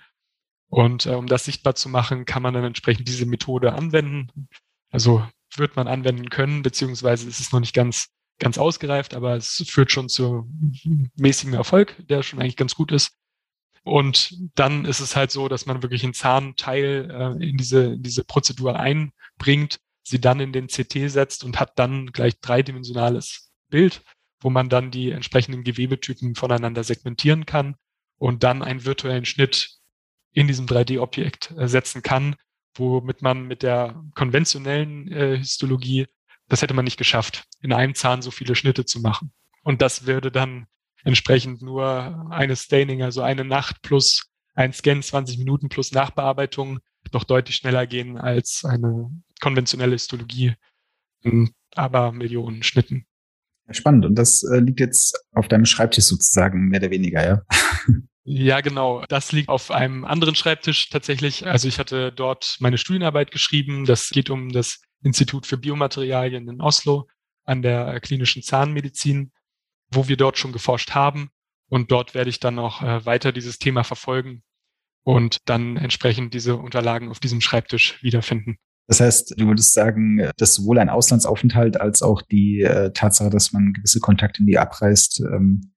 Und 0.68 1.05
äh, 1.05 1.16
um 1.16 1.28
das 1.28 1.45
sichtbar 1.45 1.76
zu 1.76 1.89
machen, 1.89 2.26
kann 2.26 2.41
man 2.41 2.53
dann 2.53 2.64
entsprechend 2.64 3.07
diese 3.07 3.26
Methode 3.26 3.74
anwenden. 3.74 4.30
Also 4.89 5.26
wird 5.55 5.76
man 5.76 5.88
anwenden 5.88 6.30
können, 6.30 6.62
beziehungsweise 6.62 7.28
ist 7.28 7.41
es 7.41 7.51
noch 7.51 7.59
nicht 7.59 7.76
ganz, 7.76 8.07
ganz 8.39 8.57
ausgereift, 8.57 9.14
aber 9.14 9.36
es 9.36 9.66
führt 9.68 9.91
schon 9.91 10.07
zu 10.07 10.49
mäßigem 11.18 11.53
Erfolg, 11.53 11.95
der 12.07 12.24
schon 12.24 12.39
eigentlich 12.39 12.55
ganz 12.55 12.74
gut 12.76 12.93
ist. 12.93 13.12
Und 13.84 14.38
dann 14.55 14.86
ist 14.86 14.99
es 14.99 15.16
halt 15.16 15.32
so, 15.32 15.49
dass 15.49 15.66
man 15.66 15.82
wirklich 15.82 16.03
einen 16.03 16.14
Zahnteil 16.14 17.09
äh, 17.12 17.49
in 17.49 17.57
diese, 17.57 17.93
in 17.93 18.03
diese 18.03 18.24
Prozedur 18.24 18.80
einbringt, 18.80 19.80
sie 20.03 20.22
dann 20.22 20.39
in 20.39 20.53
den 20.53 20.68
CT 20.68 21.12
setzt 21.12 21.43
und 21.43 21.59
hat 21.59 21.78
dann 21.78 22.12
gleich 22.12 22.39
dreidimensionales 22.39 23.51
Bild, 23.70 24.03
wo 24.42 24.50
man 24.50 24.70
dann 24.70 24.92
die 24.92 25.12
entsprechenden 25.12 25.64
Gewebetypen 25.64 26.36
voneinander 26.36 26.84
segmentieren 26.84 27.46
kann 27.46 27.76
und 28.18 28.44
dann 28.44 28.64
einen 28.64 28.86
virtuellen 28.86 29.26
Schnitt 29.26 29.78
in 30.34 30.48
diesem 30.48 30.66
3D-Objekt 30.66 31.54
äh, 31.58 31.68
setzen 31.68 32.02
kann, 32.02 32.36
womit 32.76 33.22
man 33.22 33.48
mit 33.48 33.64
der 33.64 34.04
konventionellen 34.16 35.12
äh, 35.12 35.38
Histologie, 35.38 36.08
das 36.48 36.62
hätte 36.62 36.74
man 36.74 36.86
nicht 36.86 36.98
geschafft, 36.98 37.46
in 37.62 37.74
einem 37.74 37.96
Zahn 37.96 38.22
so 38.22 38.32
viele 38.32 38.56
Schnitte 38.56 38.86
zu 38.86 39.00
machen. 39.02 39.32
Und 39.64 39.82
das 39.82 40.06
würde 40.06 40.32
dann 40.32 40.68
entsprechend 41.04 41.62
nur 41.62 42.28
eine 42.32 42.56
Staining, 42.56 43.04
also 43.04 43.22
eine 43.22 43.46
Nacht 43.46 43.82
plus 43.82 44.32
ein 44.54 44.74
Scan, 44.74 45.02
20 45.02 45.38
Minuten 45.38 45.70
plus 45.70 45.92
Nachbearbeitung 45.92 46.80
noch 47.14 47.24
deutlich 47.24 47.56
schneller 47.56 47.88
gehen 47.88 48.18
als 48.18 48.64
eine 48.64 49.12
konventionelle 49.42 49.94
Histologie 49.94 50.54
in 51.22 51.54
aber 51.76 52.12
Millionen 52.12 52.64
Schnitten. 52.64 53.06
Spannend. 53.74 54.06
Und 54.06 54.16
das 54.16 54.44
äh, 54.44 54.60
liegt 54.60 54.80
jetzt 54.80 55.18
auf 55.34 55.48
deinem 55.48 55.66
Schreibtisch 55.66 56.06
sozusagen, 56.06 56.70
mehr 56.70 56.80
oder 56.80 56.92
weniger, 56.92 57.26
ja? 57.26 57.42
Ja, 58.24 58.62
genau. 58.62 59.04
Das 59.10 59.32
liegt 59.32 59.50
auf 59.50 59.72
einem 59.72 60.06
anderen 60.06 60.36
Schreibtisch 60.36 60.90
tatsächlich. 60.90 61.48
Also 61.48 61.68
ich 61.68 61.80
hatte 61.80 62.12
dort 62.12 62.58
meine 62.60 62.78
Studienarbeit 62.78 63.32
geschrieben. 63.32 63.86
Das 63.86 64.10
geht 64.10 64.30
um 64.30 64.50
das 64.50 64.82
Institut 65.04 65.48
für 65.48 65.58
Biomaterialien 65.58 66.48
in 66.48 66.62
Oslo 66.62 67.08
an 67.46 67.64
der 67.64 68.00
klinischen 68.00 68.44
Zahnmedizin, 68.44 69.32
wo 69.90 70.08
wir 70.08 70.18
dort 70.18 70.38
schon 70.38 70.52
geforscht 70.52 70.92
haben. 70.92 71.32
Und 71.68 71.92
dort 71.92 72.14
werde 72.14 72.30
ich 72.30 72.40
dann 72.40 72.60
auch 72.60 72.82
äh, 72.84 73.06
weiter 73.06 73.32
dieses 73.32 73.58
Thema 73.58 73.84
verfolgen 73.84 74.44
und 75.04 75.38
dann 75.46 75.78
entsprechend 75.78 76.34
diese 76.34 76.58
Unterlagen 76.58 77.10
auf 77.10 77.20
diesem 77.20 77.42
Schreibtisch 77.42 78.02
wiederfinden. 78.04 78.58
Das 78.92 79.00
heißt, 79.00 79.39
du 79.39 79.48
würdest 79.48 79.72
sagen, 79.72 80.30
dass 80.36 80.54
sowohl 80.54 80.78
ein 80.78 80.89
Auslandsaufenthalt 80.89 81.80
als 81.80 82.02
auch 82.02 82.22
die 82.22 82.60
äh, 82.60 82.92
Tatsache, 82.92 83.30
dass 83.30 83.54
man 83.54 83.72
gewisse 83.72 84.02
Kontakte 84.02 84.42
in 84.42 84.48
die 84.48 84.58
abreißt, 84.58 85.22
ähm, 85.32 85.72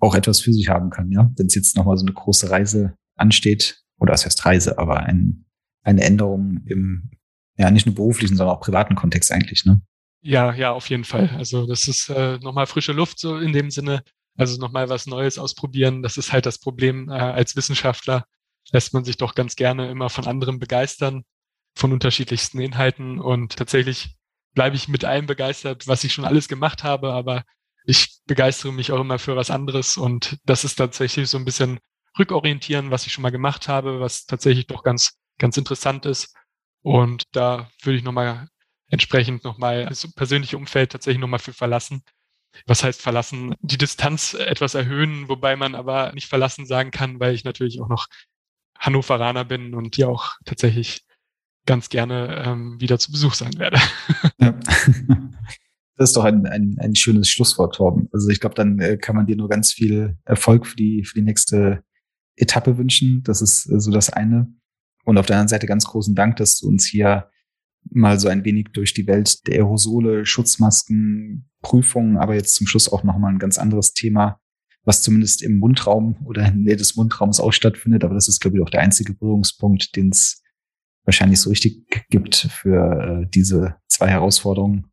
auch 0.00 0.14
etwas 0.14 0.40
für 0.40 0.54
sich 0.54 0.70
haben 0.70 0.88
kann, 0.88 1.12
ja. 1.12 1.30
Wenn 1.36 1.48
es 1.48 1.54
jetzt 1.54 1.76
nochmal 1.76 1.98
so 1.98 2.06
eine 2.06 2.14
große 2.14 2.50
Reise 2.50 2.94
ansteht, 3.16 3.82
oder 3.98 4.14
was 4.14 4.24
heißt 4.24 4.46
Reise, 4.46 4.78
aber 4.78 5.00
ein, 5.00 5.44
eine 5.82 6.02
Änderung 6.02 6.62
im, 6.64 7.10
ja, 7.58 7.70
nicht 7.70 7.84
nur 7.84 7.94
beruflichen, 7.94 8.38
sondern 8.38 8.56
auch 8.56 8.62
privaten 8.62 8.94
Kontext 8.94 9.30
eigentlich, 9.30 9.66
ne? 9.66 9.82
Ja, 10.22 10.54
ja, 10.54 10.72
auf 10.72 10.88
jeden 10.88 11.04
Fall. 11.04 11.28
Also 11.36 11.66
das 11.66 11.86
ist 11.86 12.08
äh, 12.08 12.38
nochmal 12.38 12.66
frische 12.66 12.92
Luft 12.92 13.18
so 13.18 13.36
in 13.36 13.52
dem 13.52 13.70
Sinne. 13.70 14.02
Also 14.38 14.58
nochmal 14.58 14.88
was 14.88 15.06
Neues 15.06 15.38
ausprobieren. 15.38 16.02
Das 16.02 16.16
ist 16.16 16.32
halt 16.32 16.46
das 16.46 16.58
Problem 16.58 17.10
äh, 17.10 17.12
als 17.12 17.56
Wissenschaftler. 17.56 18.24
Lässt 18.72 18.94
man 18.94 19.04
sich 19.04 19.18
doch 19.18 19.34
ganz 19.34 19.54
gerne 19.54 19.90
immer 19.90 20.08
von 20.08 20.26
anderen 20.26 20.58
begeistern, 20.58 21.24
von 21.78 21.92
unterschiedlichsten 21.92 22.60
Inhalten. 22.60 23.20
Und 23.20 23.56
tatsächlich 23.56 24.16
bleibe 24.54 24.76
ich 24.76 24.88
mit 24.88 25.04
allem 25.04 25.26
begeistert, 25.26 25.86
was 25.86 26.04
ich 26.04 26.12
schon 26.12 26.24
alles 26.24 26.48
gemacht 26.48 26.82
habe, 26.84 27.12
aber 27.12 27.44
ich 27.84 28.20
begeistere 28.26 28.72
mich 28.72 28.92
auch 28.92 29.00
immer 29.00 29.18
für 29.18 29.36
was 29.36 29.50
anderes 29.50 29.96
und 29.96 30.36
das 30.44 30.64
ist 30.64 30.74
tatsächlich 30.74 31.30
so 31.30 31.38
ein 31.38 31.44
bisschen 31.46 31.78
rückorientieren, 32.18 32.90
was 32.90 33.06
ich 33.06 33.12
schon 33.12 33.22
mal 33.22 33.30
gemacht 33.30 33.68
habe, 33.68 34.00
was 34.00 34.26
tatsächlich 34.26 34.66
doch 34.66 34.82
ganz, 34.82 35.16
ganz 35.38 35.56
interessant 35.56 36.04
ist. 36.04 36.34
Und 36.82 37.24
da 37.32 37.70
würde 37.82 37.96
ich 37.96 38.04
nochmal 38.04 38.48
entsprechend 38.88 39.44
nochmal 39.44 39.86
das 39.86 40.12
persönliche 40.12 40.56
Umfeld 40.56 40.92
tatsächlich 40.92 41.20
nochmal 41.20 41.38
für 41.38 41.52
verlassen. 41.52 42.02
Was 42.66 42.82
heißt 42.82 43.00
verlassen? 43.00 43.54
Die 43.60 43.78
Distanz 43.78 44.34
etwas 44.34 44.74
erhöhen, 44.74 45.28
wobei 45.28 45.54
man 45.56 45.74
aber 45.74 46.12
nicht 46.12 46.28
verlassen 46.28 46.66
sagen 46.66 46.90
kann, 46.90 47.20
weil 47.20 47.34
ich 47.34 47.44
natürlich 47.44 47.80
auch 47.80 47.88
noch 47.88 48.08
Hannoveraner 48.78 49.44
bin 49.44 49.74
und 49.74 49.96
hier 49.96 50.08
auch 50.08 50.34
tatsächlich 50.44 51.04
ganz 51.68 51.90
gerne 51.90 52.42
ähm, 52.46 52.80
wieder 52.80 52.98
zu 52.98 53.12
Besuch 53.12 53.34
sein 53.34 53.56
werde. 53.58 53.78
Ja. 54.40 54.58
Das 56.00 56.10
ist 56.10 56.16
doch 56.16 56.22
ein, 56.22 56.46
ein, 56.46 56.76
ein 56.78 56.94
schönes 56.94 57.28
Schlusswort, 57.28 57.74
Torben. 57.74 58.08
Also 58.12 58.28
ich 58.28 58.38
glaube, 58.38 58.54
dann 58.54 58.78
äh, 58.78 58.98
kann 58.98 59.16
man 59.16 59.26
dir 59.26 59.34
nur 59.34 59.48
ganz 59.48 59.72
viel 59.72 60.16
Erfolg 60.24 60.64
für 60.64 60.76
die, 60.76 61.04
für 61.04 61.14
die 61.14 61.24
nächste 61.24 61.82
Etappe 62.36 62.78
wünschen. 62.78 63.24
Das 63.24 63.42
ist 63.42 63.68
äh, 63.68 63.80
so 63.80 63.90
das 63.90 64.08
eine. 64.08 64.46
Und 65.04 65.18
auf 65.18 65.26
der 65.26 65.34
anderen 65.34 65.48
Seite 65.48 65.66
ganz 65.66 65.86
großen 65.86 66.14
Dank, 66.14 66.36
dass 66.36 66.60
du 66.60 66.68
uns 66.68 66.86
hier 66.86 67.28
mal 67.90 68.20
so 68.20 68.28
ein 68.28 68.44
wenig 68.44 68.68
durch 68.72 68.94
die 68.94 69.08
Welt 69.08 69.44
der 69.48 69.56
Aerosole, 69.56 70.24
Schutzmasken, 70.24 71.50
Prüfungen, 71.62 72.16
aber 72.16 72.36
jetzt 72.36 72.54
zum 72.54 72.68
Schluss 72.68 72.88
auch 72.88 73.02
nochmal 73.02 73.32
ein 73.32 73.40
ganz 73.40 73.58
anderes 73.58 73.92
Thema, 73.92 74.38
was 74.84 75.02
zumindest 75.02 75.42
im 75.42 75.58
Mundraum 75.58 76.24
oder 76.24 76.42
in 76.42 76.58
der 76.58 76.64
Nähe 76.64 76.76
des 76.76 76.94
Mundraums 76.94 77.40
auch 77.40 77.52
stattfindet. 77.52 78.04
Aber 78.04 78.14
das 78.14 78.28
ist, 78.28 78.40
glaube 78.40 78.56
ich, 78.56 78.62
auch 78.62 78.70
der 78.70 78.82
einzige 78.82 79.14
Berührungspunkt, 79.14 79.96
den 79.96 80.10
es 80.10 80.44
wahrscheinlich 81.08 81.40
so 81.40 81.50
richtig 81.50 82.06
gibt 82.10 82.36
für 82.36 83.22
äh, 83.22 83.26
diese 83.32 83.76
zwei 83.88 84.08
Herausforderungen 84.08 84.90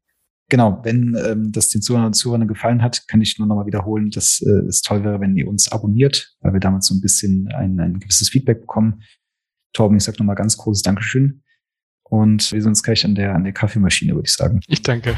genau, 0.50 0.80
wenn 0.84 1.16
ähm, 1.26 1.52
das 1.52 1.70
den 1.70 1.82
Zuhörern 1.82 2.08
und 2.08 2.14
Zuhörern 2.14 2.48
gefallen 2.48 2.82
hat, 2.82 3.08
kann 3.08 3.22
ich 3.22 3.38
nur 3.38 3.48
nochmal 3.48 3.66
wiederholen, 3.66 4.10
dass 4.10 4.42
äh, 4.42 4.68
es 4.68 4.82
toll 4.82 5.04
wäre, 5.04 5.20
wenn 5.20 5.36
ihr 5.36 5.48
uns 5.48 5.72
abonniert, 5.72 6.36
weil 6.42 6.54
wir 6.54 6.60
damit 6.60 6.84
so 6.84 6.94
ein 6.96 7.02
bisschen 7.02 7.50
ein, 7.50 7.80
ein 7.80 8.00
gewisses 8.00 8.30
Feedback 8.30 8.62
bekommen. 8.62 9.02
Torben, 9.74 9.98
ich 9.98 10.04
sage 10.04 10.18
nochmal 10.20 10.36
ganz 10.36 10.58
großes 10.58 10.84
Dankeschön. 10.84 11.42
Und 12.08 12.52
wir 12.52 12.62
sehen 12.62 12.70
uns 12.70 12.84
gleich 12.84 13.04
an 13.04 13.16
der, 13.16 13.34
an 13.34 13.44
der 13.44 13.54
Kaffeemaschine, 13.54 14.14
würde 14.14 14.28
ich 14.28 14.34
sagen. 14.34 14.62
Ich 14.68 14.82
danke. 14.84 15.16